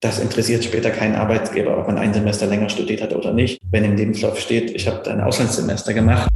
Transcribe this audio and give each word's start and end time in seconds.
das 0.00 0.20
interessiert 0.20 0.62
später 0.62 0.90
keinen 0.90 1.16
Arbeitgeber, 1.16 1.76
ob 1.76 1.88
man 1.88 1.98
ein 1.98 2.14
Semester 2.14 2.46
länger 2.46 2.68
studiert 2.68 3.02
hat 3.02 3.12
oder 3.12 3.32
nicht. 3.32 3.60
Wenn 3.70 3.84
im 3.84 3.96
Lebenslauf 3.96 4.38
steht, 4.38 4.70
ich 4.70 4.86
habe 4.86 5.10
ein 5.10 5.20
Auslandssemester 5.20 5.92
gemacht. 5.92 6.28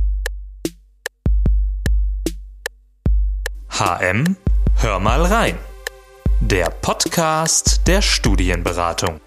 HM, 3.70 4.36
hör 4.80 4.98
mal 4.98 5.22
rein. 5.22 5.54
Der 6.40 6.70
Podcast 6.70 7.86
der 7.86 8.02
Studienberatung. 8.02 9.20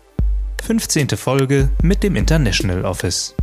15. 0.63 1.09
Folge 1.11 1.69
mit 1.81 2.03
dem 2.03 2.17
International 2.17 2.83
Office. 2.83 3.35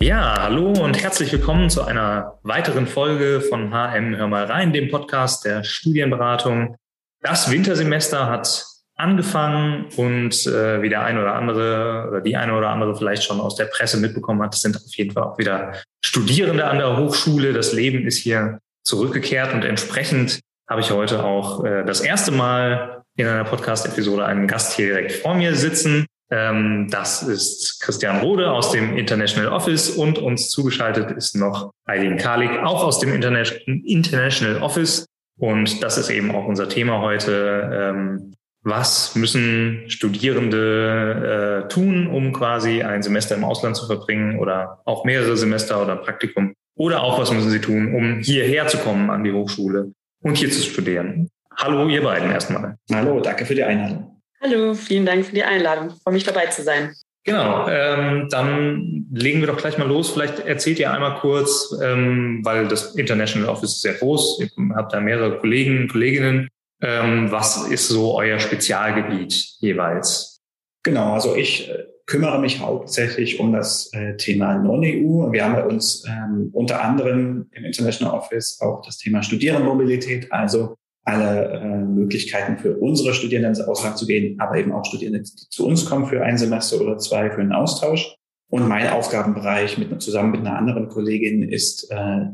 Ja, 0.00 0.42
hallo 0.42 0.72
und 0.72 1.00
herzlich 1.00 1.32
willkommen 1.32 1.70
zu 1.70 1.82
einer 1.84 2.38
weiteren 2.42 2.86
Folge 2.86 3.40
von 3.40 3.70
HM 3.70 4.16
Hör 4.16 4.26
mal 4.26 4.44
rein, 4.44 4.72
dem 4.72 4.90
Podcast 4.90 5.44
der 5.44 5.62
Studienberatung. 5.62 6.76
Das 7.22 7.50
Wintersemester 7.50 8.28
hat 8.28 8.66
angefangen 8.96 9.86
und 9.96 10.46
äh, 10.46 10.82
wie 10.82 10.88
der 10.88 11.02
eine 11.02 11.22
oder 11.22 11.34
andere 11.34 12.06
oder 12.08 12.20
die 12.20 12.36
eine 12.36 12.54
oder 12.54 12.70
andere 12.70 12.96
vielleicht 12.96 13.24
schon 13.24 13.40
aus 13.40 13.56
der 13.56 13.64
Presse 13.64 13.96
mitbekommen 13.96 14.42
hat, 14.42 14.54
sind 14.54 14.76
auf 14.76 14.94
jeden 14.94 15.12
Fall 15.12 15.22
auch 15.24 15.38
wieder 15.38 15.72
Studierende 16.04 16.66
an 16.66 16.78
der 16.78 16.96
Hochschule. 16.96 17.52
Das 17.52 17.72
Leben 17.72 18.06
ist 18.06 18.18
hier 18.18 18.58
zurückgekehrt 18.84 19.54
und 19.54 19.64
entsprechend 19.64 20.40
habe 20.68 20.80
ich 20.80 20.90
heute 20.90 21.24
auch 21.24 21.64
äh, 21.64 21.84
das 21.84 22.00
erste 22.00 22.32
Mal 22.32 23.02
in 23.16 23.26
einer 23.26 23.44
Podcast-Episode 23.44 24.24
einen 24.24 24.46
Gast 24.46 24.74
hier 24.74 24.86
direkt 24.86 25.12
vor 25.12 25.34
mir 25.34 25.54
sitzen. 25.54 26.06
Ähm, 26.30 26.88
das 26.90 27.22
ist 27.22 27.80
Christian 27.80 28.20
Rode 28.20 28.50
aus 28.50 28.72
dem 28.72 28.96
International 28.96 29.52
Office 29.52 29.90
und 29.90 30.18
uns 30.18 30.48
zugeschaltet 30.48 31.10
ist 31.10 31.36
noch 31.36 31.72
Eileen 31.84 32.16
Kalik, 32.16 32.62
auch 32.62 32.84
aus 32.84 32.98
dem 33.00 33.12
International 33.14 34.62
Office. 34.62 35.06
Und 35.42 35.82
das 35.82 35.98
ist 35.98 36.08
eben 36.08 36.30
auch 36.30 36.46
unser 36.46 36.68
Thema 36.68 37.00
heute. 37.00 37.68
Ähm, 37.74 38.32
was 38.62 39.16
müssen 39.16 39.82
Studierende 39.88 41.64
äh, 41.64 41.68
tun, 41.68 42.06
um 42.06 42.32
quasi 42.32 42.84
ein 42.84 43.02
Semester 43.02 43.34
im 43.34 43.42
Ausland 43.42 43.74
zu 43.74 43.88
verbringen 43.88 44.38
oder 44.38 44.80
auch 44.84 45.04
mehrere 45.04 45.36
Semester 45.36 45.82
oder 45.82 45.96
Praktikum? 45.96 46.54
Oder 46.76 47.02
auch 47.02 47.18
was 47.18 47.32
müssen 47.32 47.50
sie 47.50 47.60
tun, 47.60 47.92
um 47.92 48.20
hierher 48.20 48.68
zu 48.68 48.78
kommen 48.78 49.10
an 49.10 49.24
die 49.24 49.32
Hochschule 49.32 49.90
und 50.22 50.36
hier 50.36 50.48
zu 50.48 50.62
studieren? 50.62 51.28
Hallo, 51.56 51.88
ihr 51.88 52.04
beiden 52.04 52.30
erstmal. 52.30 52.76
Hallo, 52.92 53.18
danke 53.18 53.44
für 53.44 53.56
die 53.56 53.64
Einladung. 53.64 54.22
Hallo, 54.40 54.74
vielen 54.74 55.06
Dank 55.06 55.26
für 55.26 55.34
die 55.34 55.42
Einladung. 55.42 55.88
Ich 55.88 56.00
freue 56.04 56.14
mich 56.14 56.24
dabei 56.24 56.46
zu 56.46 56.62
sein. 56.62 56.94
Genau, 57.24 57.68
ähm, 57.68 58.28
dann 58.30 59.06
legen 59.12 59.40
wir 59.40 59.46
doch 59.46 59.56
gleich 59.56 59.78
mal 59.78 59.86
los. 59.86 60.10
Vielleicht 60.10 60.40
erzählt 60.40 60.80
ihr 60.80 60.92
einmal 60.92 61.20
kurz, 61.20 61.72
ähm, 61.80 62.40
weil 62.42 62.66
das 62.66 62.96
International 62.96 63.48
Office 63.48 63.74
ist 63.74 63.82
sehr 63.82 63.94
groß, 63.94 64.40
ihr 64.40 64.50
habt 64.74 64.92
da 64.92 65.00
mehrere 65.00 65.38
Kollegen, 65.38 65.88
Kolleginnen. 65.88 66.48
Ähm, 66.80 67.30
was 67.30 67.68
ist 67.68 67.88
so 67.88 68.16
euer 68.16 68.40
Spezialgebiet 68.40 69.32
jeweils? 69.60 70.40
Genau, 70.82 71.12
also 71.12 71.36
ich 71.36 71.70
äh, 71.70 71.84
kümmere 72.06 72.40
mich 72.40 72.58
hauptsächlich 72.58 73.38
um 73.38 73.52
das 73.52 73.92
äh, 73.92 74.16
Thema 74.16 74.58
Non-EU. 74.58 75.30
Wir 75.30 75.44
haben 75.44 75.54
bei 75.54 75.64
uns 75.64 76.04
ähm, 76.08 76.50
unter 76.52 76.82
anderem 76.82 77.46
im 77.52 77.64
International 77.64 78.14
Office 78.14 78.60
auch 78.60 78.82
das 78.84 78.98
Thema 78.98 79.22
Studierendenmobilität, 79.22 80.32
also 80.32 80.76
alle 81.04 81.50
äh, 81.50 81.84
Möglichkeiten 81.84 82.58
für 82.58 82.76
unsere 82.76 83.14
Studierenden 83.14 83.50
ins 83.50 83.60
Ausland 83.60 83.98
zu 83.98 84.06
gehen, 84.06 84.38
aber 84.40 84.56
eben 84.56 84.72
auch 84.72 84.84
Studierende, 84.84 85.22
die 85.22 85.48
zu 85.50 85.66
uns 85.66 85.84
kommen 85.84 86.06
für 86.06 86.22
ein 86.22 86.38
Semester 86.38 86.80
oder 86.80 86.98
zwei 86.98 87.30
für 87.30 87.40
einen 87.40 87.52
Austausch. 87.52 88.16
Und 88.48 88.68
mein 88.68 88.88
Aufgabenbereich 88.90 89.78
mit, 89.78 90.00
zusammen 90.02 90.30
mit 90.30 90.40
einer 90.40 90.56
anderen 90.56 90.88
Kollegin 90.88 91.42
ist 91.42 91.90
äh, 91.90 92.26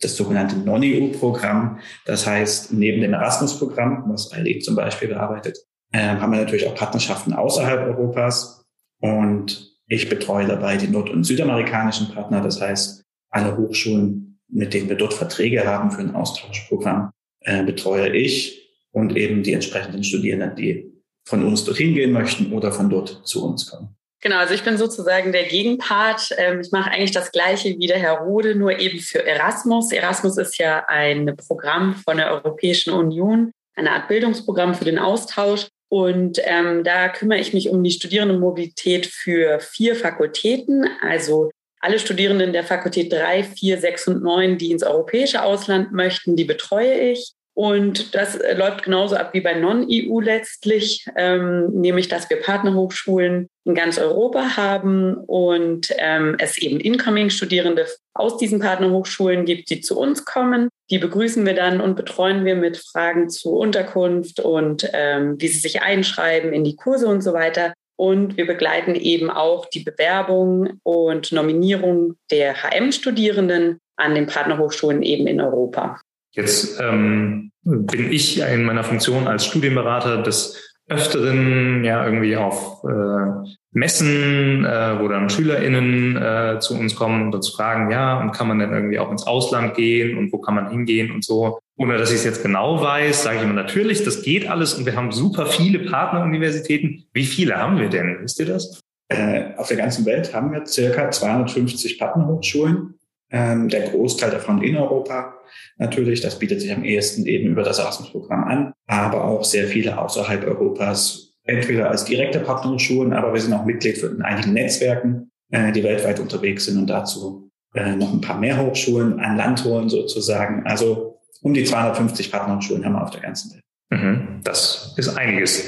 das 0.00 0.16
sogenannte 0.16 0.56
Non-EU-Programm. 0.56 1.78
Das 2.06 2.26
heißt, 2.26 2.72
neben 2.72 3.02
dem 3.02 3.12
Erasmus-Programm, 3.12 4.04
was 4.08 4.32
ILE 4.32 4.60
zum 4.60 4.74
Beispiel 4.76 5.08
bearbeitet, 5.08 5.58
äh, 5.92 5.98
haben 5.98 6.32
wir 6.32 6.40
natürlich 6.40 6.66
auch 6.66 6.74
Partnerschaften 6.74 7.32
außerhalb 7.32 7.86
Europas. 7.86 8.64
Und 9.00 9.76
ich 9.86 10.08
betreue 10.08 10.46
dabei 10.46 10.76
die 10.76 10.88
nord- 10.88 11.10
und 11.10 11.24
südamerikanischen 11.24 12.08
Partner. 12.08 12.40
Das 12.40 12.60
heißt, 12.60 13.04
alle 13.30 13.56
Hochschulen, 13.56 14.40
mit 14.48 14.74
denen 14.74 14.88
wir 14.88 14.96
dort 14.96 15.14
Verträge 15.14 15.66
haben 15.66 15.90
für 15.90 16.00
ein 16.00 16.14
Austauschprogramm, 16.14 17.10
äh, 17.40 17.62
betreue 17.62 18.14
ich 18.16 18.70
und 18.92 19.16
eben 19.16 19.42
die 19.42 19.52
entsprechenden 19.52 20.04
Studierenden, 20.04 20.56
die 20.56 20.92
von 21.26 21.44
uns 21.44 21.64
dorthin 21.64 21.94
gehen 21.94 22.12
möchten 22.12 22.52
oder 22.52 22.72
von 22.72 22.88
dort 22.88 23.26
zu 23.26 23.44
uns 23.44 23.70
kommen. 23.70 23.94
Genau, 24.20 24.38
also 24.38 24.54
ich 24.54 24.64
bin 24.64 24.76
sozusagen 24.76 25.30
der 25.30 25.44
Gegenpart. 25.44 26.30
Ähm, 26.38 26.60
ich 26.60 26.72
mache 26.72 26.90
eigentlich 26.90 27.12
das 27.12 27.30
Gleiche 27.30 27.78
wie 27.78 27.86
der 27.86 27.98
Herr 27.98 28.18
Rode, 28.18 28.56
nur 28.56 28.78
eben 28.78 28.98
für 28.98 29.24
Erasmus. 29.24 29.92
Erasmus 29.92 30.38
ist 30.38 30.58
ja 30.58 30.84
ein 30.88 31.36
Programm 31.36 31.94
von 31.94 32.16
der 32.16 32.32
Europäischen 32.32 32.92
Union, 32.92 33.52
eine 33.76 33.92
Art 33.92 34.08
Bildungsprogramm 34.08 34.74
für 34.74 34.84
den 34.84 34.98
Austausch. 34.98 35.68
Und 35.90 36.38
ähm, 36.44 36.82
da 36.82 37.08
kümmere 37.08 37.38
ich 37.38 37.54
mich 37.54 37.70
um 37.70 37.82
die 37.84 37.92
Studierendenmobilität 37.92 39.06
für 39.06 39.60
vier 39.60 39.94
Fakultäten, 39.94 40.86
also 41.00 41.50
alle 41.80 41.98
Studierenden 41.98 42.52
der 42.52 42.64
Fakultät 42.64 43.12
3, 43.12 43.44
4, 43.44 43.78
6 43.78 44.08
und 44.08 44.22
9, 44.22 44.58
die 44.58 44.70
ins 44.70 44.82
europäische 44.82 45.42
Ausland 45.42 45.92
möchten, 45.92 46.36
die 46.36 46.44
betreue 46.44 46.94
ich. 46.94 47.34
Und 47.58 48.14
das 48.14 48.36
äh, 48.36 48.54
läuft 48.54 48.84
genauso 48.84 49.16
ab 49.16 49.30
wie 49.32 49.40
bei 49.40 49.54
Non-EU 49.54 50.20
letztlich, 50.20 51.04
ähm, 51.16 51.66
nämlich 51.72 52.06
dass 52.06 52.30
wir 52.30 52.40
Partnerhochschulen 52.40 53.48
in 53.64 53.74
ganz 53.74 53.98
Europa 53.98 54.56
haben 54.56 55.16
und 55.16 55.92
ähm, 55.98 56.36
es 56.38 56.56
eben 56.56 56.78
Incoming-Studierende 56.78 57.88
aus 58.14 58.36
diesen 58.36 58.60
Partnerhochschulen 58.60 59.44
gibt, 59.44 59.70
die 59.70 59.80
zu 59.80 59.98
uns 59.98 60.24
kommen. 60.24 60.68
Die 60.90 60.98
begrüßen 60.98 61.44
wir 61.44 61.54
dann 61.54 61.80
und 61.80 61.96
betreuen 61.96 62.44
wir 62.44 62.54
mit 62.54 62.76
Fragen 62.76 63.28
zu 63.28 63.56
Unterkunft 63.56 64.38
und 64.38 64.88
ähm, 64.92 65.34
wie 65.40 65.48
sie 65.48 65.58
sich 65.58 65.82
einschreiben 65.82 66.52
in 66.52 66.62
die 66.62 66.76
Kurse 66.76 67.08
und 67.08 67.22
so 67.22 67.32
weiter. 67.32 67.74
Und 67.98 68.36
wir 68.36 68.46
begleiten 68.46 68.94
eben 68.94 69.28
auch 69.28 69.66
die 69.66 69.82
Bewerbung 69.82 70.78
und 70.84 71.32
Nominierung 71.32 72.14
der 72.30 72.54
HM-Studierenden 72.62 73.80
an 73.96 74.14
den 74.14 74.26
Partnerhochschulen 74.26 75.02
eben 75.02 75.26
in 75.26 75.40
Europa. 75.40 76.00
Jetzt 76.30 76.80
ähm, 76.80 77.50
bin 77.64 78.12
ich 78.12 78.38
in 78.38 78.64
meiner 78.64 78.84
Funktion 78.84 79.26
als 79.26 79.46
Studienberater 79.46 80.22
des 80.22 80.78
Öfteren 80.88 81.82
ja 81.82 82.04
irgendwie 82.04 82.36
auf 82.36 82.84
äh, 82.84 83.56
Messen, 83.72 84.64
äh, 84.64 84.98
wo 84.98 85.08
dann 85.08 85.28
SchülerInnen 85.28 86.16
äh, 86.16 86.58
zu 86.60 86.74
uns 86.74 86.96
kommen 86.96 87.22
und 87.22 87.34
uns 87.34 87.50
fragen, 87.50 87.90
ja, 87.90 88.18
und 88.20 88.32
kann 88.32 88.48
man 88.48 88.58
denn 88.58 88.72
irgendwie 88.72 88.98
auch 88.98 89.10
ins 89.10 89.26
Ausland 89.26 89.74
gehen 89.74 90.16
und 90.16 90.32
wo 90.32 90.38
kann 90.38 90.54
man 90.54 90.70
hingehen 90.70 91.10
und 91.10 91.24
so. 91.24 91.58
Ohne 91.76 91.96
dass 91.98 92.10
ich 92.10 92.16
es 92.16 92.24
jetzt 92.24 92.42
genau 92.42 92.80
weiß, 92.80 93.22
sage 93.22 93.36
ich 93.36 93.42
immer 93.42 93.52
natürlich, 93.52 94.02
das 94.04 94.22
geht 94.22 94.48
alles 94.48 94.74
und 94.74 94.86
wir 94.86 94.96
haben 94.96 95.12
super 95.12 95.46
viele 95.46 95.80
Partneruniversitäten. 95.80 97.04
Wie 97.12 97.24
viele 97.24 97.56
haben 97.56 97.78
wir 97.78 97.88
denn? 97.88 98.18
Wisst 98.20 98.40
ihr 98.40 98.46
das? 98.46 98.80
Äh, 99.08 99.54
auf 99.56 99.68
der 99.68 99.76
ganzen 99.76 100.04
Welt 100.06 100.34
haben 100.34 100.52
wir 100.52 100.66
circa 100.66 101.10
250 101.10 101.98
Partnerhochschulen. 101.98 102.94
Ähm, 103.30 103.68
der 103.68 103.90
Großteil 103.90 104.30
davon 104.30 104.62
in 104.62 104.76
Europa 104.76 105.34
natürlich. 105.76 106.20
Das 106.20 106.38
bietet 106.38 106.60
sich 106.60 106.72
am 106.72 106.84
ehesten 106.84 107.26
eben 107.26 107.50
über 107.50 107.62
das 107.62 107.78
Erasmus-Programm 107.78 108.44
an, 108.44 108.72
aber 108.86 109.24
auch 109.24 109.44
sehr 109.44 109.66
viele 109.66 109.98
außerhalb 109.98 110.46
Europas, 110.46 111.27
entweder 111.48 111.90
als 111.90 112.04
direkte 112.04 112.40
Partnerhochschulen, 112.40 113.12
aber 113.12 113.32
wir 113.32 113.40
sind 113.40 113.54
auch 113.54 113.64
Mitglied 113.64 113.98
in 114.02 114.22
einigen 114.22 114.52
Netzwerken, 114.52 115.30
äh, 115.50 115.72
die 115.72 115.82
weltweit 115.82 116.20
unterwegs 116.20 116.66
sind 116.66 116.78
und 116.78 116.86
dazu 116.86 117.50
äh, 117.74 117.96
noch 117.96 118.12
ein 118.12 118.20
paar 118.20 118.38
mehr 118.38 118.58
Hochschulen 118.58 119.18
an 119.18 119.36
Land 119.36 119.64
holen 119.64 119.88
sozusagen. 119.88 120.66
Also 120.66 121.18
um 121.40 121.54
die 121.54 121.64
250 121.64 122.30
Partnerhochschulen 122.30 122.84
haben 122.84 122.92
wir 122.92 123.02
auf 123.02 123.10
der 123.10 123.22
ganzen 123.22 123.52
Welt. 123.52 123.62
Mhm, 123.90 124.40
das 124.44 124.94
ist 124.98 125.08
einiges. 125.16 125.64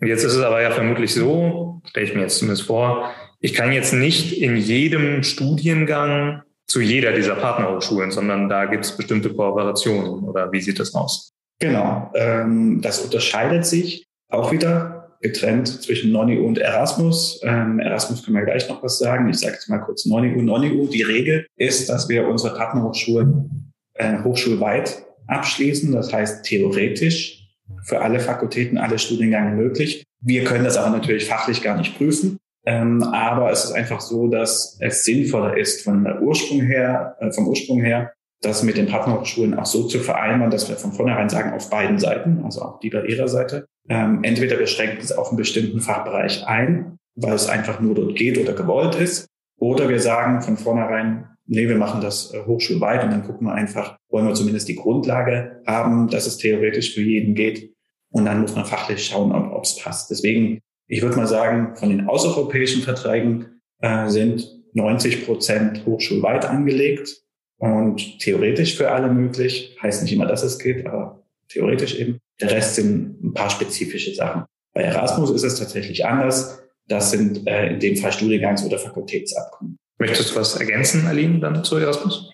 Und 0.00 0.06
jetzt 0.06 0.22
ist 0.22 0.34
es 0.34 0.42
aber 0.42 0.62
ja 0.62 0.70
vermutlich 0.70 1.12
so, 1.12 1.80
stelle 1.84 2.06
ich 2.06 2.14
mir 2.14 2.22
jetzt 2.22 2.38
zumindest 2.38 2.66
vor, 2.66 3.10
ich 3.40 3.54
kann 3.54 3.72
jetzt 3.72 3.92
nicht 3.92 4.40
in 4.40 4.56
jedem 4.56 5.22
Studiengang 5.22 6.42
zu 6.66 6.80
jeder 6.80 7.12
dieser 7.12 7.34
Partnerhochschulen, 7.34 8.10
sondern 8.10 8.48
da 8.48 8.66
gibt 8.66 8.84
es 8.84 8.96
bestimmte 8.96 9.34
Kooperationen 9.34 10.24
oder 10.24 10.50
wie 10.52 10.60
sieht 10.60 10.78
das 10.78 10.94
aus? 10.94 11.32
Genau, 11.60 12.10
ähm, 12.14 12.80
das 12.82 13.00
unterscheidet 13.00 13.66
sich 13.66 14.06
auch 14.28 14.52
wieder 14.52 14.93
getrennt 15.24 15.82
zwischen 15.82 16.12
NonEU 16.12 16.44
und 16.44 16.58
Erasmus. 16.58 17.40
Ähm, 17.42 17.80
Erasmus 17.80 18.22
können 18.22 18.36
wir 18.36 18.44
gleich 18.44 18.68
noch 18.68 18.82
was 18.82 18.98
sagen. 18.98 19.30
Ich 19.30 19.38
sage 19.38 19.54
jetzt 19.54 19.70
mal 19.70 19.78
kurz 19.78 20.04
NonEU. 20.04 20.42
NonEU, 20.42 20.86
die 20.86 21.02
Regel 21.02 21.46
ist, 21.56 21.88
dass 21.88 22.10
wir 22.10 22.28
unsere 22.28 22.54
Partnerhochschulen 22.54 23.72
äh, 23.94 24.22
hochschulweit 24.22 25.06
abschließen. 25.26 25.90
Das 25.92 26.12
heißt 26.12 26.44
theoretisch 26.44 27.48
für 27.84 28.02
alle 28.02 28.20
Fakultäten, 28.20 28.76
alle 28.76 28.98
Studiengänge 28.98 29.52
möglich. 29.52 30.04
Wir 30.20 30.44
können 30.44 30.64
das 30.64 30.76
aber 30.76 30.94
natürlich 30.94 31.24
fachlich 31.24 31.62
gar 31.62 31.78
nicht 31.78 31.96
prüfen. 31.96 32.36
Ähm, 32.66 33.02
aber 33.02 33.50
es 33.50 33.64
ist 33.64 33.72
einfach 33.72 34.02
so, 34.02 34.28
dass 34.28 34.76
es 34.80 35.04
sinnvoller 35.04 35.56
ist 35.56 35.84
von 35.84 36.04
der 36.04 36.20
Ursprung 36.20 36.60
her, 36.60 37.16
äh, 37.20 37.32
vom 37.32 37.48
Ursprung 37.48 37.80
her, 37.80 38.12
das 38.42 38.62
mit 38.62 38.76
den 38.76 38.88
Partnerhochschulen 38.88 39.54
auch 39.54 39.64
so 39.64 39.84
zu 39.84 40.00
vereinbaren, 40.00 40.50
dass 40.50 40.68
wir 40.68 40.76
von 40.76 40.92
vornherein 40.92 41.30
sagen, 41.30 41.54
auf 41.54 41.70
beiden 41.70 41.98
Seiten, 41.98 42.42
also 42.44 42.60
auch 42.60 42.80
die 42.80 42.90
bei 42.90 43.06
ihrer 43.06 43.28
Seite, 43.28 43.66
ähm, 43.88 44.24
entweder 44.24 44.58
wir 44.58 44.66
schränken 44.66 45.00
es 45.00 45.12
auf 45.12 45.28
einen 45.28 45.36
bestimmten 45.36 45.80
Fachbereich 45.80 46.46
ein, 46.46 46.98
weil 47.16 47.34
es 47.34 47.48
einfach 47.48 47.80
nur 47.80 47.94
dort 47.94 48.16
geht 48.16 48.38
oder 48.38 48.52
gewollt 48.52 48.94
ist, 48.94 49.28
oder 49.58 49.88
wir 49.88 50.00
sagen 50.00 50.42
von 50.42 50.56
vornherein, 50.56 51.28
nee, 51.46 51.68
wir 51.68 51.76
machen 51.76 52.00
das 52.00 52.32
äh, 52.32 52.44
hochschulweit 52.44 53.04
und 53.04 53.10
dann 53.10 53.24
gucken 53.24 53.46
wir 53.46 53.54
einfach, 53.54 53.96
wollen 54.08 54.26
wir 54.26 54.34
zumindest 54.34 54.68
die 54.68 54.76
Grundlage 54.76 55.62
haben, 55.66 56.08
dass 56.08 56.26
es 56.26 56.38
theoretisch 56.38 56.94
für 56.94 57.02
jeden 57.02 57.34
geht 57.34 57.72
Und 58.10 58.26
dann 58.26 58.40
muss 58.40 58.54
man 58.54 58.64
fachlich 58.64 59.06
schauen, 59.06 59.32
ob 59.32 59.64
es 59.64 59.76
passt. 59.76 60.10
Deswegen, 60.10 60.60
ich 60.86 61.02
würde 61.02 61.16
mal 61.16 61.26
sagen, 61.26 61.76
von 61.76 61.88
den 61.88 62.08
außereuropäischen 62.08 62.82
Verträgen 62.82 63.60
äh, 63.80 64.08
sind 64.08 64.48
90 64.74 65.24
Prozent 65.26 65.86
hochschulweit 65.86 66.44
angelegt 66.44 67.22
und 67.58 68.18
theoretisch 68.20 68.76
für 68.76 68.90
alle 68.90 69.12
möglich. 69.12 69.76
Heißt 69.82 70.02
nicht 70.02 70.12
immer, 70.12 70.26
dass 70.26 70.42
es 70.42 70.58
geht, 70.58 70.86
aber 70.86 71.24
theoretisch 71.48 71.98
eben. 71.98 72.18
Der 72.40 72.50
Rest 72.50 72.74
sind 72.76 73.22
ein 73.22 73.32
paar 73.32 73.50
spezifische 73.50 74.14
Sachen. 74.14 74.44
Bei 74.74 74.82
Erasmus 74.82 75.30
ist 75.30 75.44
es 75.44 75.58
tatsächlich 75.58 76.04
anders. 76.04 76.60
Das 76.88 77.10
sind 77.10 77.46
äh, 77.46 77.72
in 77.74 77.80
dem 77.80 77.96
Fall 77.96 78.10
Studiengangs- 78.10 78.64
oder 78.66 78.78
Fakultätsabkommen. 78.78 79.78
Möchtest 79.98 80.32
du 80.32 80.40
was 80.40 80.56
ergänzen, 80.56 81.06
Aline, 81.06 81.38
dann 81.38 81.64
zu 81.64 81.76
Erasmus? 81.76 82.33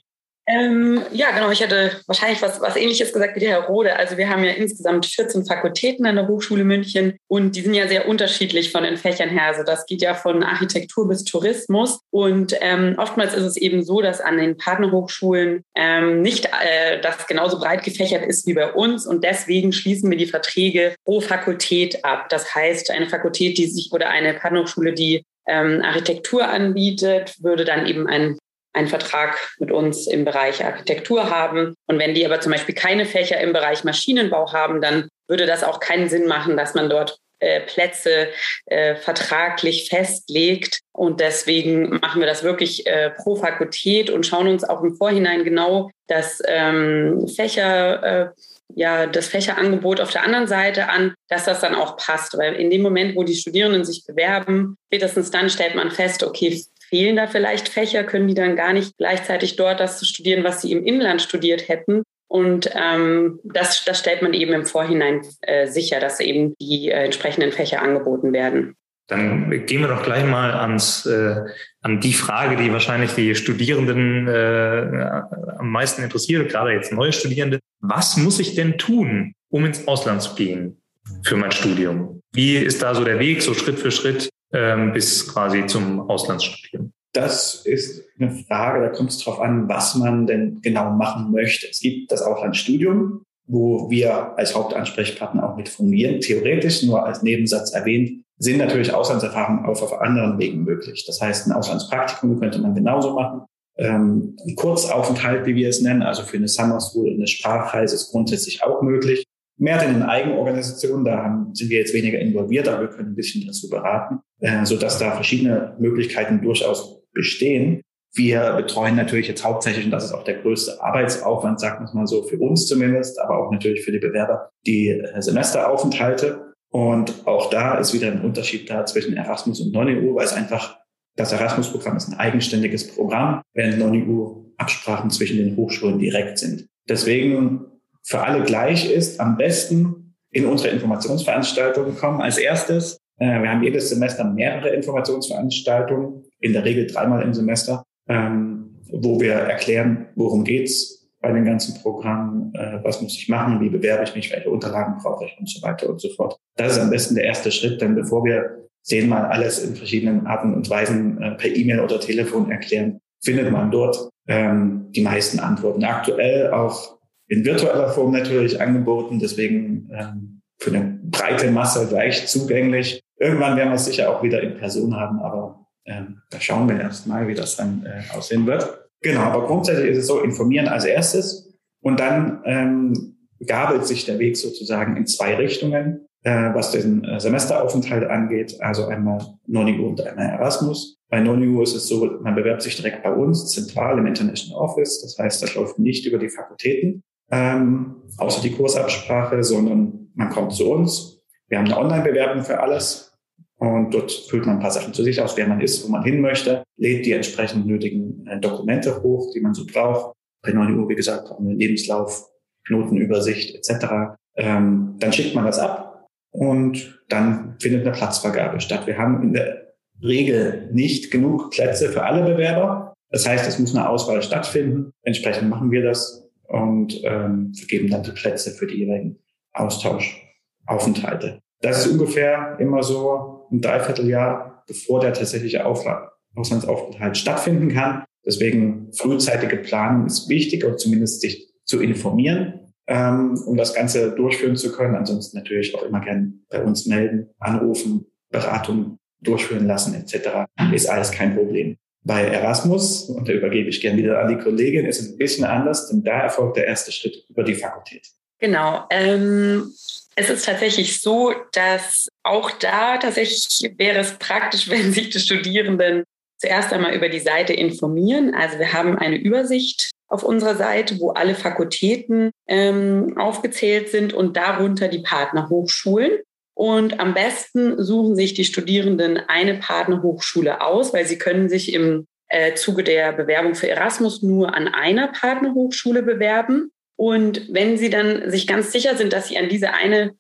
Ähm, 0.51 1.03
ja, 1.13 1.31
genau. 1.31 1.51
Ich 1.51 1.61
hätte 1.61 1.93
wahrscheinlich 2.07 2.43
was, 2.43 2.61
was 2.61 2.77
Ähnliches 2.77 3.13
gesagt 3.13 3.37
wie 3.37 3.41
der 3.41 3.51
Herr 3.51 3.67
Rode. 3.67 3.97
Also 3.97 4.17
wir 4.17 4.29
haben 4.29 4.43
ja 4.43 4.53
insgesamt 4.53 5.07
14 5.07 5.45
Fakultäten 5.45 6.07
an 6.07 6.17
der 6.17 6.27
Hochschule 6.27 6.65
München 6.65 7.17
und 7.29 7.55
die 7.55 7.61
sind 7.61 7.75
ja 7.75 7.87
sehr 7.87 8.09
unterschiedlich 8.09 8.73
von 8.73 8.83
den 8.83 8.97
Fächern 8.97 9.29
her. 9.29 9.45
Also 9.45 9.63
das 9.63 9.87
geht 9.87 10.03
ja 10.03 10.15
von 10.15 10.43
Architektur 10.43 11.07
bis 11.09 11.25
Tourismus. 11.25 12.01
Und 12.11 12.55
ähm, 12.61 12.95
oftmals 12.99 13.35
ist 13.35 13.45
es 13.45 13.57
eben 13.57 13.85
so, 13.85 14.01
dass 14.01 14.21
an 14.21 14.39
den 14.39 14.57
Partnerhochschulen 14.57 15.63
ähm, 15.77 16.23
nicht 16.23 16.47
äh, 16.47 17.01
das 17.01 17.27
genauso 17.27 17.59
breit 17.59 17.85
gefächert 17.85 18.25
ist 18.25 18.47
wie 18.47 18.55
bei 18.55 18.73
uns. 18.73 19.07
Und 19.07 19.23
deswegen 19.23 19.73
schließen 19.73 20.11
wir 20.11 20.19
die 20.19 20.27
Verträge 20.27 20.95
pro 21.05 21.21
Fakultät 21.21 22.05
ab. 22.05 22.29
Das 22.29 22.55
heißt, 22.55 22.91
eine 22.91 23.09
Fakultät, 23.09 23.59
die 23.59 23.67
sich 23.67 23.91
oder 23.93 24.09
eine 24.09 24.35
Partnerhochschule, 24.35 24.95
die 24.95 25.25
ähm, 25.47 25.83
Architektur 25.83 26.49
anbietet, 26.49 27.37
würde 27.41 27.65
dann 27.65 27.87
eben 27.87 28.07
ein 28.07 28.37
einen 28.73 28.89
Vertrag 28.89 29.37
mit 29.59 29.71
uns 29.71 30.07
im 30.07 30.25
Bereich 30.25 30.65
Architektur 30.65 31.31
haben. 31.31 31.75
Und 31.87 31.99
wenn 31.99 32.15
die 32.15 32.25
aber 32.25 32.41
zum 32.41 32.53
Beispiel 32.53 32.75
keine 32.75 33.05
Fächer 33.05 33.41
im 33.41 33.53
Bereich 33.53 33.85
Maschinenbau 33.85 34.53
haben, 34.53 34.81
dann 34.81 35.09
würde 35.29 35.47
das 35.47 35.65
auch 35.65 35.81
keinen 35.81 36.09
Sinn 36.09 36.27
machen, 36.27 36.57
dass 36.57 36.75
man 36.75 36.89
dort 36.89 37.19
äh, 37.41 37.61
Plätze 37.63 38.29
äh, 38.67 38.95
vertraglich 38.97 39.89
festlegt. 39.89 40.81
Und 40.93 41.21
deswegen 41.21 41.99
machen 42.01 42.21
wir 42.21 42.27
das 42.27 42.43
wirklich 42.43 42.87
äh, 42.87 43.11
pro 43.11 43.37
Fakultät 43.37 44.11
und 44.11 44.27
schauen 44.27 44.47
uns 44.47 44.63
auch 44.63 44.83
im 44.83 44.95
Vorhinein 44.95 45.45
genau 45.45 45.91
das 46.07 46.43
ähm, 46.47 47.27
Fächer, 47.35 48.03
äh, 48.03 48.29
ja, 48.77 49.07
das 49.07 49.29
Fächerangebot 49.29 50.01
auf 50.01 50.13
der 50.13 50.25
anderen 50.25 50.47
Seite 50.47 50.91
an, 50.91 51.15
dass 51.29 51.45
das 51.45 51.61
dann 51.61 51.75
auch 51.75 51.97
passt. 51.97 52.37
Weil 52.37 52.55
in 52.55 52.71
dem 52.71 52.83
Moment, 52.83 53.17
wo 53.17 53.25
die 53.25 53.35
Studierenden 53.35 53.85
sich 53.85 54.05
bewerben, 54.07 54.77
spätestens 54.87 55.31
dann 55.31 55.51
stellt 55.51 55.75
man 55.75 55.91
fest, 55.91 56.23
okay, 56.23 56.63
fehlen 56.91 57.17
da 57.17 57.27
vielleicht 57.27 57.69
Fächer, 57.69 58.05
können 58.05 58.29
die 58.29 58.35
dann 58.35 58.57
gar 58.57 58.73
nicht 58.73 58.99
gleichzeitig 58.99 59.57
dort 59.57 59.81
das 59.81 60.07
studieren, 60.07 60.45
was 60.45 60.61
sie 60.61 60.73
im 60.73 60.85
Inland 60.85 61.23
studiert 61.23 61.69
hätten. 61.69 62.03
Und 62.29 62.71
ähm, 62.75 63.41
das, 63.43 63.85
das 63.85 63.99
stellt 63.99 64.23
man 64.23 64.35
eben 64.35 64.53
im 64.53 64.67
Vorhinein 64.67 65.23
äh, 65.41 65.67
sicher, 65.67 65.99
dass 65.99 66.21
eben 66.21 66.55
die 66.61 66.91
äh, 66.91 67.05
entsprechenden 67.05 67.53
Fächer 67.53 67.83
angeboten 67.83 68.33
werden. 68.33 68.77
Dann 69.09 69.51
gehen 69.67 69.81
wir 69.81 69.89
doch 69.89 70.05
gleich 70.05 70.25
mal 70.25 70.53
ans, 70.53 71.05
äh, 71.07 71.35
an 71.81 72.01
die 72.01 72.13
Frage, 72.13 72.55
die 72.55 72.73
wahrscheinlich 72.73 73.13
die 73.15 73.35
Studierenden 73.35 74.29
äh, 74.29 75.21
am 75.59 75.71
meisten 75.71 76.05
interessiert, 76.05 76.49
gerade 76.49 76.73
jetzt 76.73 76.93
neue 76.93 77.13
Studierende. 77.13 77.59
Was 77.81 78.17
muss 78.17 78.39
ich 78.39 78.55
denn 78.55 78.79
tun, 78.79 79.33
um 79.49 79.65
ins 79.65 79.89
Ausland 79.89 80.23
zu 80.23 80.37
gehen 80.37 80.81
für 81.25 81.37
mein 81.37 81.51
Studium? 81.51 82.23
Wie 82.33 82.57
ist 82.57 82.83
da 82.83 82.95
so 82.95 83.03
der 83.03 83.19
Weg, 83.19 83.43
so 83.43 83.55
Schritt 83.55 83.81
für 83.81 83.91
Schritt? 83.91 84.31
Ähm, 84.53 84.93
bis 84.93 85.33
quasi 85.33 85.67
zum 85.67 86.09
Auslandsstudium? 86.09 86.93
Das 87.13 87.67
ist 87.67 88.05
eine 88.19 88.31
Frage, 88.31 88.83
da 88.83 88.89
kommt 88.89 89.11
es 89.11 89.19
darauf 89.19 89.41
an, 89.41 89.69
was 89.69 89.97
man 89.97 90.27
denn 90.27 90.61
genau 90.63 90.91
machen 90.91 91.33
möchte. 91.33 91.67
Es 91.69 91.81
gibt 91.81 92.13
das 92.13 92.23
Auslandsstudium, 92.23 93.25
wo 93.47 93.91
wir 93.91 94.39
als 94.39 94.55
Hauptansprechpartner 94.55 95.49
auch 95.49 95.57
mit 95.57 95.69
fungieren. 95.69 96.21
Theoretisch, 96.21 96.85
nur 96.85 97.05
als 97.05 97.23
Nebensatz 97.23 97.73
erwähnt, 97.73 98.25
sind 98.39 98.59
natürlich 98.59 98.95
Auslandserfahrungen 98.95 99.67
auch 99.67 99.83
auf 99.83 100.01
anderen 100.01 100.39
Wegen 100.39 100.63
möglich. 100.63 101.05
Das 101.07 101.21
heißt, 101.21 101.47
ein 101.47 101.53
Auslandspraktikum 101.53 102.39
könnte 102.39 102.61
man 102.61 102.75
genauso 102.75 103.15
machen. 103.15 103.43
Ähm, 103.77 104.37
ein 104.47 104.55
Kurzaufenthalt, 104.55 105.47
wie 105.47 105.57
wir 105.57 105.69
es 105.69 105.81
nennen, 105.81 106.03
also 106.03 106.23
für 106.23 106.37
eine 106.37 106.49
Summer 106.49 106.81
School, 106.81 107.13
eine 107.13 107.27
Sprachreise 107.27 107.97
ist 107.97 108.13
grundsätzlich 108.13 108.63
auch 108.63 108.83
möglich 108.83 109.27
mehr 109.61 109.83
in 109.83 109.95
den 109.95 110.03
Eigenorganisationen, 110.03 111.05
da 111.05 111.23
haben, 111.23 111.55
sind 111.55 111.71
wir 111.71 111.79
jetzt 111.79 111.93
weniger 111.93 112.19
involviert, 112.19 112.67
aber 112.67 112.81
wir 112.83 112.89
können 112.89 113.11
ein 113.11 113.15
bisschen 113.15 113.47
dazu 113.47 113.69
beraten, 113.69 114.21
äh, 114.41 114.65
so 114.65 114.77
dass 114.77 114.99
da 114.99 115.13
verschiedene 115.13 115.77
Möglichkeiten 115.79 116.41
durchaus 116.41 117.03
bestehen. 117.13 117.83
Wir 118.15 118.55
betreuen 118.55 118.97
natürlich 118.97 119.29
jetzt 119.29 119.45
hauptsächlich, 119.45 119.85
und 119.85 119.91
das 119.91 120.07
ist 120.07 120.13
auch 120.13 120.25
der 120.25 120.39
größte 120.39 120.83
Arbeitsaufwand, 120.83 121.61
sagt 121.61 121.81
man 121.81 121.95
mal 121.95 122.07
so, 122.07 122.23
für 122.23 122.39
uns 122.39 122.67
zumindest, 122.67 123.21
aber 123.21 123.39
auch 123.39 123.53
natürlich 123.53 123.85
für 123.85 123.93
die 123.93 123.99
Bewerber, 123.99 124.51
die 124.67 124.89
äh, 124.89 125.21
Semesteraufenthalte. 125.21 126.55
Und 126.73 127.27
auch 127.27 127.51
da 127.51 127.79
ist 127.79 127.93
wieder 127.93 128.11
ein 128.11 128.23
Unterschied 128.23 128.71
da 128.71 128.87
zwischen 128.87 129.17
Erasmus 129.17 129.61
und 129.61 129.73
Non-EU, 129.73 130.15
weil 130.15 130.25
es 130.25 130.33
einfach, 130.33 130.79
das 131.17 131.33
Erasmus-Programm 131.33 131.97
ist 131.97 132.09
ein 132.09 132.19
eigenständiges 132.19 132.95
Programm, 132.95 133.43
während 133.53 133.79
Non-EU 133.79 134.41
Absprachen 134.57 135.11
zwischen 135.11 135.37
den 135.37 135.57
Hochschulen 135.57 135.99
direkt 135.99 136.39
sind. 136.39 136.67
Deswegen 136.89 137.70
für 138.03 138.21
alle 138.21 138.45
gleich 138.45 138.91
ist, 138.91 139.21
am 139.21 139.37
besten 139.37 140.15
in 140.31 140.47
unsere 140.47 140.71
Informationsveranstaltungen 140.71 141.97
kommen. 141.97 142.21
Als 142.21 142.39
erstes, 142.39 142.99
äh, 143.19 143.41
wir 143.43 143.51
haben 143.51 143.63
jedes 143.63 143.89
Semester 143.89 144.25
mehrere 144.25 144.71
Informationsveranstaltungen, 144.71 146.25
in 146.41 146.53
der 146.53 146.65
Regel 146.65 146.87
dreimal 146.87 147.23
im 147.23 147.35
Semester, 147.35 147.85
ähm, 148.09 148.81
wo 148.93 149.21
wir 149.21 149.35
erklären, 149.35 150.09
worum 150.15 150.45
geht's 150.45 151.09
bei 151.21 151.33
den 151.33 151.45
ganzen 151.45 151.81
Programmen, 151.83 152.53
äh, 152.55 152.83
was 152.83 153.03
muss 153.03 153.17
ich 153.17 153.29
machen, 153.29 153.61
wie 153.61 153.69
bewerbe 153.69 154.05
ich 154.05 154.15
mich, 154.15 154.33
welche 154.33 154.51
Unterlagen 154.51 154.97
brauche 155.03 155.27
ich 155.27 155.37
und 155.39 155.49
so 155.49 155.63
weiter 155.63 155.89
und 155.89 156.01
so 156.01 156.09
fort. 156.11 156.37
Das 156.57 156.73
ist 156.73 156.79
am 156.79 156.91
besten 156.91 157.15
der 157.15 157.25
erste 157.25 157.53
Schritt, 157.53 157.81
denn 157.81 157.95
bevor 157.95 158.25
wir 158.25 158.69
zehnmal 158.83 159.27
alles 159.27 159.63
in 159.63 159.77
verschiedenen 159.77 160.27
Arten 160.27 160.55
und 160.55 160.69
Weisen 160.71 161.21
äh, 161.21 161.33
per 161.33 161.55
E-Mail 161.55 161.81
oder 161.81 162.01
Telefon 162.01 162.51
erklären, 162.51 163.01
findet 163.23 163.51
man 163.51 163.71
dort 163.71 164.09
ähm, 164.27 164.87
die 164.93 165.03
meisten 165.03 165.41
Antworten. 165.41 165.85
Aktuell 165.85 166.51
auch 166.53 167.00
in 167.31 167.45
virtueller 167.45 167.89
Form 167.89 168.11
natürlich 168.11 168.61
angeboten, 168.61 169.21
deswegen 169.21 169.89
ähm, 169.93 170.43
für 170.59 170.75
eine 170.75 170.99
breite 171.05 171.51
Masse 171.51 171.89
leicht 171.91 172.29
zugänglich. 172.29 173.03
Irgendwann 173.19 173.57
werden 173.57 173.71
wir 173.71 173.77
es 173.77 173.85
sicher 173.85 174.11
auch 174.11 174.23
wieder 174.23 174.43
in 174.43 174.57
Person 174.57 174.97
haben, 174.97 175.21
aber 175.21 175.67
ähm, 175.87 176.23
da 176.31 176.41
schauen 176.41 176.69
wir 176.69 176.81
erst 176.81 177.07
mal, 177.07 177.29
wie 177.29 177.35
das 177.35 177.57
dann 177.57 177.87
äh, 177.87 178.17
aussehen 178.17 178.47
wird. 178.47 178.89
Genau, 179.01 179.21
aber 179.21 179.47
grundsätzlich 179.47 179.91
ist 179.91 179.99
es 179.99 180.07
so, 180.09 180.21
informieren 180.21 180.67
als 180.67 180.85
erstes 180.85 181.57
und 181.83 182.01
dann 182.01 182.43
ähm, 182.45 183.17
gabelt 183.47 183.87
sich 183.87 184.05
der 184.05 184.19
Weg 184.19 184.37
sozusagen 184.37 184.97
in 184.97 185.07
zwei 185.07 185.37
Richtungen, 185.37 186.07
äh, 186.25 186.53
was 186.53 186.73
den 186.73 187.05
äh, 187.05 187.21
Semesteraufenthalt 187.21 188.11
angeht, 188.11 188.57
also 188.61 188.87
einmal 188.87 189.25
Nonigo 189.47 189.89
und 189.89 190.01
einmal 190.01 190.27
Erasmus. 190.27 190.99
Bei 191.09 191.21
Nonigo 191.21 191.63
ist 191.63 191.77
es 191.77 191.87
so, 191.87 192.05
man 192.23 192.35
bewerbt 192.35 192.63
sich 192.63 192.77
direkt 192.77 193.05
bei 193.05 193.13
uns, 193.13 193.53
zentral 193.53 193.99
im 193.99 194.07
International 194.07 194.61
Office. 194.61 195.01
Das 195.01 195.17
heißt, 195.17 195.43
das 195.43 195.55
läuft 195.55 195.79
nicht 195.79 196.07
über 196.07 196.19
die 196.19 196.29
Fakultäten, 196.29 197.03
ähm, 197.31 198.03
außer 198.19 198.43
die 198.43 198.53
Kursabsprache, 198.53 199.43
sondern 199.43 200.11
man 200.15 200.31
kommt 200.31 200.53
zu 200.53 200.71
uns. 200.71 201.23
Wir 201.49 201.59
haben 201.59 201.67
eine 201.67 201.79
Online-Bewerbung 201.79 202.43
für 202.43 202.61
alles 202.61 203.11
und 203.57 203.93
dort 203.93 204.11
füllt 204.11 204.47
man 204.47 204.57
ein 204.57 204.63
paar 204.63 204.71
Sachen 204.71 204.95
zu 204.95 205.03
sich 205.03 205.21
aus, 205.21 205.37
wer 205.37 205.47
man 205.47 205.61
ist, 205.61 205.85
wo 205.85 205.91
man 205.91 206.03
hin 206.03 206.21
möchte, 206.21 206.63
lädt 206.77 207.05
die 207.05 207.13
entsprechend 207.13 207.67
nötigen 207.67 208.27
äh, 208.27 208.41
Dokumente 208.41 209.03
hoch, 209.03 209.33
die 209.35 209.41
man 209.41 209.55
so 209.55 209.67
braucht. 209.67 210.15
Bei 210.43 210.53
9 210.53 210.79
Uhr, 210.79 210.89
wie 210.89 210.95
gesagt, 210.95 211.29
haben 211.29 211.47
wir 211.47 211.55
Lebenslauf, 211.55 212.27
Notenübersicht 212.69 213.55
etc. 213.55 214.17
Ähm, 214.37 214.97
dann 214.99 215.13
schickt 215.13 215.35
man 215.35 215.45
das 215.45 215.59
ab 215.59 216.07
und 216.33 217.03
dann 217.09 217.57
findet 217.61 217.83
eine 217.83 217.93
Platzvergabe 217.93 218.61
statt. 218.61 218.87
Wir 218.87 218.97
haben 218.97 219.23
in 219.23 219.33
der 219.35 219.75
Regel 220.03 220.71
nicht 220.73 221.11
genug 221.11 221.51
Plätze 221.51 221.91
für 221.91 222.03
alle 222.03 222.25
Bewerber. 222.25 222.95
Das 223.11 223.29
heißt, 223.29 223.47
es 223.47 223.59
muss 223.59 223.75
eine 223.75 223.89
Auswahl 223.89 224.23
stattfinden. 224.23 224.93
Entsprechend 225.03 225.51
machen 225.51 225.71
wir 225.71 225.83
das 225.83 226.20
und 226.51 227.01
ähm, 227.05 227.55
vergeben 227.55 227.91
dann 227.91 228.03
die 228.03 228.11
Plätze 228.11 228.51
für 228.51 228.67
die 228.67 228.79
jeweiligen 228.79 229.19
Austauschaufenthalte. 229.53 231.41
Das 231.61 231.87
ist 231.87 231.93
ungefähr 231.93 232.57
immer 232.59 232.83
so 232.83 233.47
ein 233.53 233.61
Dreivierteljahr, 233.61 234.65
bevor 234.67 235.01
der 235.01 235.13
tatsächliche 235.13 235.65
Auslandsaufenthalt 235.65 237.17
stattfinden 237.17 237.69
kann. 237.69 238.05
Deswegen 238.27 238.93
frühzeitige 238.93 239.59
Planung 239.59 240.07
ist 240.07 240.29
wichtig 240.29 240.65
und 240.65 240.81
zumindest 240.81 241.21
sich 241.21 241.53
zu 241.65 241.81
informieren, 241.81 242.73
ähm, 242.89 243.41
um 243.47 243.57
das 243.57 243.75
Ganze 243.75 244.13
durchführen 244.15 244.57
zu 244.57 244.73
können. 244.73 244.97
Ansonsten 244.97 245.39
natürlich 245.39 245.75
auch 245.75 245.85
immer 245.85 246.01
gern 246.01 246.41
bei 246.49 246.63
uns 246.63 246.87
melden, 246.87 247.29
anrufen, 247.39 248.07
Beratung 248.31 248.99
durchführen 249.21 249.67
lassen 249.67 249.95
etc. 249.95 250.47
Ist 250.73 250.89
alles 250.89 251.13
kein 251.13 251.37
Problem. 251.37 251.77
Bei 252.03 252.23
Erasmus, 252.25 253.11
und 253.11 253.29
da 253.29 253.33
übergebe 253.33 253.69
ich 253.69 253.81
gerne 253.81 253.99
wieder 253.99 254.21
an 254.21 254.29
die 254.29 254.43
Kollegin, 254.43 254.87
ist 254.87 255.01
es 255.01 255.13
ein 255.13 255.19
bisschen 255.19 255.45
anders, 255.45 255.89
denn 255.89 256.03
da 256.03 256.23
erfolgt 256.23 256.57
der 256.57 256.67
erste 256.67 256.93
Schritt 256.93 257.25
über 257.29 257.43
die 257.43 257.55
Fakultät. 257.55 258.07
Genau. 258.39 258.87
Ähm, 258.91 259.71
es 260.17 260.31
ist 260.31 260.47
tatsächlich 260.47 261.01
so, 261.01 261.35
dass 261.53 262.09
auch 262.23 262.51
da 262.53 262.97
tatsächlich 262.97 263.73
wäre 263.77 263.99
es 263.99 264.13
praktisch, 264.19 264.69
wenn 264.71 264.93
sich 264.93 265.11
die 265.11 265.21
Studierenden 265.21 266.05
zuerst 266.39 266.73
einmal 266.73 266.95
über 266.95 267.11
die 267.11 267.21
Seite 267.21 267.53
informieren. 267.53 268.35
Also 268.35 268.59
wir 268.59 268.73
haben 268.73 268.97
eine 268.97 269.17
Übersicht 269.17 269.91
auf 270.09 270.25
unserer 270.25 270.57
Seite, 270.57 270.99
wo 270.99 271.11
alle 271.11 271.35
Fakultäten 271.35 272.31
ähm, 272.49 273.17
aufgezählt 273.19 273.91
sind 273.91 274.13
und 274.13 274.37
darunter 274.37 274.89
die 274.89 275.01
Partnerhochschulen. 275.01 276.13
Und 276.61 277.01
am 277.01 277.15
besten 277.15 277.83
suchen 277.83 278.17
sich 278.17 278.35
die 278.35 278.45
Studierenden 278.45 279.17
eine 279.17 279.55
Partnerhochschule 279.55 280.61
aus, 280.61 280.93
weil 280.93 281.07
sie 281.07 281.17
können 281.17 281.49
sich 281.49 281.73
im 281.73 282.07
äh, 282.29 282.53
Zuge 282.53 282.85
der 282.85 283.15
Bewerbung 283.15 283.55
für 283.55 283.71
Erasmus 283.71 284.21
nur 284.21 284.55
an 284.55 284.69
einer 284.69 285.09
Partnerhochschule 285.09 286.03
bewerben. 286.03 286.71
Und 286.97 287.47
wenn 287.51 287.79
Sie 287.79 287.89
dann 287.89 288.31
sich 288.31 288.47
ganz 288.47 288.73
sicher 288.73 288.95
sind, 288.95 289.15
dass 289.15 289.29
Sie 289.29 289.39
an 289.39 289.49
diese 289.49 289.73
eine 289.73 290.11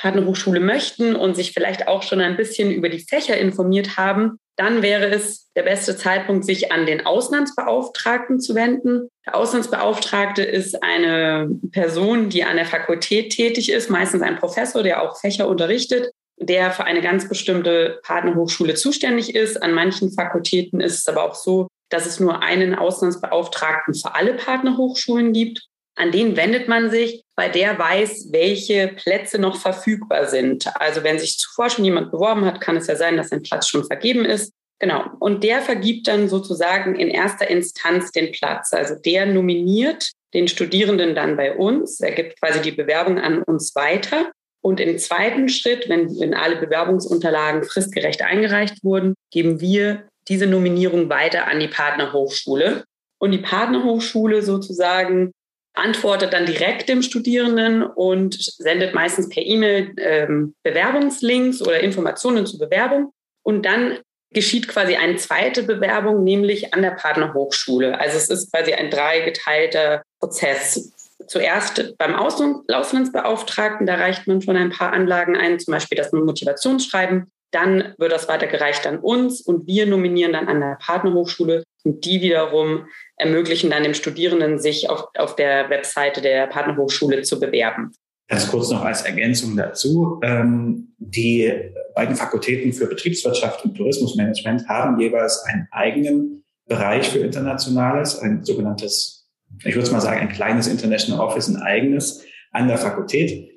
Partnerhochschule 0.00 0.60
möchten 0.60 1.14
und 1.14 1.36
sich 1.36 1.52
vielleicht 1.52 1.86
auch 1.86 2.02
schon 2.02 2.20
ein 2.20 2.36
bisschen 2.36 2.70
über 2.70 2.88
die 2.88 3.00
Fächer 3.00 3.36
informiert 3.36 3.96
haben, 3.96 4.38
dann 4.56 4.82
wäre 4.82 5.06
es 5.06 5.50
der 5.56 5.62
beste 5.62 5.96
Zeitpunkt, 5.96 6.44
sich 6.44 6.72
an 6.72 6.86
den 6.86 7.06
Auslandsbeauftragten 7.06 8.40
zu 8.40 8.54
wenden. 8.54 9.08
Der 9.26 9.36
Auslandsbeauftragte 9.36 10.42
ist 10.42 10.82
eine 10.82 11.48
Person, 11.72 12.28
die 12.28 12.44
an 12.44 12.56
der 12.56 12.66
Fakultät 12.66 13.32
tätig 13.32 13.70
ist, 13.70 13.90
meistens 13.90 14.22
ein 14.22 14.36
Professor, 14.36 14.82
der 14.82 15.02
auch 15.02 15.18
Fächer 15.18 15.48
unterrichtet, 15.48 16.10
der 16.38 16.70
für 16.70 16.84
eine 16.84 17.00
ganz 17.00 17.28
bestimmte 17.28 18.00
Partnerhochschule 18.02 18.74
zuständig 18.74 19.34
ist. 19.34 19.62
An 19.62 19.72
manchen 19.72 20.12
Fakultäten 20.12 20.80
ist 20.80 20.98
es 20.98 21.08
aber 21.08 21.24
auch 21.24 21.34
so, 21.34 21.68
dass 21.90 22.06
es 22.06 22.20
nur 22.20 22.42
einen 22.42 22.74
Auslandsbeauftragten 22.74 23.94
für 23.94 24.14
alle 24.14 24.34
Partnerhochschulen 24.34 25.32
gibt. 25.32 25.69
An 26.00 26.12
den 26.12 26.34
wendet 26.34 26.66
man 26.66 26.90
sich, 26.90 27.24
weil 27.36 27.50
der 27.50 27.78
weiß, 27.78 28.28
welche 28.32 28.88
Plätze 28.88 29.38
noch 29.38 29.56
verfügbar 29.56 30.28
sind. 30.28 30.66
Also 30.76 31.04
wenn 31.04 31.18
sich 31.18 31.36
zuvor 31.36 31.68
schon 31.68 31.84
jemand 31.84 32.10
beworben 32.10 32.46
hat, 32.46 32.62
kann 32.62 32.78
es 32.78 32.86
ja 32.86 32.96
sein, 32.96 33.18
dass 33.18 33.32
ein 33.32 33.42
Platz 33.42 33.68
schon 33.68 33.84
vergeben 33.84 34.24
ist. 34.24 34.54
Genau. 34.78 35.04
Und 35.18 35.44
der 35.44 35.60
vergibt 35.60 36.08
dann 36.08 36.30
sozusagen 36.30 36.94
in 36.94 37.08
erster 37.08 37.50
Instanz 37.50 38.12
den 38.12 38.32
Platz. 38.32 38.72
Also 38.72 38.94
der 38.94 39.26
nominiert 39.26 40.12
den 40.32 40.48
Studierenden 40.48 41.14
dann 41.14 41.36
bei 41.36 41.54
uns. 41.54 42.00
Er 42.00 42.12
gibt 42.12 42.40
quasi 42.40 42.62
die 42.62 42.72
Bewerbung 42.72 43.18
an 43.18 43.42
uns 43.42 43.74
weiter. 43.74 44.32
Und 44.62 44.80
im 44.80 44.96
zweiten 44.96 45.50
Schritt, 45.50 45.90
wenn, 45.90 46.18
wenn 46.18 46.32
alle 46.32 46.56
Bewerbungsunterlagen 46.56 47.64
fristgerecht 47.64 48.22
eingereicht 48.22 48.82
wurden, 48.82 49.12
geben 49.30 49.60
wir 49.60 50.08
diese 50.28 50.46
Nominierung 50.46 51.10
weiter 51.10 51.46
an 51.46 51.60
die 51.60 51.68
Partnerhochschule. 51.68 52.84
Und 53.18 53.32
die 53.32 53.38
Partnerhochschule 53.38 54.40
sozusagen 54.40 55.32
antwortet 55.74 56.32
dann 56.32 56.46
direkt 56.46 56.88
dem 56.88 57.02
Studierenden 57.02 57.82
und 57.82 58.36
sendet 58.40 58.94
meistens 58.94 59.28
per 59.28 59.44
E-Mail 59.44 59.94
ähm, 59.98 60.54
Bewerbungslinks 60.62 61.62
oder 61.62 61.80
Informationen 61.80 62.46
zur 62.46 62.58
Bewerbung. 62.58 63.12
Und 63.42 63.64
dann 63.64 63.98
geschieht 64.32 64.68
quasi 64.68 64.96
eine 64.96 65.16
zweite 65.16 65.62
Bewerbung, 65.62 66.22
nämlich 66.24 66.72
an 66.74 66.82
der 66.82 66.92
Partnerhochschule. 66.92 67.98
Also 67.98 68.16
es 68.16 68.28
ist 68.28 68.52
quasi 68.52 68.72
ein 68.72 68.90
dreigeteilter 68.90 70.02
Prozess. 70.20 70.92
Zuerst 71.26 71.96
beim 71.98 72.14
Auslandsbeauftragten, 72.14 73.86
da 73.86 73.96
reicht 73.96 74.26
man 74.26 74.42
schon 74.42 74.56
ein 74.56 74.70
paar 74.70 74.92
Anlagen 74.92 75.36
ein, 75.36 75.58
zum 75.58 75.72
Beispiel 75.72 75.96
das 75.96 76.12
Motivationsschreiben. 76.12 77.30
Dann 77.50 77.94
wird 77.98 78.12
das 78.12 78.28
weitergereicht 78.28 78.86
an 78.86 78.98
uns 78.98 79.40
und 79.40 79.66
wir 79.66 79.86
nominieren 79.86 80.32
dann 80.32 80.48
an 80.48 80.60
der 80.60 80.78
Partnerhochschule 80.80 81.64
und 81.84 82.04
die 82.04 82.20
wiederum 82.20 82.86
ermöglichen 83.16 83.70
dann 83.70 83.82
dem 83.82 83.94
Studierenden, 83.94 84.58
sich 84.58 84.88
auf, 84.88 85.06
auf 85.16 85.36
der 85.36 85.70
Webseite 85.70 86.20
der 86.20 86.46
Partnerhochschule 86.46 87.22
zu 87.22 87.40
bewerben. 87.40 87.92
Ganz 88.28 88.48
kurz 88.48 88.70
noch 88.70 88.84
als 88.84 89.02
Ergänzung 89.02 89.56
dazu. 89.56 90.20
Ähm, 90.22 90.94
die 90.98 91.52
beiden 91.96 92.14
Fakultäten 92.14 92.72
für 92.72 92.86
Betriebswirtschaft 92.86 93.64
und 93.64 93.76
Tourismusmanagement 93.76 94.68
haben 94.68 95.00
jeweils 95.00 95.42
einen 95.46 95.66
eigenen 95.72 96.44
Bereich 96.66 97.08
für 97.10 97.18
Internationales, 97.18 98.20
ein 98.20 98.44
sogenanntes, 98.44 99.28
ich 99.64 99.74
würde 99.74 99.90
mal 99.90 100.00
sagen, 100.00 100.20
ein 100.20 100.28
kleines 100.28 100.68
International 100.68 101.26
Office, 101.26 101.48
ein 101.48 101.56
eigenes 101.56 102.24
an 102.52 102.68
der 102.68 102.78
Fakultät. 102.78 103.50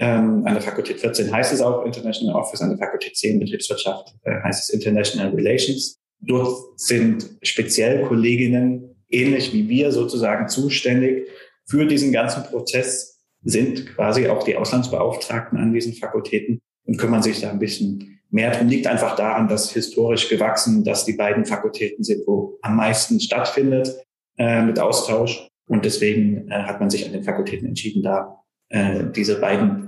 Ähm, 0.00 0.46
an 0.46 0.54
der 0.54 0.62
Fakultät 0.62 1.00
14 1.00 1.32
heißt 1.32 1.52
es 1.52 1.60
auch 1.60 1.84
International 1.84 2.36
Office, 2.36 2.62
an 2.62 2.70
der 2.70 2.78
Fakultät 2.78 3.16
10 3.16 3.40
Betriebswirtschaft 3.40 4.14
äh, 4.22 4.40
heißt 4.44 4.68
es 4.68 4.74
International 4.74 5.34
Relations. 5.34 5.98
Dort 6.20 6.78
sind 6.78 7.28
speziell 7.42 8.04
Kolleginnen, 8.06 8.96
ähnlich 9.08 9.52
wie 9.52 9.68
wir 9.68 9.90
sozusagen, 9.90 10.48
zuständig 10.48 11.28
für 11.66 11.84
diesen 11.86 12.12
ganzen 12.12 12.44
Prozess, 12.44 13.18
sind 13.42 13.86
quasi 13.94 14.28
auch 14.28 14.42
die 14.42 14.56
Auslandsbeauftragten 14.56 15.58
an 15.58 15.72
diesen 15.72 15.94
Fakultäten 15.94 16.60
und 16.84 16.96
kümmern 16.96 17.22
sich 17.22 17.40
da 17.40 17.50
ein 17.50 17.58
bisschen 17.58 18.20
mehr 18.30 18.50
drum. 18.52 18.68
Liegt 18.68 18.86
einfach 18.86 19.16
daran, 19.16 19.48
dass 19.48 19.70
historisch 19.70 20.28
gewachsen, 20.28 20.84
dass 20.84 21.04
die 21.04 21.12
beiden 21.12 21.44
Fakultäten 21.44 22.04
sind, 22.04 22.26
wo 22.26 22.58
am 22.62 22.76
meisten 22.76 23.20
stattfindet 23.20 23.96
äh, 24.38 24.62
mit 24.62 24.78
Austausch. 24.80 25.48
Und 25.68 25.84
deswegen 25.84 26.50
äh, 26.50 26.62
hat 26.62 26.80
man 26.80 26.90
sich 26.90 27.06
an 27.06 27.12
den 27.12 27.22
Fakultäten 27.22 27.68
entschieden, 27.68 28.02
da 28.02 28.42
äh, 28.70 29.04
diese 29.14 29.40
beiden 29.40 29.87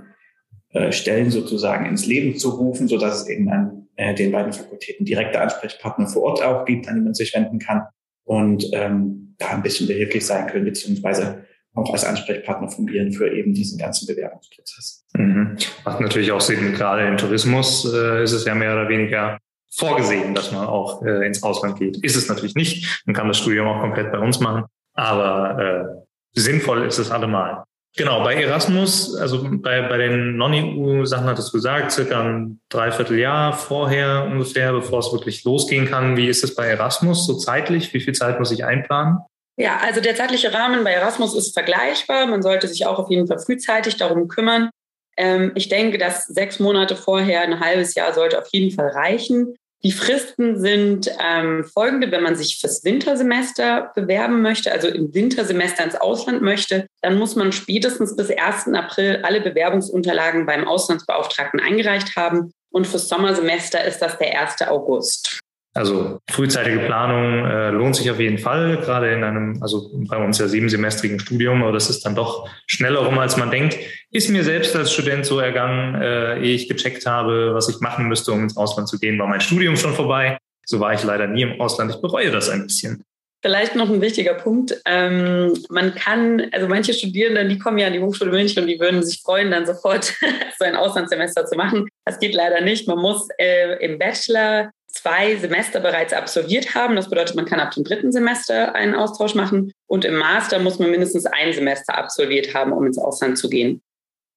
äh, 0.73 0.93
Stellen 0.93 1.31
sozusagen 1.31 1.87
ins 1.87 2.07
Leben 2.07 2.37
zu 2.37 2.51
rufen, 2.51 2.89
so 2.89 2.99
dass 2.99 3.23
es 3.23 3.29
eben 3.29 3.49
an 3.51 3.89
äh, 3.97 4.15
den 4.15 4.33
beiden 4.33 4.53
Fakultäten 4.53 5.05
direkte 5.05 5.41
Ansprechpartner 5.41 6.07
vor 6.07 6.23
Ort 6.23 6.43
auch 6.43 6.65
gibt, 6.65 6.89
an 6.89 6.97
die 6.97 7.03
man 7.03 7.15
sich 7.15 7.35
wenden 7.35 7.59
kann 7.59 7.83
und 8.25 8.65
ähm, 8.73 9.35
da 9.39 9.49
ein 9.49 9.63
bisschen 9.63 9.87
behilflich 9.87 10.25
sein 10.25 10.47
können, 10.47 10.65
beziehungsweise 10.65 11.45
auch 11.75 11.93
als 11.93 12.05
Ansprechpartner 12.05 12.69
fungieren 12.69 13.13
für 13.13 13.33
eben 13.33 13.55
diesen 13.55 13.79
ganzen 13.79 14.07
Bewerbungsprozess. 14.07 15.05
Mhm. 15.15 15.57
Macht 15.85 16.01
natürlich 16.01 16.33
auch 16.33 16.41
Sinn, 16.41 16.73
gerade 16.73 17.07
im 17.07 17.17
Tourismus 17.17 17.85
äh, 17.93 18.23
ist 18.23 18.33
es 18.33 18.45
ja 18.45 18.55
mehr 18.55 18.73
oder 18.73 18.89
weniger 18.89 19.39
vorgesehen, 19.73 20.35
dass 20.35 20.53
man 20.53 20.67
auch 20.67 21.03
äh, 21.05 21.27
ins 21.27 21.43
Ausland 21.43 21.79
geht. 21.79 21.97
Ist 22.05 22.17
es 22.17 22.29
natürlich 22.29 22.55
nicht. 22.55 23.03
Man 23.07 23.15
kann 23.15 23.29
das 23.29 23.39
Studium 23.39 23.69
auch 23.69 23.81
komplett 23.81 24.11
bei 24.11 24.19
uns 24.19 24.41
machen, 24.41 24.65
aber 24.95 26.05
äh, 26.35 26.39
sinnvoll 26.39 26.85
ist 26.87 26.99
es 26.99 27.11
allemal. 27.11 27.65
Genau, 27.97 28.23
bei 28.23 28.41
Erasmus, 28.41 29.17
also 29.17 29.43
bei, 29.43 29.83
bei 29.83 29.99
den 29.99 30.37
Non-EU-Sachen 30.37 31.27
hattest 31.27 31.49
du 31.49 31.59
gesagt, 31.59 31.91
circa 31.91 32.23
ein 32.23 32.61
Dreivierteljahr 32.69 33.53
vorher 33.53 34.29
ungefähr, 34.31 34.73
bevor 34.73 35.01
es 35.01 35.13
wirklich 35.13 35.43
losgehen 35.45 35.87
kann. 35.87 36.17
Wie 36.17 36.29
ist 36.29 36.45
es 36.45 36.55
bei 36.55 36.67
Erasmus 36.67 37.27
so 37.27 37.37
zeitlich? 37.37 37.93
Wie 37.93 38.01
viel 38.01 38.15
Zeit 38.15 38.39
muss 38.39 38.53
ich 38.53 38.65
einplanen? 38.65 39.19
Ja, 39.57 39.79
also 39.83 40.01
der 40.01 40.15
zeitliche 40.15 40.55
Rahmen 40.55 40.85
bei 40.85 40.93
Erasmus 40.93 41.35
ist 41.35 41.53
vergleichbar. 41.53 42.27
Man 42.27 42.43
sollte 42.43 42.69
sich 42.69 42.87
auch 42.87 42.99
auf 42.99 43.11
jeden 43.11 43.27
Fall 43.27 43.41
frühzeitig 43.41 43.97
darum 43.97 44.29
kümmern. 44.29 44.71
Ähm, 45.17 45.53
ich 45.57 45.69
denke, 45.69 45.99
dass 45.99 46.27
sechs 46.27 46.61
Monate 46.61 46.97
vorher, 46.97 47.43
ein 47.43 47.61
halbes 47.61 47.95
Jahr 47.95 48.15
sollte 48.15 48.39
auf 48.39 48.49
jeden 48.53 48.71
Fall 48.71 48.89
reichen. 48.89 49.57
Die 49.83 49.93
Fristen 49.93 50.61
sind 50.61 51.11
ähm, 51.25 51.65
folgende, 51.65 52.11
wenn 52.11 52.23
man 52.23 52.37
sich 52.37 52.59
fürs 52.61 52.85
Wintersemester 52.85 53.93
bewerben 53.95 54.43
möchte, 54.43 54.73
also 54.73 54.89
im 54.89 55.15
Wintersemester 55.15 55.85
ins 55.85 55.95
Ausland 55.95 56.43
möchte, 56.43 56.87
dann 57.01 57.19
muss 57.19 57.35
man 57.35 57.51
spätestens 57.53 58.15
bis 58.15 58.31
1. 58.31 58.75
April 58.75 59.21
alle 59.23 59.41
Bewerbungsunterlagen 59.41 60.45
beim 60.45 60.69
Auslandsbeauftragten 60.69 61.61
eingereicht 61.61 62.15
haben. 62.17 62.53
Und 62.71 62.87
fürs 62.87 63.09
Sommersemester 63.09 63.83
ist 63.85 64.01
das 64.01 64.19
der 64.19 64.39
1. 64.39 64.63
August. 64.69 65.41
Also 65.73 66.19
frühzeitige 66.29 66.81
Planung 66.81 67.45
äh, 67.45 67.71
lohnt 67.71 67.95
sich 67.95 68.11
auf 68.11 68.19
jeden 68.19 68.39
Fall, 68.39 68.79
gerade 68.79 69.13
in 69.13 69.23
einem, 69.23 69.63
also 69.63 69.89
bei 70.09 70.17
uns 70.17 70.39
ja 70.39 70.49
siebensemestrigen 70.49 71.21
Studium, 71.21 71.63
aber 71.63 71.73
das 71.73 71.89
ist 71.89 72.05
dann 72.05 72.17
doch 72.17 72.49
schneller 72.67 73.01
rum, 73.01 73.19
als 73.21 73.37
man 73.37 73.53
denkt. 73.53 73.77
Ist 74.11 74.31
mir 74.31 74.43
selbst 74.43 74.75
als 74.75 74.93
Student 74.93 75.25
so 75.27 75.39
ergangen, 75.39 75.95
äh, 75.95 76.41
ehe 76.41 76.57
ich 76.57 76.69
gecheckt 76.69 77.07
habe, 77.07 77.55
was 77.55 77.69
ich 77.69 77.79
machen 77.81 78.09
müsste, 78.09 78.33
um 78.33 78.43
ins 78.43 78.57
Ausland 78.57 78.89
zu 78.89 78.99
gehen, 78.99 79.19
war 79.21 79.29
mein 79.29 79.41
Studium 79.41 79.77
schon 79.77 79.95
vorbei. 79.95 80.39
So 80.67 80.81
war 80.81 80.93
ich 80.93 81.05
leider 81.05 81.29
nie 81.29 81.43
im 81.43 81.61
Ausland. 81.61 81.95
Ich 81.95 82.01
bereue 82.01 82.33
das 82.33 82.49
ein 82.49 82.65
bisschen. 82.65 83.05
Vielleicht 83.43 83.75
noch 83.75 83.89
ein 83.89 84.03
wichtiger 84.03 84.35
Punkt. 84.35 84.79
Ähm, 84.85 85.57
man 85.71 85.95
kann, 85.95 86.49
also 86.53 86.69
manche 86.69 86.93
Studierenden, 86.93 87.49
die 87.49 87.59
kommen 87.59 87.79
ja 87.79 87.87
an 87.87 87.95
die 87.95 88.01
Hochschule 88.01 88.31
München 88.31 88.63
und 88.63 88.69
die 88.69 88.79
würden 88.79 89.03
sich 89.03 89.23
freuen, 89.23 89.51
dann 89.51 89.65
sofort 89.65 90.05
so 90.59 90.65
ein 90.65 90.77
Auslandssemester 90.77 91.47
zu 91.47 91.57
machen. 91.57 91.89
Das 92.05 92.19
geht 92.19 92.35
leider 92.35 92.61
nicht. 92.61 92.87
Man 92.87 92.99
muss 92.99 93.29
äh, 93.39 93.83
im 93.85 93.99
Bachelor 93.99 94.73
zwei 94.93 95.37
Semester 95.37 95.81
bereits 95.81 96.13
absolviert 96.13 96.75
haben. 96.75 96.97
Das 96.97 97.09
bedeutet, 97.09 97.37
man 97.37 97.47
kann 97.47 97.61
ab 97.61 97.73
dem 97.73 97.85
dritten 97.85 98.13
Semester 98.13 98.75
einen 98.75 98.95
Austausch 98.95 99.35
machen 99.35 99.73
und 99.87 100.05
im 100.05 100.17
Master 100.17 100.59
muss 100.59 100.79
man 100.79 100.91
mindestens 100.91 101.27
ein 101.27 101.53
Semester 101.53 101.97
absolviert 101.97 102.55
haben, 102.55 102.73
um 102.73 102.87
ins 102.87 102.99
Ausland 102.99 103.39
zu 103.39 103.49
gehen. 103.49 103.83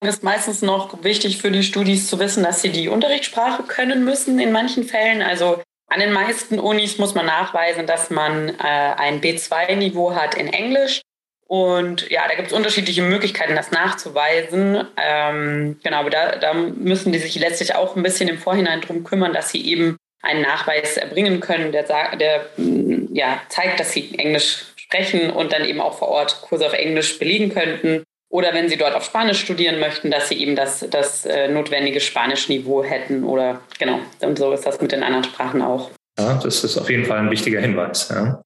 Es 0.01 0.15
ist 0.15 0.23
meistens 0.23 0.61
noch 0.61 1.03
wichtig 1.03 1.37
für 1.37 1.49
die 1.49 1.63
Studis 1.63 2.07
zu 2.07 2.19
wissen, 2.19 2.43
dass 2.43 2.61
sie 2.61 2.71
die 2.71 2.89
Unterrichtssprache 2.89 3.63
können 3.63 4.03
müssen 4.03 4.37
in 4.37 4.51
manchen 4.51 4.83
Fällen. 4.83 5.21
Also 5.21 5.61
an 5.87 5.99
den 5.99 6.11
meisten 6.11 6.59
Unis 6.59 6.97
muss 6.97 7.15
man 7.15 7.25
nachweisen, 7.25 7.87
dass 7.87 8.09
man 8.09 8.49
äh, 8.49 8.53
ein 8.59 9.21
B2-Niveau 9.21 10.13
hat 10.13 10.35
in 10.35 10.47
Englisch. 10.47 11.01
Und 11.47 12.09
ja, 12.09 12.27
da 12.27 12.35
gibt 12.35 12.47
es 12.47 12.53
unterschiedliche 12.53 13.03
Möglichkeiten, 13.03 13.55
das 13.55 13.71
nachzuweisen. 13.71 14.87
Ähm, 14.97 15.79
genau, 15.83 15.97
aber 15.97 16.09
da, 16.09 16.35
da 16.37 16.53
müssen 16.53 17.11
die 17.11 17.19
sich 17.19 17.35
letztlich 17.35 17.75
auch 17.75 17.95
ein 17.95 18.03
bisschen 18.03 18.27
im 18.27 18.39
Vorhinein 18.39 18.81
drum 18.81 19.03
kümmern, 19.03 19.33
dass 19.33 19.49
sie 19.49 19.65
eben 19.65 19.97
einen 20.23 20.41
Nachweis 20.41 20.97
erbringen 20.97 21.39
können, 21.39 21.71
der, 21.71 21.83
der 22.15 22.45
mm, 22.57 23.13
ja, 23.13 23.41
zeigt, 23.49 23.79
dass 23.79 23.91
sie 23.91 24.17
Englisch 24.17 24.65
sprechen 24.75 25.29
und 25.29 25.53
dann 25.53 25.65
eben 25.65 25.81
auch 25.81 25.97
vor 25.97 26.07
Ort 26.07 26.41
Kurse 26.41 26.65
auf 26.65 26.73
Englisch 26.73 27.19
belegen 27.19 27.53
könnten. 27.53 28.03
Oder 28.29 28.53
wenn 28.53 28.67
sie 28.67 28.77
dort 28.77 28.95
auf 28.95 29.03
Spanisch 29.03 29.41
studieren 29.41 29.79
möchten, 29.79 30.09
dass 30.09 30.29
sie 30.29 30.35
eben 30.35 30.55
das, 30.55 30.83
das 30.89 31.25
äh, 31.25 31.49
notwendige 31.49 31.99
Spanischniveau 31.99 32.83
hätten. 32.83 33.23
Oder 33.23 33.61
genau, 33.77 33.99
und 34.21 34.39
so 34.39 34.51
ist 34.53 34.65
das 34.65 34.81
mit 34.81 34.91
den 34.91 35.03
anderen 35.03 35.23
Sprachen 35.25 35.61
auch. 35.61 35.91
Ja, 36.17 36.39
das 36.41 36.63
ist 36.63 36.77
auf 36.77 36.89
jeden 36.89 37.05
Fall 37.05 37.19
ein 37.19 37.29
wichtiger 37.29 37.59
Hinweis. 37.59 38.09
Ja. 38.09 38.41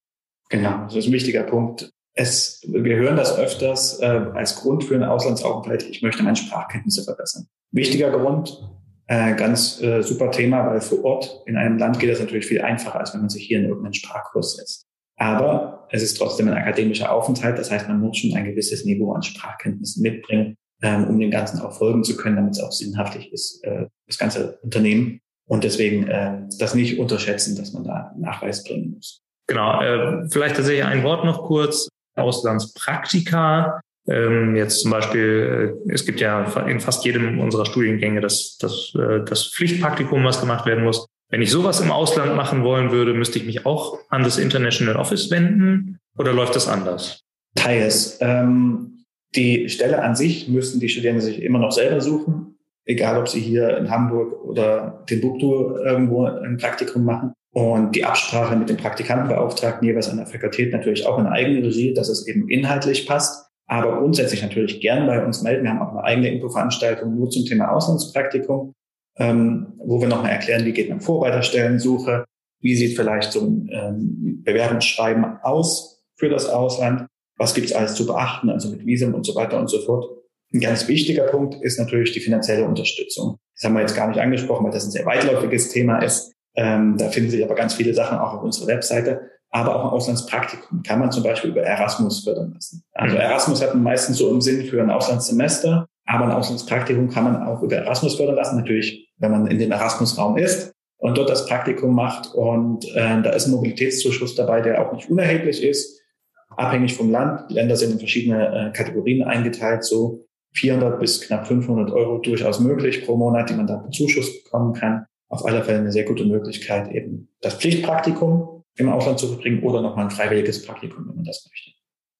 Genau, 0.50 0.84
das 0.86 0.96
ist 0.96 1.08
ein 1.08 1.14
wichtiger 1.14 1.44
Punkt. 1.44 1.90
es, 2.16 2.62
wir 2.68 2.96
hören 2.96 3.16
das 3.16 3.38
öfters 3.38 4.00
äh, 4.02 4.06
als 4.06 4.56
Grund 4.58 4.84
für 4.84 4.96
einen 4.96 5.04
Auslandsaufenthalt, 5.04 5.84
ich 5.84 6.02
möchte 6.02 6.24
meine 6.24 6.36
Sprachkenntnisse 6.36 7.04
verbessern. 7.04 7.48
Wichtiger 7.72 8.10
Grund, 8.10 8.62
äh, 9.08 9.36
ganz 9.36 9.82
äh, 9.82 10.02
super 10.02 10.32
Thema, 10.32 10.68
weil 10.68 10.82
vor 10.82 11.04
Ort 11.04 11.44
in 11.46 11.58
einem 11.58 11.78
Land 11.78 12.00
geht 12.00 12.10
das 12.10 12.20
natürlich 12.20 12.46
viel 12.46 12.62
einfacher, 12.62 13.00
als 13.00 13.14
wenn 13.14 13.22
man 13.22 13.30
sich 13.30 13.46
hier 13.46 13.60
in 13.60 13.66
irgendeinen 13.66 13.94
Sprachkurs 13.94 14.58
setzt. 14.58 14.86
Aber 15.18 15.88
es 15.92 16.04
ist 16.04 16.18
trotzdem 16.18 16.48
ein 16.48 16.54
akademischer 16.54 17.12
Aufenthalt, 17.12 17.58
das 17.58 17.72
heißt, 17.72 17.88
man 17.88 18.00
muss 18.00 18.18
schon 18.18 18.36
ein 18.36 18.46
gewisses 18.46 18.86
Niveau 18.86 19.14
an 19.14 19.24
Sprachkenntnissen 19.24 20.04
mitbringen, 20.04 20.56
ähm, 20.84 21.06
um 21.06 21.20
dem 21.20 21.32
Ganzen 21.32 21.60
auch 21.60 21.72
folgen 21.72 22.04
zu 22.04 22.16
können, 22.16 22.36
damit 22.36 22.52
es 22.52 22.60
auch 22.62 22.72
sinnhaftig 22.72 23.32
ist, 23.34 23.64
äh, 23.64 23.88
das 24.06 24.18
ganze 24.18 24.60
Unternehmen. 24.62 25.22
Und 25.48 25.64
deswegen 25.64 26.08
äh, 26.08 26.42
das 26.60 26.76
nicht 26.76 27.00
unterschätzen, 27.00 27.56
dass 27.56 27.74
man 27.74 27.86
da 27.86 28.14
Nachweis 28.18 28.64
bringen 28.64 28.92
muss. 28.92 29.22
Genau, 29.48 29.82
äh, 29.82 30.30
vielleicht 30.30 30.58
tatsächlich 30.58 30.84
ein 30.84 31.04
Wort 31.04 31.24
noch 31.24 31.44
kurz. 31.44 31.88
Auslandspraktika. 32.18 33.80
Ähm, 34.10 34.56
jetzt 34.56 34.82
zum 34.82 34.92
Beispiel, 34.92 35.76
äh, 35.88 35.92
es 35.94 36.06
gibt 36.06 36.20
ja 36.20 36.44
in 36.68 36.80
fast 36.80 37.04
jedem 37.06 37.40
unserer 37.40 37.66
Studiengänge 37.66 38.22
das, 38.22 38.58
das, 38.60 38.94
äh, 38.96 39.24
das 39.26 39.48
Pflichtpraktikum, 39.48 40.24
was 40.24 40.40
gemacht 40.40 40.66
werden 40.66 40.84
muss. 40.84 41.08
Wenn 41.30 41.42
ich 41.42 41.52
sowas 41.52 41.82
im 41.82 41.92
Ausland 41.92 42.36
machen 42.36 42.64
wollen 42.64 42.92
würde, 42.92 43.14
müsste 43.14 43.38
ich 43.38 43.46
mich 43.46 43.66
auch 43.66 44.00
an 44.10 44.24
das 44.24 44.38
International 44.38 44.96
Office 44.96 45.30
wenden 45.30 46.00
oder 46.18 46.32
läuft 46.32 46.56
das 46.56 46.70
anders? 46.70 47.22
Teils. 47.56 48.18
Ähm, 48.22 49.04
die 49.36 49.68
Stelle 49.68 50.02
an 50.02 50.16
sich 50.16 50.48
müssen 50.48 50.80
die 50.80 50.88
Studierenden 50.88 51.26
sich 51.26 51.42
immer 51.42 51.60
noch 51.60 51.72
selber 51.72 52.00
suchen, 52.00 52.56
egal 52.86 53.20
ob 53.20 53.28
sie 53.28 53.42
hier 53.42 53.78
in 53.78 53.90
Hamburg 53.90 54.42
oder 54.46 55.04
Timbuktu 55.06 55.76
irgendwo 55.76 56.26
ein 56.26 56.58
Praktikum 56.58 57.04
machen. 57.04 57.34
Und 57.52 57.96
die 57.96 58.06
Absprache 58.06 58.56
mit 58.56 58.70
dem 58.70 58.78
Praktikantenbeauftragten 58.78 59.86
jeweils 59.86 60.10
an 60.10 60.18
der 60.18 60.28
Fakultät 60.28 60.72
natürlich 60.72 61.06
auch 61.06 61.18
in 61.18 61.26
eigener 61.26 61.66
Regie, 61.66 61.94
dass 61.94 62.08
es 62.08 62.28
eben 62.28 62.50
inhaltlich 62.50 63.08
passt. 63.08 63.47
Aber 63.68 64.00
grundsätzlich 64.00 64.42
natürlich 64.42 64.80
gern 64.80 65.06
bei 65.08 65.24
uns 65.24 65.44
melden. 65.44 65.64
Wir 65.64 65.72
haben 65.72 65.82
auch 65.82 65.92
eine 65.92 66.04
eigene 66.04 66.32
Infoveranstaltung 66.32 67.14
nur 67.16 67.30
zum 67.30 67.46
Thema 67.46 67.72
Auslandspraktikum, 67.72 68.74
ähm, 69.18 69.74
wo 69.78 70.00
wir 70.00 70.08
nochmal 70.08 70.32
erklären, 70.32 70.66
wie 70.66 70.72
geht 70.72 70.90
man 70.90 71.02
vor 71.02 71.20
bei 71.20 71.32
der 71.32 71.42
Stellensuche, 71.42 72.24
wie 72.62 72.76
sieht 72.76 72.96
vielleicht 72.96 73.34
so 73.34 73.42
ein 73.42 73.70
ähm, 73.72 74.42
Bewerbungsschreiben 74.44 75.40
aus 75.44 76.04
für 76.16 76.30
das 76.30 76.48
Ausland, 76.48 77.08
was 77.38 77.54
gibt 77.54 77.68
es 77.68 77.74
alles 77.74 77.96
zu 77.96 78.08
beachten, 78.08 78.50
also 78.50 78.70
mit 78.70 78.86
Visum 78.86 79.14
und 79.14 79.26
so 79.26 79.36
weiter 79.36 79.60
und 79.60 79.70
so 79.70 79.80
fort. 79.80 80.06
Ein 80.54 80.62
ganz 80.62 80.88
wichtiger 80.88 81.26
Punkt 81.26 81.56
ist 81.62 81.78
natürlich 81.78 82.14
die 82.14 82.22
finanzielle 82.22 82.66
Unterstützung. 82.66 83.38
Das 83.56 83.66
haben 83.66 83.74
wir 83.74 83.82
jetzt 83.82 83.96
gar 83.96 84.08
nicht 84.08 84.20
angesprochen, 84.20 84.64
weil 84.64 84.72
das 84.72 84.86
ein 84.86 84.92
sehr 84.92 85.06
weitläufiges 85.06 85.70
Thema 85.70 86.00
ist. 86.00 86.34
Ähm, 86.56 86.96
da 86.98 87.10
finden 87.10 87.30
sich 87.30 87.44
aber 87.44 87.54
ganz 87.54 87.74
viele 87.74 87.94
Sachen 87.94 88.18
auch 88.18 88.34
auf 88.34 88.44
unserer 88.44 88.68
Webseite. 88.68 89.30
Aber 89.50 89.76
auch 89.76 89.84
ein 89.86 89.90
Auslandspraktikum 89.90 90.84
kann 90.84 91.00
man 91.00 91.12
zum 91.12 91.24
Beispiel 91.24 91.52
über 91.52 91.62
Erasmus 91.62 92.24
fördern 92.24 92.54
lassen. 92.54 92.84
Also 92.94 93.16
mhm. 93.16 93.22
Erasmus 93.22 93.62
hat 93.62 93.74
man 93.74 93.84
meistens 93.84 94.18
so 94.18 94.30
im 94.30 94.42
Sinn 94.42 94.66
für 94.66 94.82
ein 94.82 94.92
Auslandssemester, 94.92 95.88
aber 96.06 96.26
ein 96.26 96.32
Auslandspraktikum 96.32 97.10
kann 97.10 97.24
man 97.24 97.44
auch 97.44 97.62
über 97.62 97.78
Erasmus 97.78 98.16
fördern 98.16 98.36
lassen. 98.36 98.58
Natürlich, 98.58 99.10
wenn 99.18 99.32
man 99.32 99.48
in 99.48 99.58
dem 99.58 99.72
Erasmus-Raum 99.72 100.38
ist 100.38 100.74
und 100.98 101.18
dort 101.18 101.30
das 101.30 101.46
Praktikum 101.46 101.96
macht. 101.96 102.34
Und 102.34 102.86
äh, 102.96 103.22
da 103.22 103.30
ist 103.32 103.48
ein 103.48 103.52
Mobilitätszuschuss 103.52 104.36
dabei, 104.36 104.62
der 104.62 104.82
auch 104.82 104.94
nicht 104.94 105.10
unerheblich 105.10 105.64
ist, 105.64 106.02
abhängig 106.50 106.96
vom 106.96 107.10
Land. 107.10 107.50
Die 107.50 107.54
Länder 107.54 107.76
sind 107.76 107.92
in 107.92 108.00
verschiedene 108.00 108.70
äh, 108.70 108.72
Kategorien 108.72 109.24
eingeteilt, 109.24 109.84
so 109.84 110.26
400 110.54 111.00
bis 111.00 111.22
knapp 111.22 111.48
500 111.48 111.92
Euro 111.92 112.18
durchaus 112.18 112.60
möglich 112.60 113.06
pro 113.06 113.16
Monat, 113.16 113.50
die 113.50 113.54
man 113.54 113.68
dann 113.68 113.92
Zuschuss 113.92 114.44
bekommen 114.44 114.74
kann 114.74 115.06
auf 115.30 115.46
alle 115.46 115.64
Fälle 115.64 115.80
eine 115.80 115.92
sehr 115.92 116.06
gute 116.06 116.26
Möglichkeit, 116.26 116.92
eben 116.92 117.30
das 117.42 117.56
Pflichtpraktikum 117.56 118.57
im 118.78 118.90
Ausland 118.90 119.20
zu 119.20 119.28
verbringen 119.28 119.64
oder 119.64 119.82
nochmal 119.82 120.06
ein 120.06 120.12
freiwilliges 120.12 120.66
Praktikum, 120.66 121.08
wenn 121.08 121.16
man 121.16 121.26
das 121.26 121.50
möchte. 121.50 121.72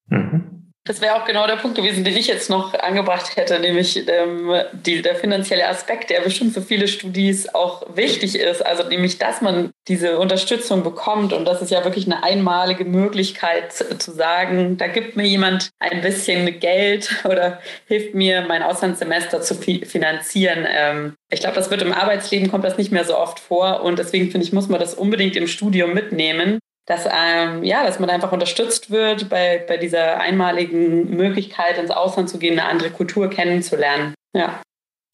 Mhm. 0.10 0.67
Das 0.88 1.02
wäre 1.02 1.16
auch 1.16 1.26
genau 1.26 1.46
der 1.48 1.58
Punkt 1.58 1.76
gewesen, 1.76 2.06
den 2.06 2.16
ich 2.16 2.28
jetzt 2.28 2.50
noch 2.50 2.74
angebracht 2.74 3.36
hätte, 3.36 3.60
nämlich 3.60 4.08
ähm, 4.08 4.54
die, 4.72 5.02
der 5.02 5.16
finanzielle 5.16 5.68
Aspekt, 5.68 6.10
der 6.10 6.22
bestimmt 6.22 6.54
für 6.54 6.62
viele 6.62 6.88
Studis 6.88 7.54
auch 7.54 7.84
wichtig 7.94 8.40
ist. 8.40 8.66
Also 8.66 8.88
nämlich, 8.88 9.18
dass 9.18 9.42
man 9.42 9.72
diese 9.90 10.18
Unterstützung 10.18 10.84
bekommt 10.84 11.34
und 11.34 11.44
das 11.44 11.62
ist 11.62 11.72
ja 11.72 11.84
wirklich 11.84 12.06
eine 12.06 12.24
einmalige 12.24 12.86
Möglichkeit 12.86 13.74
zu 13.74 14.12
sagen, 14.12 14.78
da 14.78 14.88
gibt 14.88 15.18
mir 15.18 15.26
jemand 15.26 15.72
ein 15.80 16.02
bisschen 16.02 16.58
Geld 16.62 17.10
oder 17.26 17.60
hilft 17.88 18.16
mir, 18.16 18.46
mein 18.48 18.64
Auslandssemester 18.64 19.42
zu 19.42 19.56
finanzieren. 19.56 20.66
Ähm, 20.70 21.16
ich 21.30 21.42
glaube, 21.42 21.58
das 21.58 21.70
wird 21.70 21.82
im 21.82 21.92
Arbeitsleben 21.92 22.50
kommt 22.50 22.64
das 22.64 22.78
nicht 22.78 22.94
mehr 22.94 23.04
so 23.04 23.18
oft 23.18 23.42
vor 23.42 23.84
und 23.84 24.00
deswegen 24.00 24.32
finde 24.32 24.48
ich, 24.48 24.54
muss 24.54 24.70
man 24.70 24.80
das 24.80 24.94
unbedingt 24.94 25.36
im 25.36 25.48
Studium 25.48 25.94
mitnehmen 25.94 26.60
dass, 26.88 27.06
ähm, 27.06 27.64
ja, 27.64 27.86
dass 27.86 28.00
man 28.00 28.10
einfach 28.10 28.32
unterstützt 28.32 28.90
wird 28.90 29.30
bei, 29.30 29.64
bei 29.68 29.78
dieser 29.78 30.20
einmaligen 30.20 31.16
Möglichkeit, 31.16 31.78
ins 31.78 31.92
Ausland 31.92 32.30
zu 32.30 32.40
gehen, 32.40 32.58
eine 32.58 32.68
andere 32.68 32.90
Kultur 32.90 33.30
kennenzulernen. 33.30 34.14
Ja, 34.34 34.62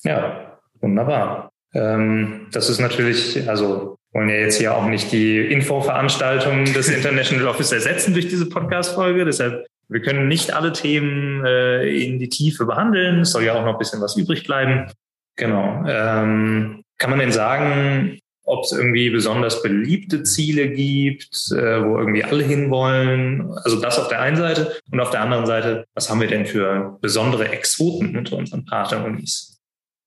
ja 0.04 0.60
wunderbar. 0.80 1.50
Ähm, 1.74 2.48
das 2.52 2.70
ist 2.70 2.80
natürlich, 2.80 3.50
also 3.50 3.98
wollen 4.12 4.30
ja 4.30 4.36
jetzt 4.36 4.60
hier 4.60 4.78
auch 4.78 4.86
nicht 4.86 5.12
die 5.12 5.40
Infoveranstaltung 5.40 6.66
des 6.66 6.90
International 6.96 7.48
Office 7.48 7.72
ersetzen 7.72 8.14
durch 8.14 8.28
diese 8.28 8.48
Podcast-Folge. 8.48 9.26
Deshalb, 9.26 9.66
wir 9.90 10.02
können 10.02 10.28
nicht 10.28 10.54
alle 10.54 10.74
Themen 10.74 11.44
äh, 11.44 11.88
in 11.90 12.20
die 12.20 12.30
Tiefe 12.30 12.66
behandeln. 12.66 13.22
Es 13.22 13.32
soll 13.32 13.44
ja 13.44 13.56
auch 13.56 13.66
noch 13.66 13.74
ein 13.74 13.80
bisschen 13.80 14.00
was 14.00 14.16
übrig 14.16 14.44
bleiben. 14.44 14.92
Genau. 15.38 15.84
Ähm, 15.88 16.84
kann 17.00 17.10
man 17.10 17.18
denn 17.18 17.32
sagen, 17.32 18.20
ob 18.44 18.66
es 18.66 18.72
irgendwie 18.72 19.10
besonders 19.10 19.62
beliebte 19.62 20.24
Ziele 20.24 20.70
gibt, 20.70 21.52
äh, 21.52 21.84
wo 21.84 21.98
irgendwie 21.98 22.24
alle 22.24 22.44
hinwollen. 22.44 23.52
Also 23.64 23.80
das 23.80 23.98
auf 23.98 24.10
der 24.10 24.22
einen 24.22 24.36
Seite. 24.36 24.76
Und 24.92 25.00
auf 25.00 25.12
der 25.12 25.22
anderen 25.22 25.46
Seite, 25.46 25.86
was 25.94 26.10
haben 26.10 26.22
wir 26.22 26.28
denn 26.28 26.46
für 26.46 26.98
besondere 27.02 27.50
Exoten 27.50 28.18
unter 28.18 28.38
unseren 28.38 28.66
Partnerunis? 28.66 29.62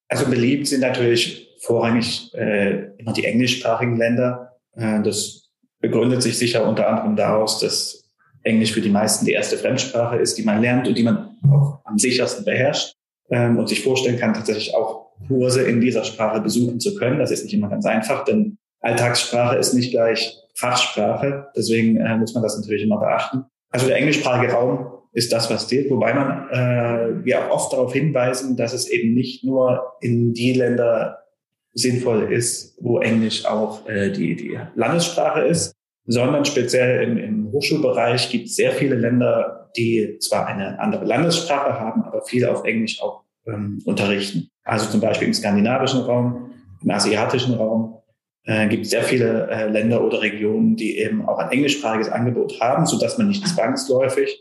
Also 0.07 0.25
beliebt 0.25 0.67
sind 0.67 0.81
natürlich 0.81 1.57
vorrangig 1.61 2.31
äh, 2.35 2.91
immer 2.97 3.13
die 3.13 3.25
englischsprachigen 3.25 3.97
Länder. 3.97 4.53
Äh, 4.75 5.01
das 5.01 5.49
begründet 5.79 6.21
sich 6.21 6.37
sicher 6.37 6.67
unter 6.67 6.87
anderem 6.87 7.15
daraus, 7.15 7.59
dass 7.59 8.07
Englisch 8.43 8.71
für 8.71 8.81
die 8.81 8.89
meisten 8.89 9.25
die 9.25 9.33
erste 9.33 9.57
Fremdsprache 9.57 10.17
ist, 10.17 10.37
die 10.37 10.43
man 10.43 10.61
lernt 10.61 10.87
und 10.87 10.97
die 10.97 11.03
man 11.03 11.37
auch 11.51 11.81
am 11.83 11.97
sichersten 11.97 12.45
beherrscht 12.45 12.93
ähm, 13.29 13.57
und 13.57 13.67
sich 13.67 13.83
vorstellen 13.83 14.17
kann, 14.17 14.33
tatsächlich 14.33 14.75
auch 14.75 15.06
Kurse 15.27 15.63
in 15.63 15.81
dieser 15.81 16.03
Sprache 16.03 16.41
besuchen 16.41 16.79
zu 16.79 16.95
können. 16.95 17.19
Das 17.19 17.31
ist 17.31 17.43
nicht 17.43 17.53
immer 17.53 17.69
ganz 17.69 17.85
einfach, 17.85 18.23
denn 18.23 18.57
Alltagssprache 18.81 19.57
ist 19.57 19.73
nicht 19.73 19.91
gleich 19.91 20.37
Fachsprache. 20.55 21.47
Deswegen 21.55 21.97
äh, 21.97 22.17
muss 22.17 22.33
man 22.33 22.43
das 22.43 22.57
natürlich 22.57 22.83
immer 22.83 22.99
beachten. 22.99 23.45
Also 23.69 23.87
der 23.87 23.97
englischsprachige 23.97 24.53
Raum 24.53 24.87
ist 25.13 25.31
das, 25.33 25.49
was 25.49 25.67
zählt, 25.67 25.89
wobei 25.89 26.13
man 26.13 26.49
äh, 26.49 27.25
wir 27.25 27.45
auch 27.45 27.55
oft 27.55 27.73
darauf 27.73 27.93
hinweisen, 27.93 28.55
dass 28.55 28.73
es 28.73 28.87
eben 28.87 29.13
nicht 29.13 29.43
nur 29.43 29.93
in 29.99 30.33
die 30.33 30.53
Länder 30.53 31.19
sinnvoll 31.73 32.31
ist, 32.31 32.77
wo 32.81 32.99
Englisch 32.99 33.45
auch 33.45 33.87
äh, 33.87 34.11
die, 34.11 34.35
die 34.35 34.59
Landessprache 34.75 35.41
ist, 35.41 35.73
sondern 36.05 36.45
speziell 36.45 37.03
im, 37.03 37.17
im 37.17 37.51
Hochschulbereich 37.51 38.29
gibt 38.29 38.47
es 38.47 38.55
sehr 38.55 38.71
viele 38.71 38.95
Länder, 38.95 39.69
die 39.77 40.17
zwar 40.19 40.47
eine 40.47 40.79
andere 40.79 41.05
Landessprache 41.05 41.79
haben, 41.79 42.03
aber 42.03 42.23
viel 42.23 42.45
auf 42.45 42.63
Englisch 42.63 43.01
auch 43.01 43.23
ähm, 43.47 43.81
unterrichten. 43.85 44.49
Also 44.63 44.89
zum 44.89 45.01
Beispiel 45.01 45.27
im 45.27 45.33
skandinavischen 45.33 46.01
Raum, 46.01 46.51
im 46.81 46.91
asiatischen 46.91 47.53
Raum 47.55 47.97
äh, 48.43 48.67
gibt 48.67 48.85
es 48.85 48.91
sehr 48.91 49.03
viele 49.03 49.49
äh, 49.49 49.69
Länder 49.69 50.03
oder 50.03 50.21
Regionen, 50.21 50.75
die 50.75 50.99
eben 50.99 51.27
auch 51.27 51.37
ein 51.37 51.51
englischsprachiges 51.51 52.09
Angebot 52.09 52.59
haben, 52.61 52.85
so 52.85 52.99
dass 52.99 53.17
man 53.17 53.27
nicht 53.27 53.47
zwangsläufig 53.47 54.39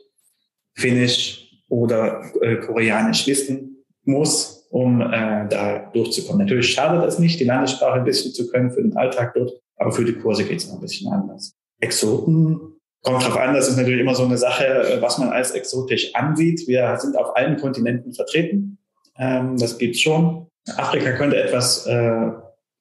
Finnisch 0.75 1.51
oder 1.69 2.23
äh, 2.43 2.57
Koreanisch 2.57 3.27
wissen 3.27 3.85
muss, 4.05 4.67
um 4.71 5.01
äh, 5.01 5.49
da 5.49 5.91
durchzukommen. 5.93 6.47
Natürlich 6.47 6.73
schadet 6.73 7.05
es 7.09 7.19
nicht, 7.19 7.41
die 7.41 7.45
Landessprache 7.45 7.99
ein 7.99 8.05
bisschen 8.05 8.33
zu 8.33 8.49
können 8.49 8.71
für 8.71 8.83
den 8.83 8.97
Alltag 8.97 9.35
dort, 9.35 9.53
aber 9.77 9.93
für 9.93 10.05
die 10.05 10.15
Kurse 10.15 10.45
geht 10.45 10.59
es 10.59 10.69
noch 10.69 10.77
ein 10.77 10.81
bisschen 10.81 11.13
anders. 11.13 11.55
Exoten 11.81 12.61
kommt 13.03 13.25
drauf 13.25 13.37
an, 13.37 13.55
das 13.55 13.69
ist 13.69 13.77
natürlich 13.77 14.01
immer 14.01 14.15
so 14.15 14.25
eine 14.25 14.39
Sache, 14.39 14.65
äh, 14.65 15.03
was 15.03 15.19
man 15.19 15.31
als 15.31 15.53
exotisch 15.53 16.15
ansieht. 16.15 16.67
Wir 16.67 16.97
sind 16.99 17.17
auf 17.17 17.37
allen 17.37 17.57
Kontinenten 17.57 18.13
vertreten. 18.13 18.79
Ähm, 19.19 19.57
das 19.57 19.79
gibt's 19.79 20.01
schon. 20.01 20.47
Afrika 20.77 21.13
könnte 21.13 21.37
etwas 21.37 21.87
äh, 21.87 22.31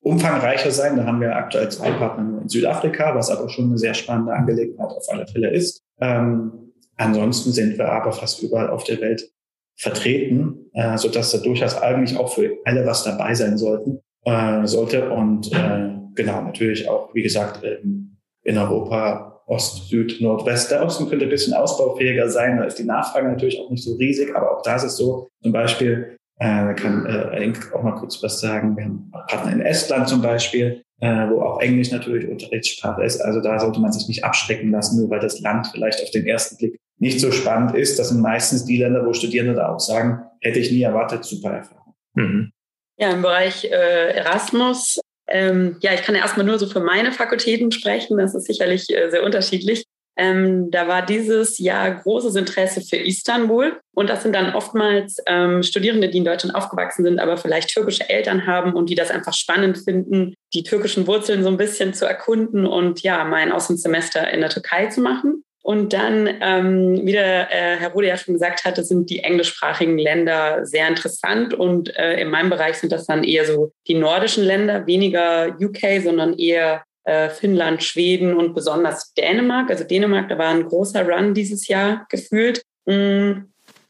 umfangreicher 0.01 0.71
sein. 0.71 0.97
Da 0.97 1.05
haben 1.05 1.21
wir 1.21 1.35
aktuell 1.35 1.69
zwei 1.69 1.91
Partner 1.91 2.41
in 2.41 2.49
Südafrika, 2.49 3.15
was 3.15 3.29
aber 3.29 3.49
schon 3.49 3.65
eine 3.65 3.77
sehr 3.77 3.93
spannende 3.93 4.33
Angelegenheit 4.33 4.89
auf 4.89 5.05
alle 5.09 5.27
Fälle 5.27 5.51
ist. 5.51 5.83
Ähm, 5.99 6.73
ansonsten 6.95 7.51
sind 7.51 7.77
wir 7.77 7.89
aber 7.89 8.11
fast 8.11 8.41
überall 8.41 8.69
auf 8.69 8.83
der 8.83 9.01
Welt 9.01 9.31
vertreten, 9.77 10.69
äh, 10.73 10.97
so 10.97 11.09
dass 11.09 11.31
da 11.31 11.39
durchaus 11.39 11.81
eigentlich 11.81 12.17
auch 12.17 12.33
für 12.33 12.57
alle 12.65 12.85
was 12.85 13.03
dabei 13.03 13.33
sein 13.33 13.57
sollten, 13.57 13.99
äh, 14.23 14.65
sollte. 14.65 15.09
Und 15.09 15.51
äh, 15.51 15.89
genau, 16.15 16.41
natürlich 16.41 16.87
auch, 16.89 17.13
wie 17.13 17.23
gesagt, 17.23 17.63
ähm, 17.63 18.17
in 18.43 18.57
Europa 18.57 19.43
Ost, 19.47 19.89
Süd, 19.89 20.21
Nordwest. 20.21 20.71
Der 20.71 20.83
Osten 20.83 21.07
könnte 21.07 21.25
ein 21.25 21.29
bisschen 21.29 21.53
ausbaufähiger 21.53 22.29
sein. 22.29 22.57
Da 22.57 22.63
ist 22.63 22.79
die 22.79 22.83
Nachfrage 22.83 23.27
natürlich 23.27 23.59
auch 23.59 23.69
nicht 23.69 23.83
so 23.83 23.95
riesig, 23.95 24.35
aber 24.35 24.57
auch 24.57 24.61
da 24.63 24.75
ist 24.75 24.95
so. 24.95 25.29
Zum 25.43 25.51
Beispiel 25.51 26.17
äh, 26.37 26.73
kann 26.73 27.05
äh, 27.05 27.53
auch 27.73 27.83
mal 27.83 27.95
kurz 27.95 28.21
was 28.21 28.39
sagen. 28.39 28.75
Wir 28.75 28.85
haben 28.85 29.11
Partner 29.27 29.53
in 29.53 29.61
Estland 29.61 30.09
zum 30.09 30.21
Beispiel, 30.21 30.83
äh, 30.99 31.29
wo 31.29 31.41
auch 31.41 31.61
Englisch 31.61 31.91
natürlich 31.91 32.27
Unterrichtssprache 32.27 33.03
ist. 33.03 33.21
Also 33.21 33.41
da 33.41 33.59
sollte 33.59 33.79
man 33.79 33.91
sich 33.91 34.07
nicht 34.07 34.23
abschrecken 34.23 34.71
lassen, 34.71 34.99
nur 34.99 35.09
weil 35.09 35.19
das 35.19 35.39
Land 35.39 35.67
vielleicht 35.67 36.01
auf 36.03 36.11
den 36.11 36.25
ersten 36.25 36.57
Blick 36.57 36.79
nicht 36.97 37.19
so 37.19 37.31
spannend 37.31 37.75
ist. 37.75 37.99
Das 37.99 38.09
sind 38.09 38.21
meistens 38.21 38.65
die 38.65 38.77
Länder, 38.77 39.05
wo 39.05 39.13
Studierende 39.13 39.55
da 39.55 39.73
auch 39.73 39.79
sagen, 39.79 40.23
hätte 40.41 40.59
ich 40.59 40.71
nie 40.71 40.81
erwartet, 40.81 41.25
super 41.25 41.51
Erfahrung. 41.51 41.93
Mhm. 42.13 42.51
Ja, 42.97 43.11
im 43.11 43.21
Bereich 43.21 43.65
äh, 43.65 44.13
Erasmus, 44.13 44.99
ähm, 45.27 45.77
ja, 45.81 45.93
ich 45.93 46.03
kann 46.03 46.15
ja 46.15 46.21
erstmal 46.21 46.45
nur 46.45 46.59
so 46.59 46.67
für 46.67 46.79
meine 46.79 47.11
Fakultäten 47.11 47.71
sprechen. 47.71 48.17
Das 48.17 48.35
ist 48.35 48.45
sicherlich 48.45 48.89
äh, 48.89 49.09
sehr 49.09 49.23
unterschiedlich. 49.23 49.85
Ähm, 50.17 50.71
da 50.71 50.87
war 50.87 51.05
dieses 51.05 51.59
Jahr 51.59 51.91
großes 51.91 52.35
Interesse 52.35 52.81
für 52.81 52.97
Istanbul. 52.97 53.79
Und 53.93 54.09
das 54.09 54.23
sind 54.23 54.33
dann 54.33 54.53
oftmals 54.55 55.17
ähm, 55.27 55.63
Studierende, 55.63 56.09
die 56.09 56.19
in 56.19 56.25
Deutschland 56.25 56.55
aufgewachsen 56.55 57.03
sind, 57.03 57.19
aber 57.19 57.37
vielleicht 57.37 57.69
türkische 57.69 58.09
Eltern 58.09 58.45
haben 58.47 58.73
und 58.73 58.89
die 58.89 58.95
das 58.95 59.11
einfach 59.11 59.33
spannend 59.33 59.77
finden, 59.77 60.35
die 60.53 60.63
türkischen 60.63 61.07
Wurzeln 61.07 61.43
so 61.43 61.49
ein 61.49 61.57
bisschen 61.57 61.93
zu 61.93 62.05
erkunden 62.05 62.65
und 62.65 63.01
ja, 63.01 63.23
mein 63.23 63.51
Auslandssemester 63.51 64.31
in 64.31 64.41
der 64.41 64.49
Türkei 64.49 64.87
zu 64.87 65.01
machen. 65.01 65.43
Und 65.65 65.93
dann, 65.93 66.29
ähm, 66.41 67.01
wie 67.05 67.13
der 67.13 67.51
äh, 67.51 67.77
Herr 67.77 67.89
Rode 67.89 68.07
ja 68.07 68.17
schon 68.17 68.35
gesagt 68.35 68.65
hatte, 68.65 68.83
sind 68.83 69.09
die 69.09 69.23
englischsprachigen 69.23 69.97
Länder 69.97 70.63
sehr 70.63 70.87
interessant. 70.87 71.55
Und 71.55 71.95
äh, 71.97 72.21
in 72.21 72.29
meinem 72.29 72.51
Bereich 72.51 72.77
sind 72.77 72.91
das 72.91 73.07
dann 73.07 73.23
eher 73.23 73.45
so 73.45 73.71
die 73.87 73.95
nordischen 73.95 74.43
Länder, 74.43 74.85
weniger 74.85 75.57
UK, 75.59 76.03
sondern 76.03 76.37
eher 76.37 76.83
äh, 77.05 77.29
Finnland, 77.29 77.83
Schweden 77.83 78.35
und 78.35 78.53
besonders 78.53 79.13
Dänemark. 79.13 79.69
Also 79.69 79.83
Dänemark, 79.83 80.29
da 80.29 80.37
war 80.37 80.49
ein 80.49 80.65
großer 80.65 81.07
Run 81.07 81.33
dieses 81.33 81.67
Jahr 81.67 82.05
gefühlt. 82.09 82.61
Mm. 82.85 83.45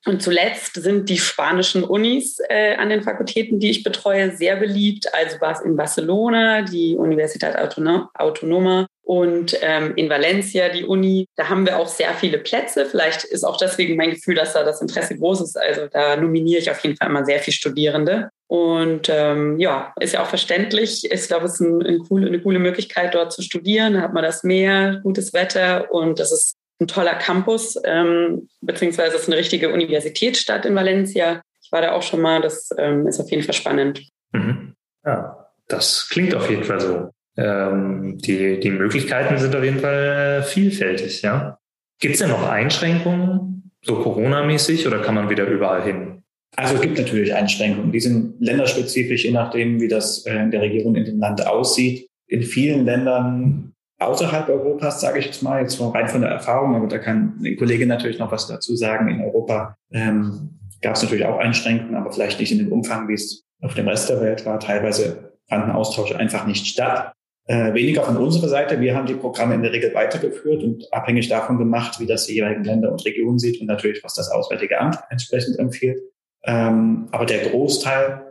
Und 0.07 0.21
zuletzt 0.21 0.75
sind 0.75 1.09
die 1.09 1.17
spanischen 1.17 1.83
Unis 1.83 2.37
äh, 2.49 2.75
an 2.75 2.89
den 2.89 3.01
Fakultäten, 3.01 3.59
die 3.59 3.71
ich 3.71 3.81
betreue, 3.81 4.37
sehr 4.37 4.55
beliebt. 4.55 5.11
Also 5.15 5.41
war 5.41 5.53
es 5.53 5.61
in 5.61 5.75
Barcelona, 5.75 6.61
die 6.61 6.95
Universität 6.95 7.55
Autonoma 7.57 8.85
und 9.01 9.57
ähm, 9.61 9.93
in 9.95 10.07
Valencia, 10.07 10.69
die 10.69 10.85
Uni. 10.85 11.27
Da 11.35 11.49
haben 11.49 11.65
wir 11.65 11.79
auch 11.79 11.87
sehr 11.87 12.13
viele 12.13 12.37
Plätze. 12.37 12.85
Vielleicht 12.85 13.23
ist 13.23 13.43
auch 13.43 13.57
deswegen 13.57 13.95
mein 13.95 14.11
Gefühl, 14.11 14.35
dass 14.35 14.53
da 14.53 14.63
das 14.63 14.79
Interesse 14.79 15.17
groß 15.17 15.41
ist. 15.41 15.57
Also 15.57 15.87
da 15.87 16.15
nominiere 16.15 16.59
ich 16.59 16.69
auf 16.69 16.79
jeden 16.81 16.97
Fall 16.97 17.09
immer 17.09 17.25
sehr 17.25 17.39
viele 17.39 17.55
Studierende. 17.55 18.29
Und 18.47 19.09
ähm, 19.09 19.59
ja, 19.59 19.93
ist 19.99 20.13
ja 20.13 20.21
auch 20.21 20.27
verständlich. 20.27 21.09
Ich 21.11 21.27
glaube, 21.27 21.45
es 21.45 21.55
ist 21.55 21.61
ein, 21.61 21.81
ein 21.81 22.01
cool, 22.09 22.25
eine 22.25 22.41
coole 22.41 22.59
Möglichkeit, 22.59 23.15
dort 23.15 23.33
zu 23.33 23.41
studieren. 23.41 23.93
Da 23.93 24.01
hat 24.01 24.13
man 24.13 24.23
das 24.23 24.43
Meer, 24.43 24.99
gutes 25.03 25.33
Wetter 25.33 25.91
und 25.91 26.19
das 26.19 26.31
ist 26.31 26.55
ein 26.79 26.87
toller 26.87 27.15
Campus, 27.15 27.79
ähm, 27.85 28.49
beziehungsweise 28.61 29.15
es 29.15 29.23
ist 29.23 29.29
eine 29.29 29.37
richtige 29.37 29.73
Universitätsstadt 29.73 30.65
in 30.65 30.75
Valencia. 30.75 31.41
Ich 31.61 31.71
war 31.71 31.81
da 31.81 31.93
auch 31.93 32.03
schon 32.03 32.21
mal, 32.21 32.41
das 32.41 32.69
ähm, 32.77 33.07
ist 33.07 33.19
auf 33.19 33.31
jeden 33.31 33.43
Fall 33.43 33.55
spannend. 33.55 34.03
Mhm. 34.33 34.75
Ja, 35.05 35.47
das 35.67 36.09
klingt 36.09 36.35
auf 36.35 36.49
jeden 36.49 36.63
Fall 36.63 36.79
so. 36.79 37.09
Ähm, 37.37 38.17
die, 38.17 38.59
die 38.59 38.71
Möglichkeiten 38.71 39.37
sind 39.37 39.55
auf 39.55 39.63
jeden 39.63 39.79
Fall 39.79 40.41
äh, 40.41 40.43
vielfältig, 40.43 41.21
ja. 41.21 41.57
Gibt 41.99 42.15
es 42.15 42.19
denn 42.19 42.29
noch 42.29 42.47
Einschränkungen, 42.47 43.71
so 43.81 43.95
Corona-mäßig, 43.95 44.85
oder 44.85 45.01
kann 45.01 45.15
man 45.15 45.29
wieder 45.29 45.47
überall 45.47 45.83
hin? 45.83 46.23
Also 46.55 46.75
es 46.75 46.81
gibt 46.81 46.97
natürlich 46.97 47.33
Einschränkungen. 47.33 47.91
Die 47.91 47.99
sind 47.99 48.35
länderspezifisch, 48.39 49.25
je 49.25 49.31
nachdem, 49.31 49.81
wie 49.81 49.87
das 49.87 50.25
äh, 50.25 50.35
in 50.35 50.51
der 50.51 50.61
Regierung 50.61 50.95
in 50.95 51.05
dem 51.05 51.19
Land 51.19 51.45
aussieht. 51.45 52.07
In 52.27 52.43
vielen 52.43 52.85
Ländern 52.85 53.73
außerhalb 53.99 54.49
Europas, 54.49 55.01
sage 55.01 55.19
ich 55.19 55.25
jetzt 55.25 55.43
mal, 55.43 55.61
jetzt 55.61 55.79
rein 55.81 56.07
von 56.07 56.21
der 56.21 56.31
Erfahrung, 56.31 56.75
aber 56.75 56.87
da 56.87 56.97
kann 56.97 57.39
ein 57.43 57.57
Kollege 57.57 57.85
natürlich 57.85 58.19
noch 58.19 58.31
was 58.31 58.47
dazu 58.47 58.75
sagen. 58.75 59.09
In 59.09 59.21
Europa 59.21 59.75
ähm, 59.91 60.59
gab 60.81 60.95
es 60.95 61.03
natürlich 61.03 61.25
auch 61.25 61.37
Einschränkungen, 61.37 61.95
aber 61.95 62.11
vielleicht 62.11 62.39
nicht 62.39 62.51
in 62.51 62.59
dem 62.59 62.71
Umfang, 62.71 63.07
wie 63.07 63.13
es 63.13 63.43
auf 63.61 63.73
dem 63.73 63.87
Rest 63.87 64.09
der 64.09 64.21
Welt 64.21 64.45
war. 64.45 64.59
Teilweise 64.59 65.33
fanden 65.47 65.71
Austausche 65.71 66.17
einfach 66.17 66.45
nicht 66.45 66.67
statt. 66.67 67.13
Äh, 67.47 67.73
weniger 67.75 68.01
von 68.01 68.17
unserer 68.17 68.49
Seite. 68.49 68.81
Wir 68.81 68.95
haben 68.95 69.05
die 69.05 69.13
Programme 69.13 69.53
in 69.53 69.61
der 69.61 69.71
Regel 69.71 69.93
weitergeführt 69.93 70.63
und 70.63 70.91
abhängig 70.91 71.29
davon 71.29 71.59
gemacht, 71.59 71.99
wie 71.99 72.07
das 72.07 72.25
die 72.25 72.33
jeweiligen 72.33 72.63
Länder 72.63 72.91
und 72.91 73.05
Regionen 73.05 73.37
sieht 73.37 73.61
und 73.61 73.67
natürlich, 73.67 74.03
was 74.03 74.15
das 74.15 74.31
Auswärtige 74.31 74.79
Amt 74.79 74.97
entsprechend 75.09 75.59
empfiehlt. 75.59 75.99
Ähm, 76.45 77.07
aber 77.11 77.25
der 77.25 77.49
Großteil 77.49 78.25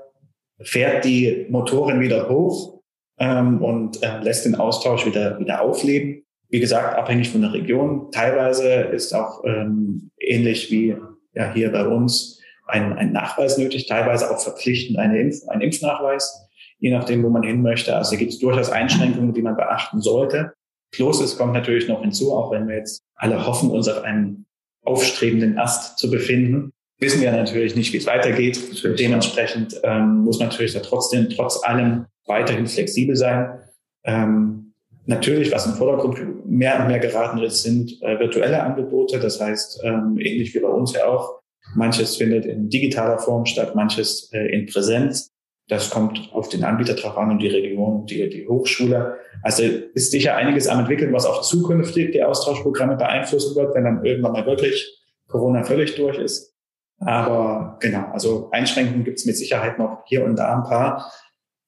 fährt 0.62 1.05
die 1.05 1.46
Motoren 1.50 2.00
wieder 2.00 2.29
hoch 2.29 2.81
ähm, 3.18 3.62
und 3.62 4.03
äh, 4.03 4.18
lässt 4.20 4.44
den 4.44 4.55
Austausch 4.55 5.05
wieder, 5.05 5.38
wieder 5.38 5.62
aufleben. 5.62 6.24
Wie 6.48 6.61
gesagt, 6.61 6.96
abhängig 6.96 7.31
von 7.31 7.42
der 7.42 7.53
Region. 7.53 8.11
Teilweise 8.12 8.68
ist 8.72 9.12
auch 9.12 9.42
ähm, 9.44 10.11
ähnlich 10.20 10.70
wie 10.70 10.96
ja, 11.35 11.53
hier 11.53 11.72
bei 11.72 11.87
uns 11.87 12.40
ein, 12.66 12.92
ein 12.92 13.12
Nachweis 13.12 13.59
nötig, 13.59 13.87
teilweise 13.87 14.31
auch 14.31 14.40
verpflichtend 14.40 14.98
eine 14.98 15.20
Impf 15.20 15.46
ein 15.48 15.61
Impfnachweis, 15.61 16.48
je 16.79 16.90
nachdem, 16.90 17.22
wo 17.24 17.29
man 17.29 17.42
hin 17.42 17.62
möchte. 17.62 17.96
Also 17.96 18.16
gibt 18.16 18.33
es 18.33 18.38
durchaus 18.38 18.70
Einschränkungen, 18.70 19.35
die 19.35 19.42
man 19.42 19.57
beachten 19.57 20.00
sollte. 20.00 20.55
Plus, 20.92 21.20
es 21.20 21.37
kommt 21.37 21.53
natürlich 21.53 21.88
noch 21.88 22.03
hinzu, 22.03 22.33
auch 22.33 22.53
wenn 22.53 22.68
wir 22.68 22.77
jetzt 22.77 23.03
alle 23.16 23.44
hoffen, 23.46 23.70
uns 23.70 23.88
auf 23.88 24.05
einem 24.05 24.46
aufstrebenden 24.85 25.59
Ast 25.59 25.98
zu 25.98 26.11
befinden, 26.11 26.72
wissen 27.05 27.21
wir 27.21 27.31
natürlich 27.31 27.77
nicht, 27.77 27.93
wie 27.93 27.99
es 27.99 28.07
weitergeht. 28.07 28.59
Dementsprechend 28.99 29.81
ähm, 29.83 30.25
muss 30.25 30.38
man 30.38 30.49
natürlich 30.49 30.73
da 30.73 30.81
trotzdem, 30.81 31.29
trotz 31.29 31.62
allem 31.62 32.07
weiterhin 32.27 32.67
flexibel 32.67 33.14
sein. 33.14 33.59
Ähm, 34.05 34.73
natürlich, 35.07 35.53
was 35.53 35.67
im 35.67 35.75
Vordergrund 35.75 36.47
mehr 36.47 36.81
und 36.81 36.88
mehr 36.88 36.99
geraten 36.99 37.38
ist, 37.38 37.62
sind 37.62 38.03
äh, 38.03 38.19
virtuelle 38.19 38.62
Angebote. 38.62 39.21
Das 39.21 39.40
heißt, 39.40 39.83
ähm, 39.85 40.17
ähnlich 40.19 40.55
wie 40.55 40.61
bei 40.61 40.69
uns 40.69 40.95
ja 40.95 41.07
auch, 41.07 41.40
manches 41.75 42.17
findet 42.17 42.47
in 42.47 42.69
digitaler 42.69 43.19
Form 43.19 43.47
statt, 43.47 43.75
manches 43.75 44.31
äh, 44.33 44.47
in 44.55 44.67
Präsenz. 44.67 45.31
Das 45.69 45.90
kommt 45.90 46.31
auf 46.33 46.49
den 46.51 46.62
Anbieter 46.62 46.95
drauf 46.95 47.17
an 47.17 47.31
und 47.31 47.38
die 47.38 47.49
Region, 47.49 48.05
die, 48.07 48.29
die 48.29 48.47
Hochschule. 48.47 49.17
Also 49.43 49.62
ist 49.95 50.11
sicher 50.11 50.37
einiges 50.37 50.69
am 50.69 50.81
entwickeln, 50.81 51.12
was 51.12 51.25
auch 51.25 51.40
zukünftig 51.43 52.12
die 52.12 52.23
Austauschprogramme 52.23 52.97
beeinflussen 52.97 53.57
wird, 53.57 53.75
wenn 53.75 53.85
dann 53.85 54.05
irgendwann 54.05 54.33
mal 54.33 54.47
wirklich 54.47 55.01
Corona 55.27 55.64
völlig 55.64 55.95
durch 55.95 56.19
ist. 56.19 56.54
Aber 56.99 57.77
genau, 57.81 58.11
also 58.13 58.51
Einschränkungen 58.53 59.05
gibt 59.05 59.19
es 59.19 59.27
mit 59.27 59.37
Sicherheit 59.37 59.79
noch 59.79 60.05
hier 60.07 60.25
und 60.25 60.37
da 60.37 60.57
ein 60.57 60.65
paar. 60.65 61.13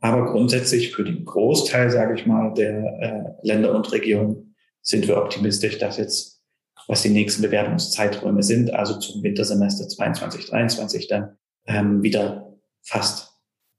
Aber 0.00 0.26
grundsätzlich 0.26 0.94
für 0.94 1.04
den 1.04 1.24
Großteil, 1.24 1.90
sage 1.90 2.14
ich 2.14 2.26
mal, 2.26 2.52
der 2.54 2.84
äh, 3.00 3.46
Länder 3.46 3.74
und 3.74 3.90
Regionen 3.92 4.54
sind 4.82 5.08
wir 5.08 5.16
optimistisch, 5.16 5.78
dass 5.78 5.96
jetzt, 5.96 6.42
was 6.86 7.02
die 7.02 7.08
nächsten 7.08 7.42
Bewertungszeiträume 7.42 8.42
sind, 8.42 8.72
also 8.72 8.98
zum 8.98 9.22
Wintersemester 9.22 9.88
22, 9.88 10.46
23 10.46 11.08
dann 11.08 11.36
ähm, 11.66 12.02
wieder 12.02 12.52
fast 12.82 13.32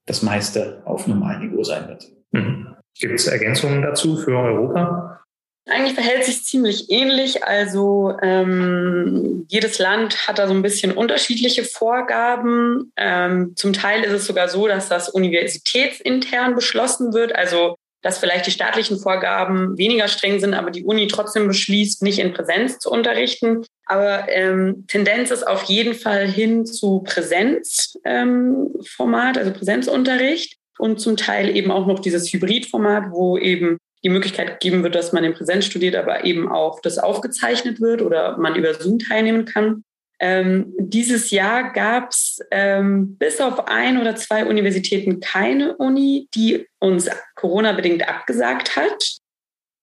das 0.05 0.21
meiste 0.21 0.81
auf 0.85 1.07
Normalniveau 1.07 1.63
sein 1.63 1.87
wird. 1.87 2.11
Mhm. 2.31 2.75
Gibt 2.99 3.13
es 3.13 3.27
Ergänzungen 3.27 3.81
dazu 3.81 4.17
für 4.17 4.37
Europa? 4.37 5.21
Eigentlich 5.67 5.93
verhält 5.93 6.23
sich 6.23 6.43
ziemlich 6.43 6.89
ähnlich. 6.89 7.43
Also 7.43 8.13
ähm, 8.21 9.45
jedes 9.49 9.79
Land 9.79 10.27
hat 10.27 10.39
da 10.39 10.47
so 10.47 10.53
ein 10.53 10.61
bisschen 10.61 10.91
unterschiedliche 10.93 11.63
Vorgaben. 11.63 12.91
Ähm, 12.95 13.53
zum 13.55 13.73
Teil 13.73 14.03
ist 14.03 14.13
es 14.13 14.25
sogar 14.27 14.47
so, 14.47 14.67
dass 14.67 14.87
das 14.89 15.09
universitätsintern 15.09 16.55
beschlossen 16.55 17.13
wird. 17.13 17.35
Also 17.35 17.75
dass 18.01 18.19
vielleicht 18.19 18.47
die 18.47 18.51
staatlichen 18.51 18.99
Vorgaben 18.99 19.77
weniger 19.77 20.07
streng 20.07 20.39
sind, 20.39 20.53
aber 20.53 20.71
die 20.71 20.85
Uni 20.85 21.07
trotzdem 21.07 21.47
beschließt, 21.47 22.03
nicht 22.03 22.19
in 22.19 22.31
Präsenz 22.33 22.79
zu 22.79 22.89
unterrichten. 22.89 23.65
Aber 23.85 24.29
ähm, 24.29 24.85
Tendenz 24.87 25.31
ist 25.31 25.45
auf 25.45 25.63
jeden 25.63 25.93
Fall 25.93 26.27
hin 26.27 26.65
zu 26.65 27.01
Präsenzformat, 27.01 27.97
ähm, 28.05 29.41
also 29.41 29.51
Präsenzunterricht 29.51 30.57
und 30.77 31.01
zum 31.01 31.17
Teil 31.17 31.55
eben 31.55 31.71
auch 31.71 31.87
noch 31.87 31.99
dieses 31.99 32.31
Hybridformat, 32.31 33.11
wo 33.11 33.37
eben 33.37 33.77
die 34.07 34.13
Möglichkeit 34.13 34.59
gegeben 34.59 34.83
wird, 34.83 34.95
dass 34.95 35.11
man 35.11 35.25
in 35.25 35.33
Präsenz 35.33 35.65
studiert, 35.65 35.95
aber 35.95 36.23
eben 36.23 36.49
auch 36.49 36.79
das 36.79 36.97
aufgezeichnet 36.97 37.81
wird 37.81 38.01
oder 38.01 38.37
man 38.37 38.55
über 38.55 38.73
Zoom 38.73 38.99
teilnehmen 38.99 39.43
kann. 39.43 39.83
Ähm, 40.19 40.73
dieses 40.79 41.29
Jahr 41.29 41.73
gab 41.73 42.11
es 42.11 42.39
ähm, 42.49 43.17
bis 43.17 43.41
auf 43.41 43.67
ein 43.67 43.99
oder 43.99 44.15
zwei 44.15 44.45
Universitäten 44.45 45.19
keine 45.19 45.75
Uni, 45.75 46.29
die 46.33 46.65
uns 46.79 47.09
Corona-bedingt 47.35 48.07
abgesagt 48.07 48.77
hat. 48.77 49.17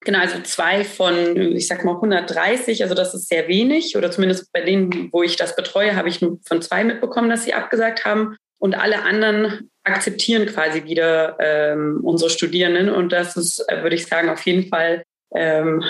Genau, 0.01 0.21
also 0.21 0.41
zwei 0.41 0.85
von, 0.85 1.37
ich 1.55 1.69
sag 1.69 1.85
mal, 1.85 1.95
130, 1.95 2.83
also 2.83 2.95
das 2.95 3.15
ist 3.15 3.29
sehr 3.29 3.47
wenig. 3.47 3.95
Oder 3.97 4.11
zumindest 4.11 4.51
bei 4.53 4.63
denen, 4.63 5.11
wo 5.13 5.23
ich 5.23 5.37
das 5.37 5.55
betreue, 5.55 5.97
habe 5.97 6.09
ich 6.09 6.23
nur 6.23 6.39
von 6.47 6.63
zwei 6.63 6.83
mitbekommen, 6.83 7.29
dass 7.29 7.45
sie 7.45 7.55
abgesagt 7.55 8.07
haben. 8.07 8.37
Und 8.59 8.75
alle 8.75 9.03
anderen 9.03 9.71
akzeptieren 9.85 10.47
quasi 10.47 10.85
wieder 10.85 11.37
ähm, 11.41 12.01
unsere 12.03 12.31
Studierenden. 12.31 12.89
Und 12.89 13.13
das 13.13 13.37
ist, 13.37 13.65
äh, 13.69 13.83
würde 13.83 13.97
ich 13.97 14.07
sagen, 14.07 14.29
auf 14.31 14.41
jeden 14.47 14.69
Fall 14.69 15.05
ähm, 15.35 15.83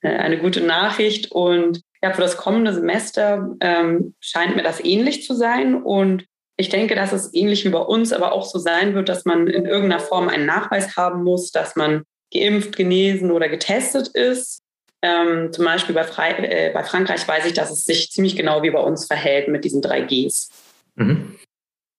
äh, 0.00 0.08
eine 0.08 0.38
gute 0.38 0.60
Nachricht. 0.60 1.32
Und 1.32 1.82
ja, 2.02 2.12
für 2.12 2.22
das 2.22 2.36
kommende 2.36 2.72
Semester 2.72 3.54
ähm, 3.60 4.14
scheint 4.20 4.56
mir 4.56 4.62
das 4.62 4.82
ähnlich 4.82 5.24
zu 5.24 5.34
sein. 5.34 5.74
Und 5.82 6.24
ich 6.56 6.68
denke, 6.68 6.94
dass 6.94 7.12
es 7.12 7.34
ähnlich 7.34 7.64
wie 7.64 7.70
bei 7.70 7.80
uns 7.80 8.12
aber 8.12 8.32
auch 8.32 8.46
so 8.46 8.58
sein 8.58 8.94
wird, 8.94 9.08
dass 9.08 9.24
man 9.24 9.46
in 9.46 9.66
irgendeiner 9.66 10.00
Form 10.00 10.28
einen 10.28 10.46
Nachweis 10.46 10.96
haben 10.96 11.24
muss, 11.24 11.50
dass 11.50 11.76
man 11.76 12.04
geimpft, 12.32 12.76
genesen 12.76 13.30
oder 13.30 13.48
getestet 13.48 14.08
ist. 14.08 14.60
Ähm, 15.02 15.52
zum 15.52 15.64
Beispiel 15.64 15.94
bei, 15.94 16.04
Fre 16.04 16.36
äh, 16.38 16.70
bei 16.72 16.82
Frankreich 16.82 17.26
weiß 17.26 17.44
ich, 17.46 17.52
dass 17.52 17.70
es 17.70 17.84
sich 17.84 18.10
ziemlich 18.10 18.36
genau 18.36 18.62
wie 18.62 18.70
bei 18.70 18.80
uns 18.80 19.06
verhält 19.06 19.48
mit 19.48 19.64
diesen 19.64 19.82
drei 19.82 20.00
Gs. 20.00 20.48
Mhm. 20.94 21.36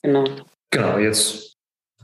Genau. 0.05 0.25
Genau, 0.69 0.97
jetzt 0.99 1.55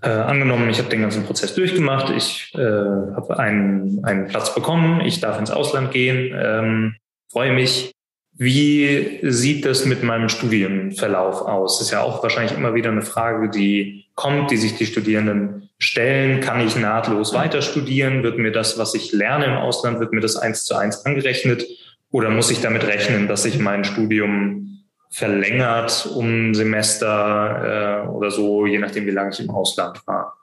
äh, 0.01 0.09
angenommen, 0.09 0.69
ich 0.69 0.79
habe 0.79 0.89
den 0.89 1.01
ganzen 1.01 1.23
Prozess 1.23 1.53
durchgemacht, 1.53 2.11
ich 2.15 2.51
äh, 2.55 2.59
habe 2.59 3.37
einen, 3.37 4.03
einen 4.03 4.27
Platz 4.27 4.55
bekommen, 4.55 5.01
ich 5.01 5.19
darf 5.19 5.39
ins 5.39 5.51
Ausland 5.51 5.91
gehen, 5.91 6.35
ähm, 6.35 6.95
freue 7.31 7.53
mich. 7.53 7.91
Wie 8.33 9.19
sieht 9.21 9.65
das 9.65 9.85
mit 9.85 10.01
meinem 10.01 10.29
Studienverlauf 10.29 11.41
aus? 11.41 11.77
Das 11.77 11.87
ist 11.87 11.91
ja 11.91 12.01
auch 12.01 12.23
wahrscheinlich 12.23 12.57
immer 12.57 12.73
wieder 12.73 12.89
eine 12.89 13.03
Frage, 13.03 13.51
die 13.51 14.05
kommt, 14.15 14.49
die 14.49 14.57
sich 14.57 14.75
die 14.75 14.87
Studierenden 14.87 15.69
stellen. 15.77 16.39
Kann 16.39 16.65
ich 16.65 16.75
nahtlos 16.75 17.33
weiter 17.35 17.61
studieren? 17.61 18.23
Wird 18.23 18.39
mir 18.39 18.51
das, 18.51 18.79
was 18.79 18.95
ich 18.95 19.11
lerne 19.11 19.45
im 19.45 19.57
Ausland, 19.57 19.99
wird 19.99 20.13
mir 20.13 20.21
das 20.21 20.37
eins 20.37 20.63
zu 20.63 20.75
eins 20.75 21.05
angerechnet? 21.05 21.65
Oder 22.09 22.29
muss 22.31 22.49
ich 22.49 22.61
damit 22.61 22.87
rechnen, 22.87 23.27
dass 23.27 23.43
sich 23.43 23.59
mein 23.59 23.83
Studium 23.83 24.70
verlängert 25.11 26.09
um 26.15 26.53
Semester 26.53 28.05
äh, 28.05 28.09
oder 28.09 28.31
so, 28.31 28.65
je 28.65 28.79
nachdem, 28.79 29.05
wie 29.05 29.11
lange 29.11 29.31
ich 29.31 29.39
im 29.39 29.49
Ausland 29.49 30.05
war? 30.07 30.37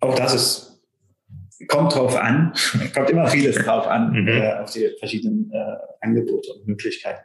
Auch 0.00 0.14
das 0.14 0.34
ist, 0.34 0.82
kommt 1.68 1.94
drauf 1.94 2.16
an, 2.16 2.52
kommt 2.94 3.10
immer 3.10 3.26
vieles 3.28 3.56
drauf 3.56 3.86
an, 3.86 4.12
mhm. 4.12 4.28
äh, 4.28 4.52
auf 4.54 4.70
die 4.72 4.90
verschiedenen 4.98 5.50
äh, 5.52 5.76
Angebote 6.00 6.52
und 6.52 6.68
Möglichkeiten. 6.68 7.24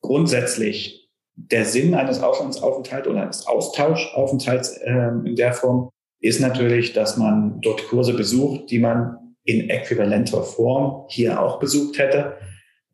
Grundsätzlich 0.00 1.10
der 1.34 1.64
Sinn 1.64 1.94
eines 1.94 2.22
Auslandsaufenthalts 2.22 3.08
oder 3.08 3.22
eines 3.22 3.46
Austauschaufenthalts 3.46 4.78
äh, 4.78 5.08
in 5.24 5.34
der 5.36 5.52
Form 5.52 5.90
ist 6.20 6.40
natürlich, 6.40 6.92
dass 6.92 7.16
man 7.16 7.60
dort 7.60 7.86
Kurse 7.88 8.14
besucht, 8.14 8.70
die 8.70 8.78
man 8.78 9.34
in 9.44 9.68
äquivalenter 9.68 10.42
Form 10.42 11.04
hier 11.08 11.40
auch 11.40 11.58
besucht 11.58 11.98
hätte, 11.98 12.36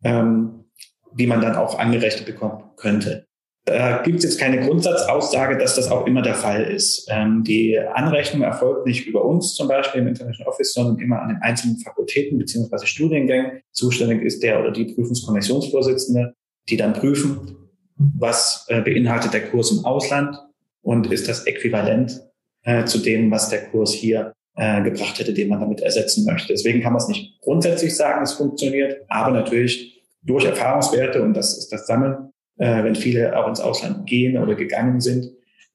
ähm, 0.02 0.64
die 1.12 1.26
man 1.26 1.40
dann 1.40 1.54
auch 1.54 1.78
angerechnet 1.78 2.26
bekommen 2.26 2.64
könnte. 2.76 3.26
Da 3.64 4.02
gibt 4.02 4.18
es 4.18 4.24
jetzt 4.24 4.40
keine 4.40 4.66
Grundsatzaussage, 4.66 5.56
dass 5.56 5.76
das 5.76 5.88
auch 5.88 6.04
immer 6.06 6.22
der 6.22 6.34
Fall 6.34 6.64
ist. 6.64 7.06
Ähm, 7.08 7.44
die 7.44 7.78
Anrechnung 7.78 8.42
erfolgt 8.42 8.86
nicht 8.86 9.06
über 9.06 9.24
uns 9.24 9.54
zum 9.54 9.68
Beispiel 9.68 10.00
im 10.00 10.08
International 10.08 10.52
Office, 10.52 10.72
sondern 10.72 10.98
immer 10.98 11.22
an 11.22 11.28
den 11.28 11.38
einzelnen 11.42 11.78
Fakultäten 11.78 12.38
beziehungsweise 12.38 12.88
Studiengängen. 12.88 13.60
Zuständig 13.70 14.22
ist 14.22 14.42
der 14.42 14.60
oder 14.60 14.72
die 14.72 14.86
Prüfungskommissionsvorsitzende, 14.86 16.34
die 16.68 16.76
dann 16.76 16.92
prüfen, 16.92 17.56
was 17.96 18.66
äh, 18.68 18.80
beinhaltet 18.80 19.32
der 19.32 19.48
Kurs 19.48 19.70
im 19.70 19.84
Ausland 19.84 20.36
und 20.80 21.12
ist 21.12 21.28
das 21.28 21.46
äquivalent 21.46 22.20
äh, 22.64 22.84
zu 22.84 22.98
dem, 22.98 23.30
was 23.30 23.48
der 23.48 23.70
Kurs 23.70 23.92
hier 23.92 24.32
äh, 24.56 24.82
gebracht 24.82 25.20
hätte, 25.20 25.34
den 25.34 25.48
man 25.48 25.60
damit 25.60 25.82
ersetzen 25.82 26.24
möchte. 26.24 26.52
Deswegen 26.52 26.82
kann 26.82 26.92
man 26.92 27.00
es 27.00 27.06
nicht 27.06 27.40
grundsätzlich 27.40 27.94
sagen, 27.94 28.24
es 28.24 28.32
funktioniert, 28.32 29.02
aber 29.08 29.30
natürlich 29.30 30.02
durch 30.22 30.44
Erfahrungswerte 30.44 31.22
und 31.22 31.34
das 31.34 31.56
ist 31.56 31.72
das 31.72 31.86
Sammeln 31.86 32.31
äh, 32.58 32.84
wenn 32.84 32.94
viele 32.94 33.36
auch 33.36 33.48
ins 33.48 33.60
Ausland 33.60 34.06
gehen 34.06 34.36
oder 34.38 34.54
gegangen 34.54 35.00
sind. 35.00 35.30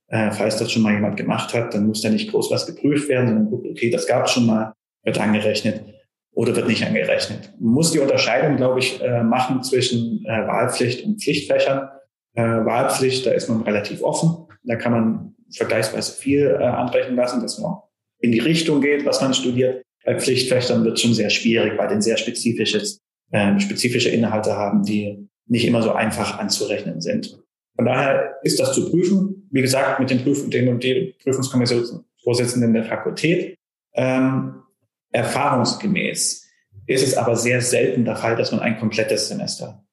Äh, 0.09 0.31
falls 0.31 0.57
das 0.57 0.71
schon 0.71 0.83
mal 0.83 0.93
jemand 0.93 1.17
gemacht 1.17 1.53
hat, 1.53 1.73
dann 1.73 1.87
muss 1.87 2.01
da 2.01 2.09
nicht 2.09 2.31
groß 2.31 2.49
was 2.49 2.65
geprüft 2.65 3.09
werden, 3.09 3.27
sondern 3.27 3.49
guckt, 3.49 3.67
okay, 3.67 3.89
das 3.89 4.07
gab 4.07 4.25
es 4.25 4.31
schon 4.31 4.45
mal, 4.45 4.73
wird 5.03 5.19
angerechnet 5.19 5.83
oder 6.31 6.55
wird 6.55 6.67
nicht 6.67 6.85
angerechnet. 6.85 7.53
Man 7.59 7.73
muss 7.73 7.91
die 7.91 7.99
Unterscheidung, 7.99 8.57
glaube 8.57 8.79
ich, 8.79 9.01
äh, 9.01 9.23
machen 9.23 9.63
zwischen 9.63 10.23
äh, 10.25 10.47
Wahlpflicht 10.47 11.03
und 11.03 11.21
Pflichtfächern. 11.21 11.89
Äh, 12.35 12.43
Wahlpflicht, 12.43 13.25
da 13.25 13.31
ist 13.31 13.49
man 13.49 13.63
relativ 13.63 14.01
offen. 14.01 14.47
Da 14.63 14.75
kann 14.75 14.91
man 14.91 15.35
vergleichsweise 15.55 16.11
viel 16.13 16.57
äh, 16.59 16.63
anrechnen 16.63 17.15
lassen, 17.15 17.41
dass 17.41 17.59
man 17.59 17.77
in 18.19 18.31
die 18.31 18.39
Richtung 18.39 18.81
geht, 18.81 19.05
was 19.05 19.21
man 19.21 19.33
studiert. 19.33 19.83
Bei 20.05 20.19
Pflichtfächern 20.19 20.83
wird 20.85 20.95
es 20.95 21.01
schon 21.01 21.13
sehr 21.13 21.29
schwierig, 21.29 21.77
weil 21.77 21.87
den 21.87 22.01
sehr 22.01 22.17
spezifisches, 22.17 23.01
äh, 23.31 23.59
spezifische 23.59 24.09
Inhalte 24.09 24.55
haben, 24.55 24.83
die 24.83 25.26
nicht 25.47 25.65
immer 25.65 25.81
so 25.81 25.93
einfach 25.93 26.39
anzurechnen 26.39 27.01
sind. 27.01 27.39
Von 27.75 27.85
daher 27.85 28.37
ist 28.41 28.59
das 28.59 28.73
zu 28.73 28.89
prüfen, 28.89 29.47
wie 29.51 29.61
gesagt, 29.61 29.99
mit 29.99 30.09
den, 30.09 30.23
Prüf 30.23 30.49
den 30.49 30.79
den 30.79 31.13
Prüfungskommissionsvorsitzenden 31.23 32.73
der 32.73 32.83
Fakultät. 32.85 33.57
Ähm, 33.93 34.63
erfahrungsgemäß 35.11 36.47
ist 36.87 37.03
es 37.07 37.17
aber 37.17 37.35
sehr 37.35 37.61
selten 37.61 38.05
der 38.05 38.15
Fall, 38.15 38.35
dass 38.35 38.51
man 38.51 38.61
ein 38.61 38.79
komplettes 38.79 39.27
Semester 39.27 39.83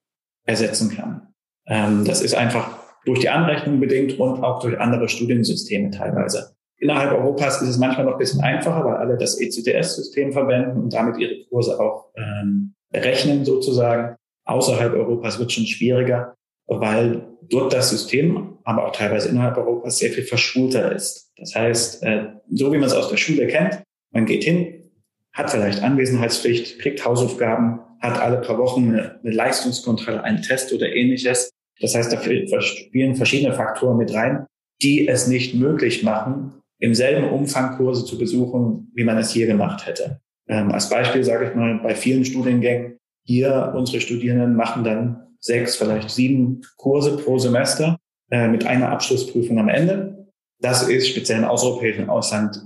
ersetzen 0.46 0.90
kann. 0.96 1.34
Ähm, 1.66 2.04
das 2.04 2.20
ist 2.20 2.34
einfach 2.34 2.78
durch 3.04 3.20
die 3.20 3.28
Anrechnung 3.28 3.80
bedingt 3.80 4.18
und 4.18 4.42
auch 4.42 4.60
durch 4.60 4.78
andere 4.78 5.08
Studiensysteme 5.08 5.90
teilweise. 5.90 6.54
Innerhalb 6.78 7.12
Europas 7.12 7.62
ist 7.62 7.68
es 7.68 7.78
manchmal 7.78 8.06
noch 8.06 8.12
ein 8.12 8.18
bisschen 8.18 8.40
einfacher, 8.40 8.84
weil 8.84 8.96
alle 8.96 9.16
das 9.16 9.40
ECTS-System 9.40 10.32
verwenden 10.32 10.82
und 10.82 10.92
damit 10.92 11.18
ihre 11.18 11.44
Kurse 11.48 11.78
auch 11.78 12.10
ähm, 12.16 12.74
berechnen 12.90 13.44
sozusagen. 13.44 14.16
Außerhalb 14.44 14.94
Europas 14.94 15.38
wird 15.38 15.52
schon 15.52 15.66
schwieriger, 15.66 16.34
weil 16.66 17.26
dort 17.42 17.72
das 17.72 17.90
System, 17.90 18.58
aber 18.64 18.86
auch 18.86 18.92
teilweise 18.92 19.28
innerhalb 19.28 19.56
Europas 19.56 19.98
sehr 19.98 20.10
viel 20.10 20.24
verschulter 20.24 20.92
ist. 20.92 21.30
Das 21.36 21.54
heißt, 21.54 22.02
äh, 22.02 22.26
so 22.50 22.72
wie 22.72 22.78
man 22.78 22.88
es 22.88 22.94
aus 22.94 23.08
der 23.08 23.16
Schule 23.16 23.46
kennt, 23.46 23.82
man 24.12 24.26
geht 24.26 24.44
hin, 24.44 24.90
hat 25.32 25.50
vielleicht 25.50 25.82
Anwesenheitspflicht, 25.82 26.78
kriegt 26.78 27.04
Hausaufgaben, 27.04 27.80
hat 28.00 28.20
alle 28.20 28.40
paar 28.40 28.58
Wochen 28.58 28.90
eine, 28.90 29.18
Leistungskontrolle, 29.22 30.22
einen 30.22 30.42
Test 30.42 30.72
oder 30.72 30.94
ähnliches. 30.94 31.50
Das 31.80 31.94
heißt, 31.94 32.12
da 32.12 32.60
spielen 32.60 33.16
verschiedene 33.16 33.54
Faktoren 33.54 33.96
mit 33.96 34.14
rein, 34.14 34.46
die 34.82 35.08
es 35.08 35.26
nicht 35.26 35.54
möglich 35.54 36.02
machen, 36.02 36.52
im 36.78 36.94
selben 36.94 37.28
Umfang 37.30 37.76
Kurse 37.76 38.04
zu 38.04 38.18
besuchen, 38.18 38.92
wie 38.94 39.04
man 39.04 39.18
es 39.18 39.30
hier 39.30 39.46
gemacht 39.46 39.86
hätte. 39.86 40.20
Ähm, 40.48 40.70
als 40.70 40.90
Beispiel 40.90 41.24
sage 41.24 41.48
ich 41.48 41.54
mal, 41.54 41.80
bei 41.82 41.94
vielen 41.94 42.24
Studiengängen 42.24 42.98
hier, 43.24 43.72
unsere 43.74 44.00
Studierenden 44.00 44.54
machen 44.54 44.84
dann 44.84 45.36
sechs, 45.40 45.76
vielleicht 45.76 46.10
sieben 46.10 46.62
Kurse 46.76 47.16
pro 47.16 47.38
Semester 47.38 47.98
äh, 48.30 48.48
mit 48.48 48.66
einer 48.66 48.90
Abschlussprüfung 48.90 49.58
am 49.58 49.68
Ende. 49.68 50.28
Das 50.60 50.88
ist 50.88 51.08
speziell 51.08 51.38
im 51.38 51.44
außereuropäischen 51.44 52.08
Ausland 52.08 52.62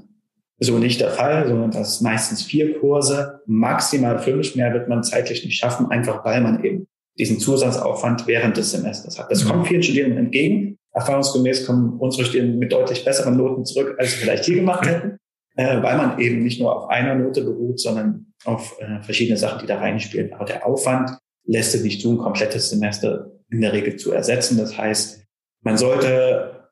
so 0.60 0.78
nicht 0.78 1.00
der 1.00 1.10
Fall, 1.10 1.46
sondern 1.46 1.70
das 1.70 1.94
ist 1.94 2.00
meistens 2.00 2.42
vier 2.42 2.78
Kurse, 2.80 3.40
maximal 3.46 4.18
fünf. 4.18 4.56
Mehr 4.56 4.72
wird 4.74 4.88
man 4.88 5.04
zeitlich 5.04 5.44
nicht 5.44 5.56
schaffen, 5.56 5.90
einfach 5.90 6.24
weil 6.24 6.40
man 6.40 6.64
eben 6.64 6.88
diesen 7.16 7.38
Zusatzaufwand 7.38 8.26
während 8.26 8.56
des 8.56 8.72
Semesters 8.72 9.18
hat. 9.18 9.30
Das 9.30 9.44
mhm. 9.44 9.48
kommt 9.48 9.68
vielen 9.68 9.82
Studierenden 9.82 10.18
entgegen. 10.18 10.78
Erfahrungsgemäß 10.92 11.66
kommen 11.66 11.98
unsere 11.98 12.24
Studierenden 12.24 12.58
mit 12.58 12.72
deutlich 12.72 13.04
besseren 13.04 13.36
Noten 13.36 13.64
zurück, 13.64 13.94
als 13.98 14.12
sie 14.12 14.18
vielleicht 14.18 14.44
hier 14.44 14.56
gemacht 14.56 14.86
hätten, 14.86 15.18
äh, 15.56 15.80
weil 15.82 15.96
man 15.96 16.18
eben 16.18 16.42
nicht 16.42 16.60
nur 16.60 16.74
auf 16.74 16.88
einer 16.88 17.14
Note 17.14 17.44
beruht, 17.44 17.78
sondern 17.78 18.27
auf 18.44 18.76
äh, 18.80 19.02
verschiedene 19.02 19.36
Sachen, 19.36 19.60
die 19.60 19.66
da 19.66 19.78
reinspielen. 19.78 20.32
Aber 20.32 20.44
der 20.44 20.66
Aufwand 20.66 21.10
lässt 21.44 21.74
es 21.74 21.82
nicht 21.82 22.00
zu, 22.00 22.12
ein 22.12 22.18
komplettes 22.18 22.70
Semester 22.70 23.32
in 23.50 23.60
der 23.60 23.72
Regel 23.72 23.96
zu 23.96 24.12
ersetzen. 24.12 24.58
Das 24.58 24.76
heißt, 24.76 25.24
man 25.62 25.76
sollte 25.76 26.70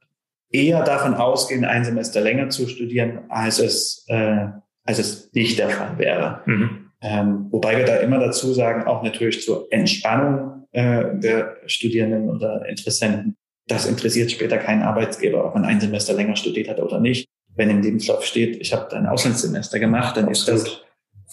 eher 0.50 0.82
davon 0.84 1.14
ausgehen, 1.14 1.64
ein 1.64 1.84
Semester 1.84 2.20
länger 2.20 2.50
zu 2.50 2.68
studieren, 2.68 3.24
als 3.28 3.58
es, 3.58 4.04
äh, 4.08 4.46
als 4.84 4.98
es 4.98 5.32
nicht 5.32 5.58
der 5.58 5.70
Fall 5.70 5.98
wäre. 5.98 6.42
Mhm. 6.46 6.90
Ähm, 7.02 7.46
wobei 7.50 7.76
wir 7.76 7.84
da 7.84 7.96
immer 7.96 8.18
dazu 8.18 8.52
sagen, 8.52 8.86
auch 8.86 9.02
natürlich 9.02 9.44
zur 9.44 9.68
Entspannung 9.70 10.66
äh, 10.72 11.04
der 11.18 11.56
Studierenden 11.66 12.30
oder 12.30 12.66
Interessenten. 12.66 13.36
Das 13.68 13.86
interessiert 13.86 14.30
später 14.30 14.58
keinen 14.58 14.82
Arbeitsgeber, 14.82 15.44
ob 15.44 15.54
man 15.54 15.64
ein 15.64 15.80
Semester 15.80 16.14
länger 16.14 16.36
studiert 16.36 16.68
hat 16.68 16.80
oder 16.80 17.00
nicht. 17.00 17.28
Wenn 17.54 17.70
im 17.70 17.82
Lebenslauf 17.82 18.24
steht, 18.24 18.56
ich 18.56 18.72
habe 18.72 18.94
ein 18.94 19.06
Auslandssemester 19.06 19.78
gemacht, 19.78 20.16
dann 20.16 20.28
ist 20.28 20.46
das 20.46 20.82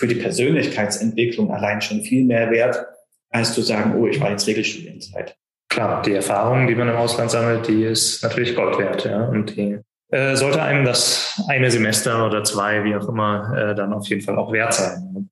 für 0.04 0.08
die 0.08 0.16
Persönlichkeitsentwicklung 0.16 1.50
allein 1.54 1.80
schon 1.80 2.02
viel 2.02 2.26
mehr 2.26 2.52
wert, 2.52 2.86
als 3.30 3.54
zu 3.54 3.62
sagen, 3.62 3.96
oh, 3.98 4.06
ich 4.06 4.20
war 4.20 4.32
jetzt 4.32 4.46
Regelstudienzeit. 4.48 5.38
Klar, 5.70 6.02
die 6.02 6.12
Erfahrung, 6.12 6.68
die 6.68 6.76
man 6.76 6.90
im 6.90 6.98
Ausland 6.98 7.32
sammelt, 7.32 7.70
die 7.70 7.86
ist 7.86 8.22
natürlich 8.22 8.54
Gold 8.54 8.78
wert, 8.80 9.06
ja. 9.06 9.24
Und 9.30 9.56
die 9.56 9.80
äh, 10.12 10.36
sollte 10.36 10.62
einem 10.62 10.84
das 10.84 11.42
eine 11.48 11.72
Semester 11.72 12.28
oder 12.28 12.44
zwei, 12.44 12.84
wie 12.84 12.98
auch 12.98 13.08
immer, 13.08 13.58
äh, 13.58 13.76
dann 13.76 13.94
auf 13.94 14.06
jeden 14.10 14.22
Fall 14.22 14.38
auch 14.38 14.52
wert 14.52 14.74
sein. 14.74 15.30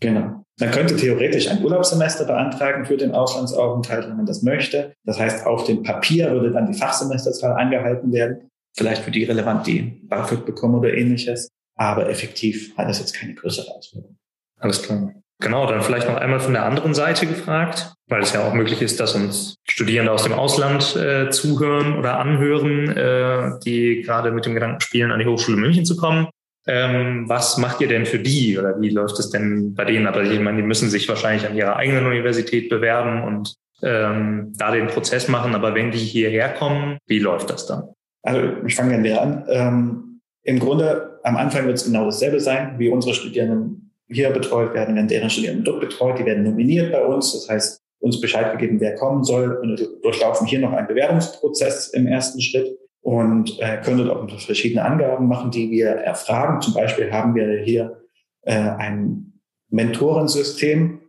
Genau. 0.00 0.44
Man 0.58 0.70
könnte 0.72 0.96
theoretisch 0.96 1.48
ein 1.48 1.62
Urlaubssemester 1.62 2.24
beantragen 2.24 2.86
für 2.86 2.96
den 2.96 3.12
Auslandsaufenthalt, 3.12 4.08
wenn 4.08 4.16
man 4.16 4.26
das 4.26 4.42
möchte. 4.42 4.92
Das 5.04 5.20
heißt, 5.20 5.46
auf 5.46 5.66
dem 5.66 5.84
Papier 5.84 6.32
würde 6.32 6.50
dann 6.50 6.66
die 6.66 6.76
Fachsemesterzahl 6.76 7.52
angehalten 7.52 8.12
werden. 8.12 8.50
Vielleicht 8.76 9.04
für 9.04 9.12
die 9.12 9.22
relevant, 9.22 9.68
die 9.68 9.82
BAföG 9.82 10.44
bekommen 10.44 10.74
oder 10.74 10.92
ähnliches 10.92 11.48
aber 11.80 12.10
effektiv 12.10 12.76
hat 12.76 12.90
das 12.90 12.98
jetzt 12.98 13.14
keine 13.14 13.34
größere 13.34 13.70
Auswirkung. 13.70 14.18
Alles 14.58 14.82
klar. 14.82 15.14
Genau, 15.40 15.66
dann 15.66 15.80
vielleicht 15.80 16.06
noch 16.06 16.16
einmal 16.16 16.38
von 16.38 16.52
der 16.52 16.66
anderen 16.66 16.92
Seite 16.92 17.26
gefragt, 17.26 17.94
weil 18.06 18.20
es 18.20 18.34
ja 18.34 18.46
auch 18.46 18.52
möglich 18.52 18.82
ist, 18.82 19.00
dass 19.00 19.14
uns 19.14 19.54
Studierende 19.66 20.12
aus 20.12 20.24
dem 20.24 20.34
Ausland 20.34 20.94
äh, 20.96 21.30
zuhören 21.30 21.96
oder 21.96 22.18
anhören, 22.18 22.94
äh, 22.94 23.58
die 23.64 24.02
gerade 24.02 24.30
mit 24.30 24.44
dem 24.44 24.52
Gedanken 24.52 24.82
spielen, 24.82 25.10
an 25.10 25.20
die 25.20 25.24
Hochschule 25.24 25.56
München 25.56 25.86
zu 25.86 25.96
kommen. 25.96 26.28
Ähm, 26.66 27.26
was 27.26 27.56
macht 27.56 27.80
ihr 27.80 27.88
denn 27.88 28.04
für 28.04 28.18
die 28.18 28.58
oder 28.58 28.78
wie 28.78 28.90
läuft 28.90 29.18
es 29.18 29.30
denn 29.30 29.72
bei 29.74 29.86
denen? 29.86 30.06
Aber 30.06 30.22
ich 30.22 30.38
meine, 30.38 30.58
die 30.58 30.68
müssen 30.68 30.90
sich 30.90 31.08
wahrscheinlich 31.08 31.48
an 31.48 31.56
ihrer 31.56 31.76
eigenen 31.76 32.04
Universität 32.04 32.68
bewerben 32.68 33.22
und 33.22 33.54
ähm, 33.82 34.52
da 34.58 34.70
den 34.70 34.88
Prozess 34.88 35.28
machen. 35.28 35.54
Aber 35.54 35.74
wenn 35.74 35.90
die 35.90 35.96
hierher 35.96 36.50
kommen, 36.50 36.98
wie 37.06 37.20
läuft 37.20 37.48
das 37.48 37.66
dann? 37.66 37.84
Also 38.22 38.52
ich 38.66 38.74
fange 38.76 39.00
gerne 39.00 39.18
an. 39.18 39.44
Ähm, 39.48 40.09
Im 40.42 40.58
Grunde 40.58 41.20
am 41.22 41.36
Anfang 41.36 41.66
wird 41.66 41.76
es 41.76 41.84
genau 41.84 42.06
dasselbe 42.06 42.40
sein, 42.40 42.78
wie 42.78 42.88
unsere 42.88 43.14
Studierenden 43.14 43.92
hier 44.08 44.30
betreut 44.30 44.74
werden, 44.74 44.96
werden 44.96 45.08
deren 45.08 45.30
Studierenden 45.30 45.64
dort 45.64 45.80
betreut. 45.80 46.18
Die 46.18 46.24
werden 46.24 46.44
nominiert 46.44 46.92
bei 46.92 47.04
uns. 47.04 47.32
Das 47.32 47.48
heißt, 47.48 47.82
uns 48.00 48.20
Bescheid 48.20 48.52
gegeben, 48.52 48.80
wer 48.80 48.94
kommen 48.94 49.24
soll 49.24 49.52
und 49.56 49.86
durchlaufen 50.02 50.46
hier 50.46 50.60
noch 50.60 50.72
einen 50.72 50.88
Bewerbungsprozess 50.88 51.88
im 51.88 52.06
ersten 52.06 52.40
Schritt 52.40 52.66
und 53.02 53.58
äh, 53.60 53.80
können 53.82 54.04
dort 54.04 54.10
auch 54.32 54.40
verschiedene 54.40 54.84
Angaben 54.84 55.28
machen, 55.28 55.50
die 55.50 55.70
wir 55.70 55.88
erfragen. 55.88 56.60
Zum 56.60 56.74
Beispiel 56.74 57.12
haben 57.12 57.34
wir 57.34 57.60
hier 57.62 58.02
äh, 58.42 58.54
ein 58.54 59.32
Mentorensystem, 59.68 61.00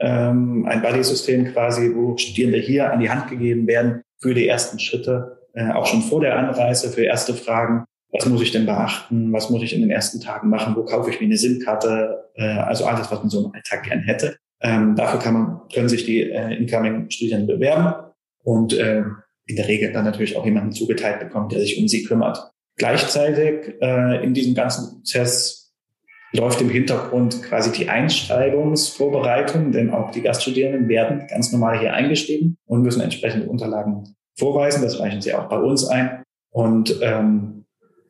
ähm, 0.00 0.66
ein 0.68 0.82
Buddy-System 0.82 1.52
quasi, 1.52 1.94
wo 1.94 2.16
Studierende 2.16 2.58
hier 2.58 2.92
an 2.92 3.00
die 3.00 3.10
Hand 3.10 3.28
gegeben 3.30 3.66
werden 3.66 4.02
für 4.18 4.34
die 4.34 4.48
ersten 4.48 4.78
Schritte, 4.78 5.38
äh, 5.54 5.70
auch 5.70 5.86
schon 5.86 6.02
vor 6.02 6.20
der 6.20 6.36
Anreise, 6.36 6.90
für 6.90 7.02
erste 7.02 7.34
Fragen. 7.34 7.84
Was 8.12 8.26
muss 8.26 8.42
ich 8.42 8.50
denn 8.50 8.66
beachten? 8.66 9.32
Was 9.32 9.50
muss 9.50 9.62
ich 9.62 9.72
in 9.72 9.80
den 9.80 9.90
ersten 9.90 10.20
Tagen 10.20 10.48
machen? 10.48 10.74
Wo 10.74 10.84
kaufe 10.84 11.10
ich 11.10 11.20
mir 11.20 11.26
eine 11.26 11.36
SIM-Karte? 11.36 12.30
Äh, 12.34 12.44
also 12.44 12.84
alles, 12.84 13.10
was 13.10 13.20
man 13.20 13.30
so 13.30 13.44
im 13.44 13.52
Alltag 13.52 13.84
gern 13.84 14.00
hätte. 14.00 14.36
Ähm, 14.62 14.94
dafür 14.96 15.20
kann 15.20 15.34
man, 15.34 15.60
können 15.72 15.88
sich 15.88 16.04
die 16.04 16.22
äh, 16.22 16.54
Incoming-Studierenden 16.56 17.46
bewerben 17.46 17.94
und 18.42 18.72
äh, 18.72 19.02
in 19.46 19.56
der 19.56 19.68
Regel 19.68 19.92
dann 19.92 20.04
natürlich 20.04 20.36
auch 20.36 20.44
jemanden 20.44 20.72
zugeteilt 20.72 21.20
bekommt, 21.20 21.52
der 21.52 21.60
sich 21.60 21.78
um 21.78 21.88
sie 21.88 22.04
kümmert. 22.04 22.50
Gleichzeitig 22.76 23.74
äh, 23.80 24.24
in 24.24 24.34
diesem 24.34 24.54
ganzen 24.54 24.90
Prozess 24.90 25.72
läuft 26.32 26.60
im 26.60 26.70
Hintergrund 26.70 27.42
quasi 27.42 27.72
die 27.72 27.88
Einschreibungsvorbereitung, 27.88 29.72
denn 29.72 29.90
auch 29.90 30.10
die 30.10 30.22
Gaststudierenden 30.22 30.88
werden 30.88 31.26
ganz 31.28 31.52
normal 31.52 31.78
hier 31.80 31.94
eingeschrieben 31.94 32.56
und 32.66 32.82
müssen 32.82 33.00
entsprechende 33.00 33.48
Unterlagen 33.48 34.16
vorweisen. 34.38 34.82
Das 34.82 35.00
reichen 35.00 35.20
sie 35.20 35.34
auch 35.34 35.48
bei 35.48 35.58
uns 35.58 35.86
ein. 35.86 36.22
Und 36.50 36.96
ähm, 37.02 37.59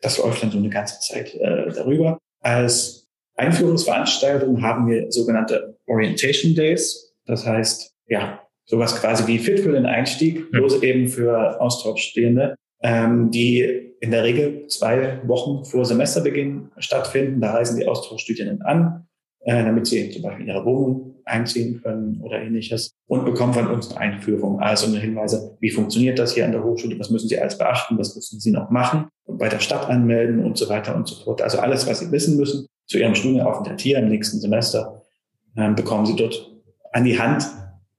das 0.00 0.18
läuft 0.18 0.42
dann 0.42 0.50
so 0.50 0.58
eine 0.58 0.70
ganze 0.70 1.00
Zeit 1.00 1.34
äh, 1.34 1.70
darüber. 1.74 2.18
Als 2.40 3.08
Einführungsveranstaltung 3.36 4.62
haben 4.62 4.88
wir 4.88 5.10
sogenannte 5.10 5.78
Orientation 5.86 6.54
Days. 6.54 7.14
Das 7.26 7.46
heißt, 7.46 7.94
ja, 8.06 8.40
sowas 8.64 9.00
quasi 9.00 9.26
wie 9.26 9.38
Fit 9.38 9.60
für 9.60 9.72
den 9.72 9.86
Einstieg, 9.86 10.38
hm. 10.38 10.50
bloß 10.50 10.82
eben 10.82 11.08
für 11.08 11.60
Austauschstehende, 11.60 12.54
ähm, 12.82 13.30
die 13.30 13.94
in 14.00 14.10
der 14.10 14.24
Regel 14.24 14.66
zwei 14.68 15.20
Wochen 15.26 15.64
vor 15.64 15.84
Semesterbeginn 15.84 16.70
stattfinden. 16.78 17.40
Da 17.40 17.52
reisen 17.52 17.78
die 17.78 17.86
Austauschstudierenden 17.86 18.62
an, 18.62 19.06
äh, 19.44 19.64
damit 19.64 19.86
sie 19.86 20.10
zum 20.10 20.22
Beispiel 20.22 20.46
in 20.46 20.52
ihre 20.52 20.64
Wohnung 20.64 21.14
einziehen 21.24 21.80
können 21.82 22.20
oder 22.22 22.40
ähnliches 22.40 22.92
und 23.06 23.24
bekommen 23.24 23.54
von 23.54 23.68
uns 23.68 23.94
eine 23.94 24.14
Einführung, 24.14 24.60
also 24.60 24.86
eine 24.86 24.98
Hinweise, 24.98 25.56
wie 25.60 25.70
funktioniert 25.70 26.18
das 26.18 26.34
hier 26.34 26.44
an 26.44 26.52
der 26.52 26.64
Hochschule, 26.64 26.98
was 26.98 27.10
müssen 27.10 27.28
sie 27.28 27.38
alles 27.38 27.56
beachten, 27.56 27.98
was 27.98 28.14
müssen 28.14 28.40
sie 28.40 28.50
noch 28.50 28.70
machen 28.70 29.06
und 29.24 29.38
bei 29.38 29.48
der 29.48 29.60
Stadt 29.60 29.88
anmelden 29.88 30.44
und 30.44 30.58
so 30.58 30.68
weiter 30.68 30.94
und 30.96 31.08
so 31.08 31.22
fort. 31.24 31.42
Also 31.42 31.58
alles, 31.58 31.86
was 31.86 32.00
sie 32.00 32.10
wissen 32.10 32.36
müssen 32.36 32.66
zu 32.86 32.98
ihrem 32.98 33.14
Studienaufenthalt 33.14 33.80
hier 33.80 33.98
im 33.98 34.08
nächsten 34.08 34.40
Semester, 34.40 35.02
äh, 35.56 35.72
bekommen 35.72 36.06
sie 36.06 36.16
dort 36.16 36.50
an 36.92 37.04
die 37.04 37.18
Hand 37.18 37.44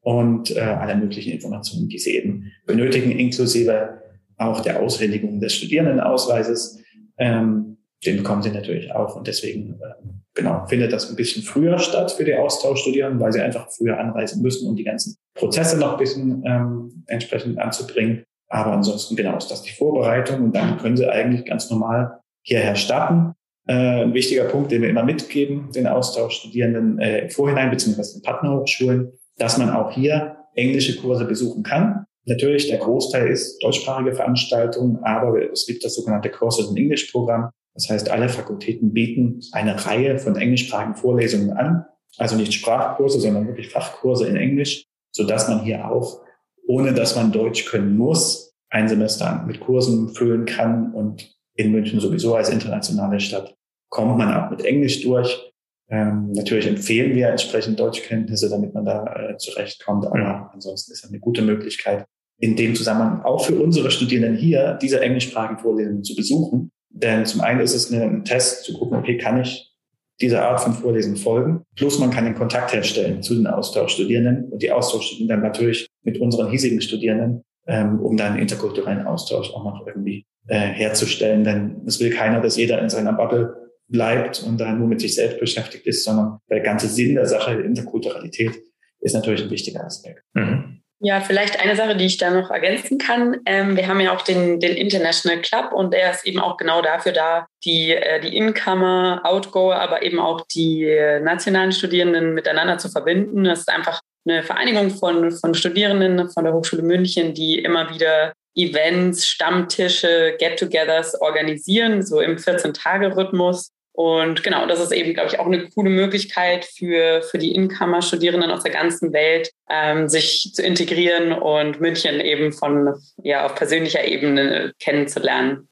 und 0.01 0.55
äh, 0.55 0.59
alle 0.59 0.95
möglichen 0.95 1.31
Informationen, 1.31 1.87
die 1.87 1.99
sie 1.99 2.15
eben 2.15 2.51
benötigen, 2.65 3.11
inklusive 3.11 4.01
auch 4.37 4.61
der 4.61 4.81
Aushändigung 4.81 5.39
des 5.39 5.53
Studierendenausweises. 5.53 6.79
Ähm, 7.17 7.70
den 8.05 8.17
bekommen 8.17 8.41
sie 8.41 8.51
natürlich 8.51 8.93
auch 8.93 9.15
und 9.15 9.27
deswegen 9.27 9.79
äh, 9.81 10.07
genau 10.33 10.65
findet 10.67 10.91
das 10.91 11.09
ein 11.09 11.15
bisschen 11.15 11.43
früher 11.43 11.77
statt 11.77 12.11
für 12.11 12.23
die 12.23 12.35
Austauschstudierenden, 12.35 13.19
weil 13.19 13.31
sie 13.31 13.41
einfach 13.41 13.69
früher 13.69 13.99
anreisen 13.99 14.41
müssen, 14.41 14.67
um 14.67 14.75
die 14.75 14.83
ganzen 14.83 15.17
Prozesse 15.35 15.77
noch 15.77 15.93
ein 15.93 15.97
bisschen 15.99 16.43
ähm, 16.45 17.03
entsprechend 17.07 17.59
anzubringen. 17.59 18.23
Aber 18.49 18.73
ansonsten 18.73 19.15
genau 19.15 19.37
ist 19.37 19.49
das 19.49 19.61
die 19.61 19.71
Vorbereitung 19.71 20.43
und 20.43 20.55
dann 20.55 20.77
können 20.77 20.97
sie 20.97 21.09
eigentlich 21.09 21.45
ganz 21.45 21.69
normal 21.69 22.19
hierher 22.43 22.75
starten. 22.75 23.33
Äh, 23.67 24.03
ein 24.03 24.13
wichtiger 24.13 24.45
Punkt, 24.45 24.71
den 24.71 24.81
wir 24.81 24.89
immer 24.89 25.03
mitgeben, 25.03 25.71
den 25.71 25.87
Austauschstudierenden 25.87 26.99
äh, 26.99 27.19
im 27.19 27.29
Vorhinein 27.29 27.69
beziehungsweise 27.69 28.19
den 28.19 28.23
Partnerhochschulen, 28.23 29.11
dass 29.37 29.57
man 29.57 29.69
auch 29.69 29.91
hier 29.91 30.37
englische 30.55 30.97
Kurse 30.97 31.25
besuchen 31.25 31.63
kann. 31.63 32.05
Natürlich, 32.25 32.67
der 32.67 32.79
Großteil 32.79 33.27
ist 33.27 33.63
deutschsprachige 33.63 34.13
Veranstaltungen, 34.13 34.99
aber 35.03 35.51
es 35.51 35.65
gibt 35.65 35.83
das 35.83 35.95
sogenannte 35.95 36.29
Courses 36.29 36.69
in 36.69 36.77
English 36.77 37.11
Programm. 37.11 37.49
Das 37.73 37.89
heißt, 37.89 38.09
alle 38.09 38.29
Fakultäten 38.29 38.93
bieten 38.93 39.41
eine 39.53 39.85
Reihe 39.85 40.19
von 40.19 40.35
englischsprachigen 40.35 40.95
Vorlesungen 40.95 41.51
an. 41.51 41.85
Also 42.17 42.35
nicht 42.35 42.53
Sprachkurse, 42.53 43.19
sondern 43.19 43.47
wirklich 43.47 43.69
Fachkurse 43.69 44.27
in 44.27 44.35
Englisch, 44.35 44.85
so 45.11 45.25
dass 45.25 45.47
man 45.47 45.63
hier 45.63 45.89
auch, 45.89 46.21
ohne 46.67 46.93
dass 46.93 47.15
man 47.15 47.31
Deutsch 47.31 47.65
können 47.65 47.97
muss, 47.97 48.53
ein 48.69 48.89
Semester 48.89 49.43
mit 49.47 49.61
Kursen 49.61 50.09
füllen 50.13 50.45
kann. 50.45 50.93
Und 50.93 51.33
in 51.55 51.71
München 51.71 51.99
sowieso 51.99 52.35
als 52.35 52.49
internationale 52.49 53.19
Stadt 53.19 53.55
kommt 53.89 54.17
man 54.17 54.33
auch 54.33 54.49
mit 54.49 54.65
Englisch 54.65 55.01
durch. 55.01 55.51
Ähm, 55.89 56.31
natürlich 56.31 56.67
empfehlen 56.67 57.15
wir 57.15 57.29
entsprechend 57.29 57.79
Deutschkenntnisse, 57.79 58.49
damit 58.49 58.73
man 58.73 58.85
da 58.85 59.05
äh, 59.05 59.37
zurechtkommt. 59.37 60.05
Aber 60.05 60.49
ansonsten 60.53 60.93
ist 60.93 61.03
es 61.03 61.09
eine 61.09 61.19
gute 61.19 61.41
Möglichkeit, 61.41 62.05
in 62.39 62.55
dem 62.55 62.75
Zusammenhang 62.75 63.23
auch 63.23 63.45
für 63.45 63.61
unsere 63.61 63.91
Studierenden 63.91 64.35
hier 64.35 64.77
diese 64.81 65.01
englischsprachigen 65.01 65.59
Vorlesungen 65.59 66.03
zu 66.03 66.15
besuchen. 66.15 66.71
Denn 66.93 67.25
zum 67.25 67.41
einen 67.41 67.59
ist 67.61 67.73
es 67.73 67.91
ein 67.91 68.25
Test 68.25 68.65
zu 68.65 68.73
gucken, 68.77 68.97
okay, 68.97 69.17
kann 69.17 69.41
ich 69.41 69.71
dieser 70.19 70.47
Art 70.47 70.61
von 70.61 70.73
Vorlesungen 70.73 71.17
folgen? 71.17 71.63
Plus 71.75 71.99
man 71.99 72.11
kann 72.11 72.25
den 72.25 72.35
Kontakt 72.35 72.73
herstellen 72.73 73.23
zu 73.23 73.35
den 73.35 73.47
Austauschstudierenden 73.47 74.51
und 74.51 74.61
die 74.61 74.71
Austauschstudierenden 74.71 75.41
dann 75.41 75.51
natürlich 75.51 75.87
mit 76.03 76.19
unseren 76.19 76.49
hiesigen 76.49 76.81
Studierenden, 76.81 77.43
ähm, 77.67 77.99
um 77.99 78.17
dann 78.17 78.37
interkulturellen 78.37 79.05
Austausch 79.05 79.51
auch 79.51 79.63
noch 79.63 79.87
irgendwie 79.87 80.25
äh, 80.47 80.59
herzustellen. 80.59 81.43
Denn 81.43 81.81
es 81.85 81.99
will 81.99 82.11
keiner, 82.11 82.41
dass 82.41 82.57
jeder 82.57 82.81
in 82.81 82.89
seiner 82.89 83.13
Bubble 83.13 83.55
bleibt 83.87 84.43
und 84.43 84.59
da 84.59 84.71
nur 84.73 84.87
mit 84.87 85.01
sich 85.01 85.15
selbst 85.15 85.39
beschäftigt 85.39 85.85
ist, 85.85 86.03
sondern 86.03 86.39
der 86.49 86.61
ganze 86.61 86.87
Sinn 86.87 87.15
der 87.15 87.25
Sache, 87.25 87.53
Interkulturalität, 87.53 88.61
ist 89.01 89.13
natürlich 89.13 89.43
ein 89.43 89.49
wichtiger 89.49 89.83
Aspekt. 89.83 90.23
Mhm. 90.33 90.81
Ja, 91.03 91.19
vielleicht 91.19 91.59
eine 91.59 91.75
Sache, 91.75 91.95
die 91.95 92.05
ich 92.05 92.17
da 92.17 92.29
noch 92.29 92.51
ergänzen 92.51 92.99
kann. 92.99 93.39
Ähm, 93.47 93.75
wir 93.75 93.87
haben 93.87 93.99
ja 93.99 94.15
auch 94.15 94.21
den, 94.21 94.59
den 94.59 94.77
International 94.77 95.41
Club 95.41 95.71
und 95.73 95.91
der 95.91 96.11
ist 96.11 96.27
eben 96.27 96.39
auch 96.39 96.57
genau 96.57 96.83
dafür 96.83 97.11
da, 97.11 97.47
die, 97.65 97.91
äh, 97.95 98.19
die 98.21 98.37
Incomer, 98.37 99.19
Outgoer, 99.23 99.77
aber 99.77 100.03
eben 100.03 100.19
auch 100.19 100.45
die 100.53 100.85
äh, 100.85 101.19
nationalen 101.19 101.71
Studierenden 101.71 102.35
miteinander 102.35 102.77
zu 102.77 102.87
verbinden. 102.87 103.45
Das 103.45 103.61
ist 103.61 103.69
einfach 103.69 103.99
eine 104.27 104.43
Vereinigung 104.43 104.91
von, 104.91 105.31
von 105.31 105.55
Studierenden 105.55 106.29
von 106.29 106.43
der 106.43 106.53
Hochschule 106.53 106.83
München, 106.83 107.33
die 107.33 107.57
immer 107.57 107.89
wieder 107.89 108.33
Events, 108.55 109.25
Stammtische, 109.25 110.35
Get-togethers 110.37 111.19
organisieren, 111.19 112.03
so 112.03 112.19
im 112.19 112.35
14-Tage-Rhythmus. 112.35 113.71
Und 113.93 114.43
genau, 114.43 114.67
das 114.67 114.79
ist 114.79 114.91
eben, 114.91 115.13
glaube 115.13 115.29
ich, 115.29 115.39
auch 115.39 115.45
eine 115.45 115.67
coole 115.69 115.89
Möglichkeit 115.89 116.65
für, 116.65 117.21
für 117.23 117.37
die 117.37 117.53
Inkammer-Studierenden 117.53 118.49
aus 118.49 118.63
der 118.63 118.71
ganzen 118.71 119.11
Welt, 119.11 119.51
ähm, 119.69 120.07
sich 120.07 120.51
zu 120.53 120.63
integrieren 120.63 121.33
und 121.33 121.81
München 121.81 122.21
eben 122.21 122.53
von, 122.53 122.93
ja, 123.21 123.45
auf 123.45 123.55
persönlicher 123.55 124.05
Ebene 124.05 124.73
kennenzulernen. 124.79 125.67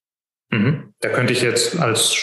Mhm. 0.50 0.94
Da 1.00 1.10
könnte 1.10 1.34
ich 1.34 1.42
jetzt 1.42 1.80
als 1.80 2.14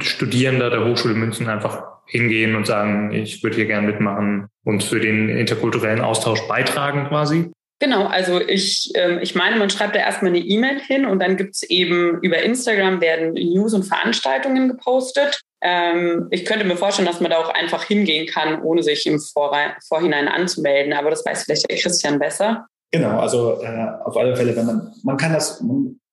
Studierender 0.00 0.70
der 0.70 0.84
Hochschule 0.84 1.14
München 1.14 1.48
einfach 1.48 1.84
hingehen 2.06 2.56
und 2.56 2.66
sagen, 2.66 3.12
ich 3.12 3.42
würde 3.42 3.56
hier 3.56 3.66
gerne 3.66 3.86
mitmachen 3.86 4.48
und 4.64 4.82
für 4.82 5.00
den 5.00 5.28
interkulturellen 5.28 6.00
Austausch 6.00 6.40
beitragen 6.48 7.06
quasi. 7.08 7.50
Genau, 7.78 8.06
also 8.06 8.40
ich, 8.40 8.90
ähm, 8.94 9.18
ich 9.20 9.34
meine, 9.34 9.56
man 9.56 9.68
schreibt 9.68 9.94
da 9.94 10.00
erstmal 10.00 10.30
eine 10.30 10.38
E-Mail 10.38 10.80
hin 10.80 11.04
und 11.04 11.20
dann 11.20 11.36
gibt 11.36 11.56
es 11.56 11.62
eben 11.62 12.18
über 12.22 12.38
Instagram 12.38 13.02
werden 13.02 13.34
News 13.34 13.74
und 13.74 13.82
Veranstaltungen 13.82 14.68
gepostet. 14.68 15.42
Ähm, 15.60 16.26
ich 16.30 16.46
könnte 16.46 16.64
mir 16.64 16.76
vorstellen, 16.76 17.06
dass 17.06 17.20
man 17.20 17.30
da 17.30 17.38
auch 17.38 17.50
einfach 17.50 17.84
hingehen 17.84 18.26
kann, 18.26 18.62
ohne 18.62 18.82
sich 18.82 19.06
im 19.06 19.20
Vorhinein 19.20 20.28
anzumelden. 20.28 20.94
Aber 20.94 21.10
das 21.10 21.24
weiß 21.26 21.44
vielleicht 21.44 21.68
der 21.68 21.76
Christian 21.76 22.18
besser. 22.18 22.66
Genau, 22.92 23.18
also 23.18 23.60
äh, 23.62 23.88
auf 24.04 24.16
alle 24.16 24.36
Fälle, 24.36 24.56
wenn 24.56 24.66
man, 24.66 24.92
man 25.02 25.18
kann 25.18 25.34
das 25.34 25.62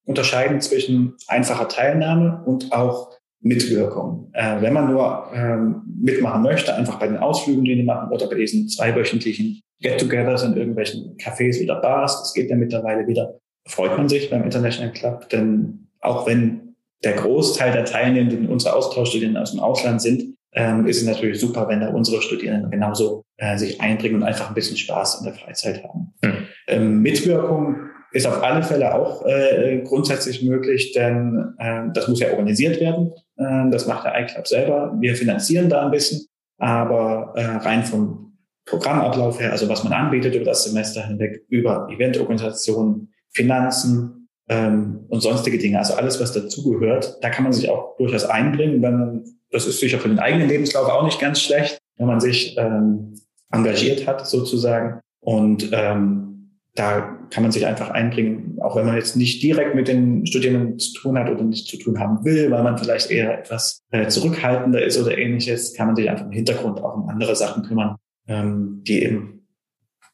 unterscheiden 0.06 0.60
zwischen 0.60 1.16
einfacher 1.28 1.70
Teilnahme 1.70 2.44
und 2.46 2.74
auch 2.74 3.12
Mitwirkung. 3.40 4.32
Äh, 4.34 4.62
wenn 4.62 4.74
man 4.74 4.92
nur 4.92 5.30
ähm, 5.34 5.84
mitmachen 6.02 6.42
möchte, 6.42 6.74
einfach 6.76 7.00
bei 7.00 7.08
den 7.08 7.18
Ausflügen, 7.18 7.64
die 7.64 7.76
die 7.76 7.84
machen, 7.84 8.12
oder 8.12 8.28
bei 8.28 8.36
diesen 8.36 8.68
zweiwöchentlichen 8.68 9.62
Get-togethers 9.84 10.44
in 10.44 10.58
irgendwelchen 10.58 11.16
Cafés 11.18 11.64
oder 11.64 11.80
Bars, 11.80 12.20
das 12.22 12.34
geht 12.34 12.50
ja 12.50 12.56
mittlerweile 12.56 13.06
wieder, 13.06 13.36
freut 13.68 13.98
man 13.98 14.10
sich 14.10 14.30
beim 14.30 14.44
International 14.44 14.92
Club, 14.92 15.30
denn 15.30 15.88
auch 16.02 16.26
wenn 16.26 16.76
der 17.04 17.14
Großteil 17.14 17.72
der 17.72 17.86
Teilnehmenden 17.86 18.50
unsere 18.50 18.76
Austauschstudierenden 18.76 19.42
aus 19.42 19.52
dem 19.52 19.60
Ausland 19.60 20.02
sind, 20.02 20.36
ähm, 20.56 20.86
ist 20.86 21.02
es 21.02 21.08
natürlich 21.08 21.40
super, 21.40 21.68
wenn 21.68 21.82
da 21.82 21.90
unsere 21.90 22.22
Studierenden 22.22 22.72
genauso 22.72 23.24
äh, 23.38 23.58
sich 23.58 23.82
einbringen 23.82 24.16
und 24.16 24.24
einfach 24.24 24.50
ein 24.50 24.54
bisschen 24.54 24.78
Spaß 24.78 25.20
in 25.20 25.26
der 25.26 25.34
Freizeit 25.34 25.84
haben. 25.84 26.14
Mhm. 26.22 26.48
Ähm, 26.68 27.02
Mitwirkung 27.02 27.76
ist 28.12 28.28
auf 28.28 28.44
alle 28.44 28.62
Fälle 28.62 28.94
auch 28.94 29.26
äh, 29.26 29.82
grundsätzlich 29.84 30.44
möglich, 30.44 30.92
denn 30.94 31.56
äh, 31.58 31.86
das 31.94 32.08
muss 32.08 32.20
ja 32.20 32.30
organisiert 32.30 32.80
werden. 32.80 33.12
Äh, 33.38 33.72
das 33.72 33.88
macht 33.88 34.06
der 34.06 34.20
iClub 34.22 34.48
selber. 34.48 34.96
Wir 35.00 35.16
finanzieren 35.16 35.70
da 35.70 35.84
ein 35.84 35.92
bisschen, 35.92 36.28
aber 36.60 37.34
äh, 37.36 37.44
rein 37.44 37.84
vom 37.84 38.33
Programmablauf 38.66 39.40
her, 39.40 39.52
also 39.52 39.68
was 39.68 39.84
man 39.84 39.94
anbietet 39.94 40.36
über 40.36 40.46
das 40.46 40.64
Semester 40.64 41.06
hinweg, 41.06 41.44
über 41.50 41.88
Eventorganisation, 41.90 43.10
Finanzen 43.34 44.30
ähm, 44.48 45.06
und 45.10 45.22
sonstige 45.22 45.58
Dinge, 45.58 45.80
also 45.80 45.96
alles, 45.96 46.22
was 46.22 46.32
dazugehört, 46.32 47.18
da 47.22 47.30
kann 47.30 47.44
man 47.44 47.54
sich 47.54 47.70
auch 47.70 47.98
durchaus 47.98 48.24
einbringen. 48.24 48.82
Wenn 48.82 48.98
man, 48.98 49.24
das 49.52 49.68
ist 49.68 49.80
sicher 49.80 50.00
für 50.00 50.10
den 50.10 50.20
eigenen 50.20 50.48
Lebenslauf 50.48 50.90
auch 50.90 51.04
nicht 51.04 51.20
ganz 51.20 51.42
schlecht, 51.42 51.80
wenn 51.98 52.08
man 52.08 52.22
sich 52.22 52.58
ähm, 52.58 53.16
engagiert 53.52 54.08
hat 54.08 54.28
sozusagen. 54.28 55.00
Und 55.20 55.70
ähm, 55.74 56.60
da 56.76 57.18
kann 57.30 57.44
man 57.44 57.52
sich 57.52 57.66
einfach 57.66 57.90
einbringen, 57.90 58.58
auch 58.62 58.76
wenn 58.76 58.86
man 58.86 58.96
jetzt 58.96 59.16
nicht 59.16 59.44
direkt 59.44 59.76
mit 59.76 59.88
den 59.88 60.26
Studierenden 60.26 60.80
zu 60.80 60.94
tun 60.94 61.18
hat 61.18 61.30
oder 61.30 61.44
nicht 61.44 61.68
zu 61.68 61.78
tun 61.78 62.00
haben 62.00 62.24
will, 62.26 62.50
weil 62.50 62.64
man 62.64 62.78
vielleicht 62.78 63.12
eher 63.12 63.40
etwas 63.40 63.84
äh, 63.92 64.08
zurückhaltender 64.08 64.84
ist 64.84 65.00
oder 65.00 65.18
ähnliches, 65.18 65.74
kann 65.74 65.88
man 65.88 65.96
sich 65.96 66.10
einfach 66.10 66.26
im 66.26 66.32
Hintergrund 66.32 66.82
auch 66.82 66.96
um 66.96 67.10
andere 67.10 67.36
Sachen 67.36 67.64
kümmern 67.64 67.98
ähm, 68.28 68.84
die 68.86 69.04
eben 69.04 69.48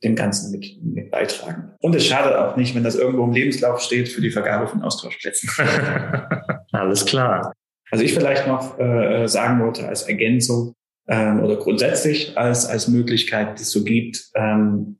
dem 0.04 0.16
Ganzen 0.16 0.52
mit, 0.52 0.82
mit 0.82 1.12
beitragen. 1.12 1.74
Und 1.82 1.96
es 1.96 2.06
schadet 2.06 2.36
auch 2.36 2.56
nicht, 2.56 2.74
wenn 2.74 2.84
das 2.84 2.96
irgendwo 2.96 3.26
im 3.26 3.34
Lebenslauf 3.34 3.82
steht 3.82 4.10
für 4.10 4.22
die 4.22 4.32
Vergabe 4.32 4.68
von 4.68 4.82
Austauschplätzen. 4.82 5.50
Alles 6.72 7.06
klar. 7.06 7.54
Also 7.92 8.04
ich 8.04 8.14
vielleicht 8.14 8.48
noch 8.48 8.80
äh, 8.80 9.28
sagen 9.28 9.60
wollte 9.60 9.88
als 9.88 10.04
Ergänzung 10.04 10.74
ähm, 11.08 11.42
oder 11.42 11.58
grundsätzlich 11.58 12.38
als, 12.38 12.66
als 12.66 12.88
Möglichkeit, 12.88 13.58
die 13.58 13.64
es 13.64 13.72
so 13.72 13.84
gibt, 13.84 14.30
ähm, 14.36 15.00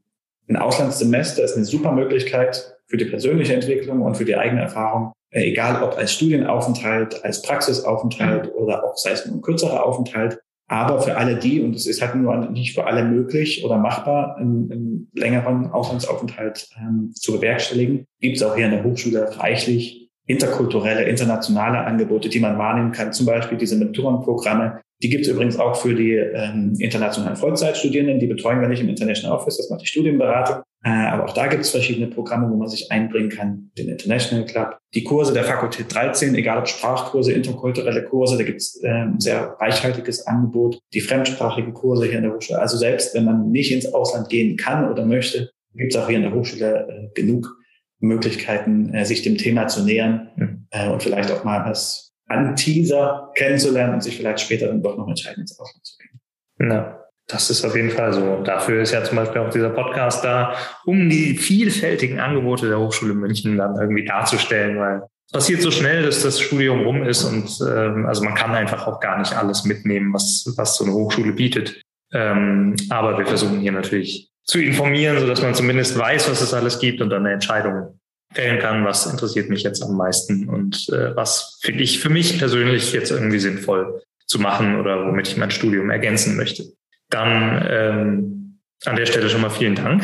ein 0.50 0.58
Auslandssemester 0.58 1.44
ist 1.44 1.56
eine 1.56 1.66
super 1.66 1.92
Möglichkeit 1.92 2.76
für 2.88 2.98
die 2.98 3.06
persönliche 3.06 3.54
Entwicklung 3.54 4.02
und 4.02 4.16
für 4.16 4.26
die 4.26 4.36
eigene 4.36 4.62
Erfahrung, 4.62 5.14
äh, 5.30 5.44
egal 5.44 5.84
ob 5.84 5.96
als 5.96 6.14
Studienaufenthalt, 6.14 7.24
als 7.24 7.44
Praxisaufenthalt 7.44 8.52
oder 8.56 8.84
auch 8.84 8.98
sei 8.98 9.12
es 9.12 9.26
nur 9.28 9.38
ein 9.38 9.42
kürzerer 9.42 9.86
Aufenthalt. 9.86 10.40
Aber 10.70 11.02
für 11.02 11.18
alle 11.18 11.36
die, 11.36 11.62
und 11.62 11.76
es 11.76 11.88
ist 11.88 12.00
halt 12.02 12.16
nur 12.16 12.38
nicht 12.52 12.76
für 12.76 12.86
alle 12.86 13.04
möglich 13.04 13.66
oder 13.66 13.78
machbar, 13.78 14.38
einen, 14.38 14.72
einen 14.72 15.12
längeren 15.14 15.72
Auslandsaufenthalt 15.72 16.70
ähm, 16.78 17.12
zu 17.16 17.34
bewerkstelligen, 17.34 18.06
gibt 18.22 18.38
es 18.38 18.44
auch 18.44 18.56
hier 18.56 18.66
an 18.66 18.72
der 18.72 18.84
Hochschule 18.84 19.38
reichlich 19.40 20.12
interkulturelle, 20.28 21.04
internationale 21.06 21.80
Angebote, 21.80 22.30
die 22.30 22.40
man 22.40 22.60
wahrnehmen 22.60 22.92
kann. 22.92 23.12
Zum 23.14 23.26
Beispiel 23.26 23.58
diese 23.58 23.78
Mentorenprogramme. 23.78 24.82
Die 25.02 25.10
gibt 25.10 25.26
es 25.26 25.32
übrigens 25.32 25.58
auch 25.58 25.76
für 25.76 25.96
die 25.96 26.14
ähm, 26.14 26.76
internationalen 26.78 27.38
Vollzeitstudierenden. 27.38 28.20
Die 28.20 28.28
betreuen 28.28 28.60
wir 28.60 28.68
nicht 28.68 28.82
im 28.82 28.90
International 28.90 29.38
Office, 29.38 29.58
das 29.58 29.70
macht 29.70 29.82
die 29.82 29.88
Studienberatung. 29.88 30.64
Äh, 30.84 30.90
aber 30.90 31.26
auch 31.26 31.34
da 31.34 31.48
gibt 31.48 31.64
es 31.64 31.72
verschiedene 31.72 32.08
Programme, 32.08 32.50
wo 32.50 32.56
man 32.56 32.68
sich 32.68 32.92
einbringen 32.92 33.30
kann. 33.30 33.72
Den 33.78 33.90
International 33.90 34.46
Club, 34.46 34.78
die 34.94 35.04
Kurse 35.04 35.34
der 35.34 35.44
Fakultät 35.44 35.94
13, 35.94 36.36
egal 36.36 36.60
ob 36.60 36.68
Sprachkurse, 36.68 37.32
interkulturelle 37.32 38.04
Kurse, 38.04 38.38
da 38.38 38.44
gibt 38.44 38.62
es 38.62 38.82
äh, 38.84 38.90
ein 38.90 39.20
sehr 39.20 39.56
reichhaltiges 39.60 40.28
Angebot. 40.28 40.80
Die 40.94 41.02
fremdsprachige 41.02 41.72
Kurse 41.72 42.06
hier 42.06 42.18
in 42.18 42.24
der 42.24 42.34
Hochschule. 42.34 42.60
Also 42.60 42.78
selbst 42.78 43.14
wenn 43.16 43.26
man 43.26 43.52
nicht 43.52 43.72
ins 43.72 43.94
Ausland 43.94 44.30
gehen 44.30 44.58
kann 44.58 44.90
oder 44.90 45.06
möchte, 45.06 45.50
gibt 45.76 45.94
es 45.94 46.02
auch 46.02 46.08
hier 46.08 46.18
in 46.18 46.24
der 46.24 46.34
Hochschule 46.34 46.88
äh, 46.90 47.14
genug 47.14 47.56
Möglichkeiten, 48.00 48.94
äh, 48.94 49.06
sich 49.06 49.22
dem 49.22 49.38
Thema 49.38 49.68
zu 49.68 49.84
nähern 49.84 50.30
mhm. 50.36 50.68
äh, 50.72 50.90
und 50.90 51.04
vielleicht 51.04 51.32
auch 51.32 51.44
mal 51.44 51.70
was 51.70 52.09
an 52.30 52.56
Teaser 52.56 53.32
kennenzulernen 53.36 53.96
und 53.96 54.02
sich 54.02 54.18
vielleicht 54.18 54.40
später 54.40 54.68
dann 54.68 54.82
doch 54.82 54.98
noch 54.98 55.08
entscheiden, 55.08 55.42
ins 55.42 55.60
Ausland 55.60 55.86
zu 55.86 55.98
gehen. 55.98 56.72
Ja, 56.72 57.00
das 57.28 57.50
ist 57.50 57.66
auf 57.66 57.76
jeden 57.76 57.92
Fall 57.92 58.14
so. 58.14 58.42
Dafür 58.44 58.82
ist 58.82 58.92
ja 58.92 59.04
zum 59.04 59.18
Beispiel 59.18 59.42
auch 59.42 59.50
dieser 59.50 59.70
Podcast 59.70 60.24
da, 60.24 60.56
um 60.86 61.10
die 61.10 61.38
vielfältigen 61.38 62.20
Angebote 62.20 62.68
der 62.68 62.80
Hochschule 62.80 63.14
München 63.14 63.58
dann 63.58 63.76
irgendwie 63.80 64.06
darzustellen, 64.06 64.80
weil 64.80 65.04
es 65.28 65.34
passiert 65.34 65.62
so 65.62 65.70
schnell, 65.70 66.04
dass 66.04 66.24
das 66.24 66.40
Studium 66.40 66.82
rum 66.82 67.04
ist 67.04 67.24
und 67.24 67.50
ähm, 67.68 68.08
also 68.08 68.24
man 68.24 68.34
kann 68.34 68.56
einfach 68.56 68.88
auch 68.88 69.00
gar 69.00 69.20
nicht 69.20 69.38
alles 69.38 69.64
mitnehmen, 69.64 70.12
was, 70.12 70.52
was 70.58 70.76
so 70.76 70.86
eine 70.86 70.94
Hochschule 70.94 71.34
bietet. 71.34 71.82
Ähm, 72.12 72.76
aber 72.90 73.18
wir 73.20 73.28
versuchen 73.28 73.60
hier 73.60 73.72
natürlich 73.72 74.32
zu 74.44 74.60
informieren, 74.60 75.20
so 75.20 75.28
dass 75.28 75.44
man 75.44 75.54
zumindest 75.54 75.98
weiß, 75.98 76.32
was 76.32 76.42
es 76.42 76.56
alles 76.56 76.80
gibt 76.80 77.02
und 77.02 77.12
dann 77.12 77.26
eine 77.26 77.34
Entscheidung 77.34 77.99
fällen 78.32 78.60
kann, 78.60 78.86
was 78.86 79.06
interessiert 79.06 79.50
mich 79.50 79.64
jetzt 79.64 79.82
am 79.84 79.98
meisten 79.98 80.48
und 80.48 80.90
äh, 80.90 81.16
was 81.16 81.60
finde 81.62 81.84
ich 81.84 82.00
für 82.00 82.10
mich 82.10 82.38
persönlich 82.38 82.94
jetzt 82.94 83.12
irgendwie 83.12 83.40
sinnvoll 83.40 84.02
zu 84.28 84.40
machen 84.40 84.80
oder 84.80 85.08
womit 85.08 85.28
ich 85.28 85.38
mein 85.38 85.52
Studium 85.52 85.90
ergänzen 85.90 86.38
möchte. 86.38 86.64
Dann 87.10 87.66
ähm, 87.68 88.60
an 88.86 88.96
der 88.96 89.08
Stelle 89.08 89.30
schon 89.30 89.42
mal 89.42 89.50
vielen 89.50 89.76
Dank 89.76 90.04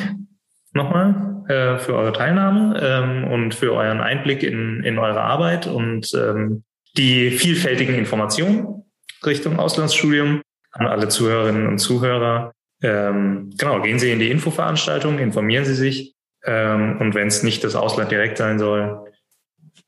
nochmal 0.74 1.44
äh, 1.48 1.78
für 1.78 1.94
eure 1.96 2.14
Teilnahme 2.14 2.80
ähm, 2.82 3.32
und 3.32 3.54
für 3.54 3.74
euren 3.74 4.02
Einblick 4.02 4.42
in, 4.42 4.84
in 4.84 4.98
eure 4.98 5.22
Arbeit 5.22 5.68
und 5.68 6.12
ähm, 6.16 6.64
die 6.98 7.30
vielfältigen 7.30 7.96
Informationen 7.96 8.84
Richtung 9.26 9.60
Auslandsstudium 9.60 10.42
an 10.72 10.88
alle 10.88 11.08
Zuhörerinnen 11.08 11.68
und 11.68 11.78
Zuhörer. 11.78 12.52
Ähm, 12.82 13.54
genau, 13.58 13.82
gehen 13.82 14.00
Sie 14.00 14.12
in 14.12 14.20
die 14.20 14.32
Infoveranstaltung, 14.32 15.20
informieren 15.20 15.66
Sie 15.66 15.76
sich. 15.76 16.15
Ähm, 16.46 16.98
und 17.00 17.16
wenn 17.16 17.28
es 17.28 17.44
nicht 17.44 17.64
das 17.64 17.76
Ausland 17.76 18.12
direkt 18.12 18.38
sein 18.38 18.60
soll, 18.60 19.12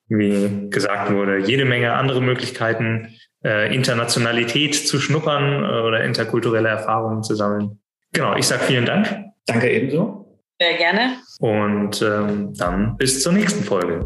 wie 0.07 0.69
gesagt 0.69 1.11
wurde, 1.11 1.39
jede 1.39 1.65
Menge 1.65 1.93
andere 1.93 2.21
Möglichkeiten, 2.21 3.15
äh, 3.43 3.73
Internationalität 3.73 4.75
zu 4.75 4.99
schnuppern 4.99 5.63
äh, 5.63 5.81
oder 5.81 6.03
interkulturelle 6.03 6.69
Erfahrungen 6.69 7.23
zu 7.23 7.35
sammeln. 7.35 7.79
Genau, 8.13 8.35
ich 8.35 8.47
sage 8.47 8.63
vielen 8.63 8.85
Dank. 8.85 9.07
Danke 9.45 9.69
ebenso. 9.69 10.39
Sehr 10.59 10.77
gerne. 10.77 11.17
Und 11.39 12.01
ähm, 12.01 12.53
dann 12.55 12.97
bis 12.97 13.21
zur 13.21 13.33
nächsten 13.33 13.63
Folge. 13.63 14.05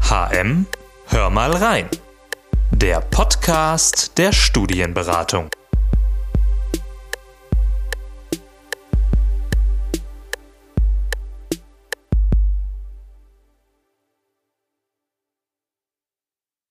HM, 0.00 0.66
hör 1.08 1.30
mal 1.30 1.50
rein 1.52 1.88
der 2.78 3.00
Podcast 3.00 4.16
der 4.18 4.32
Studienberatung. 4.32 5.48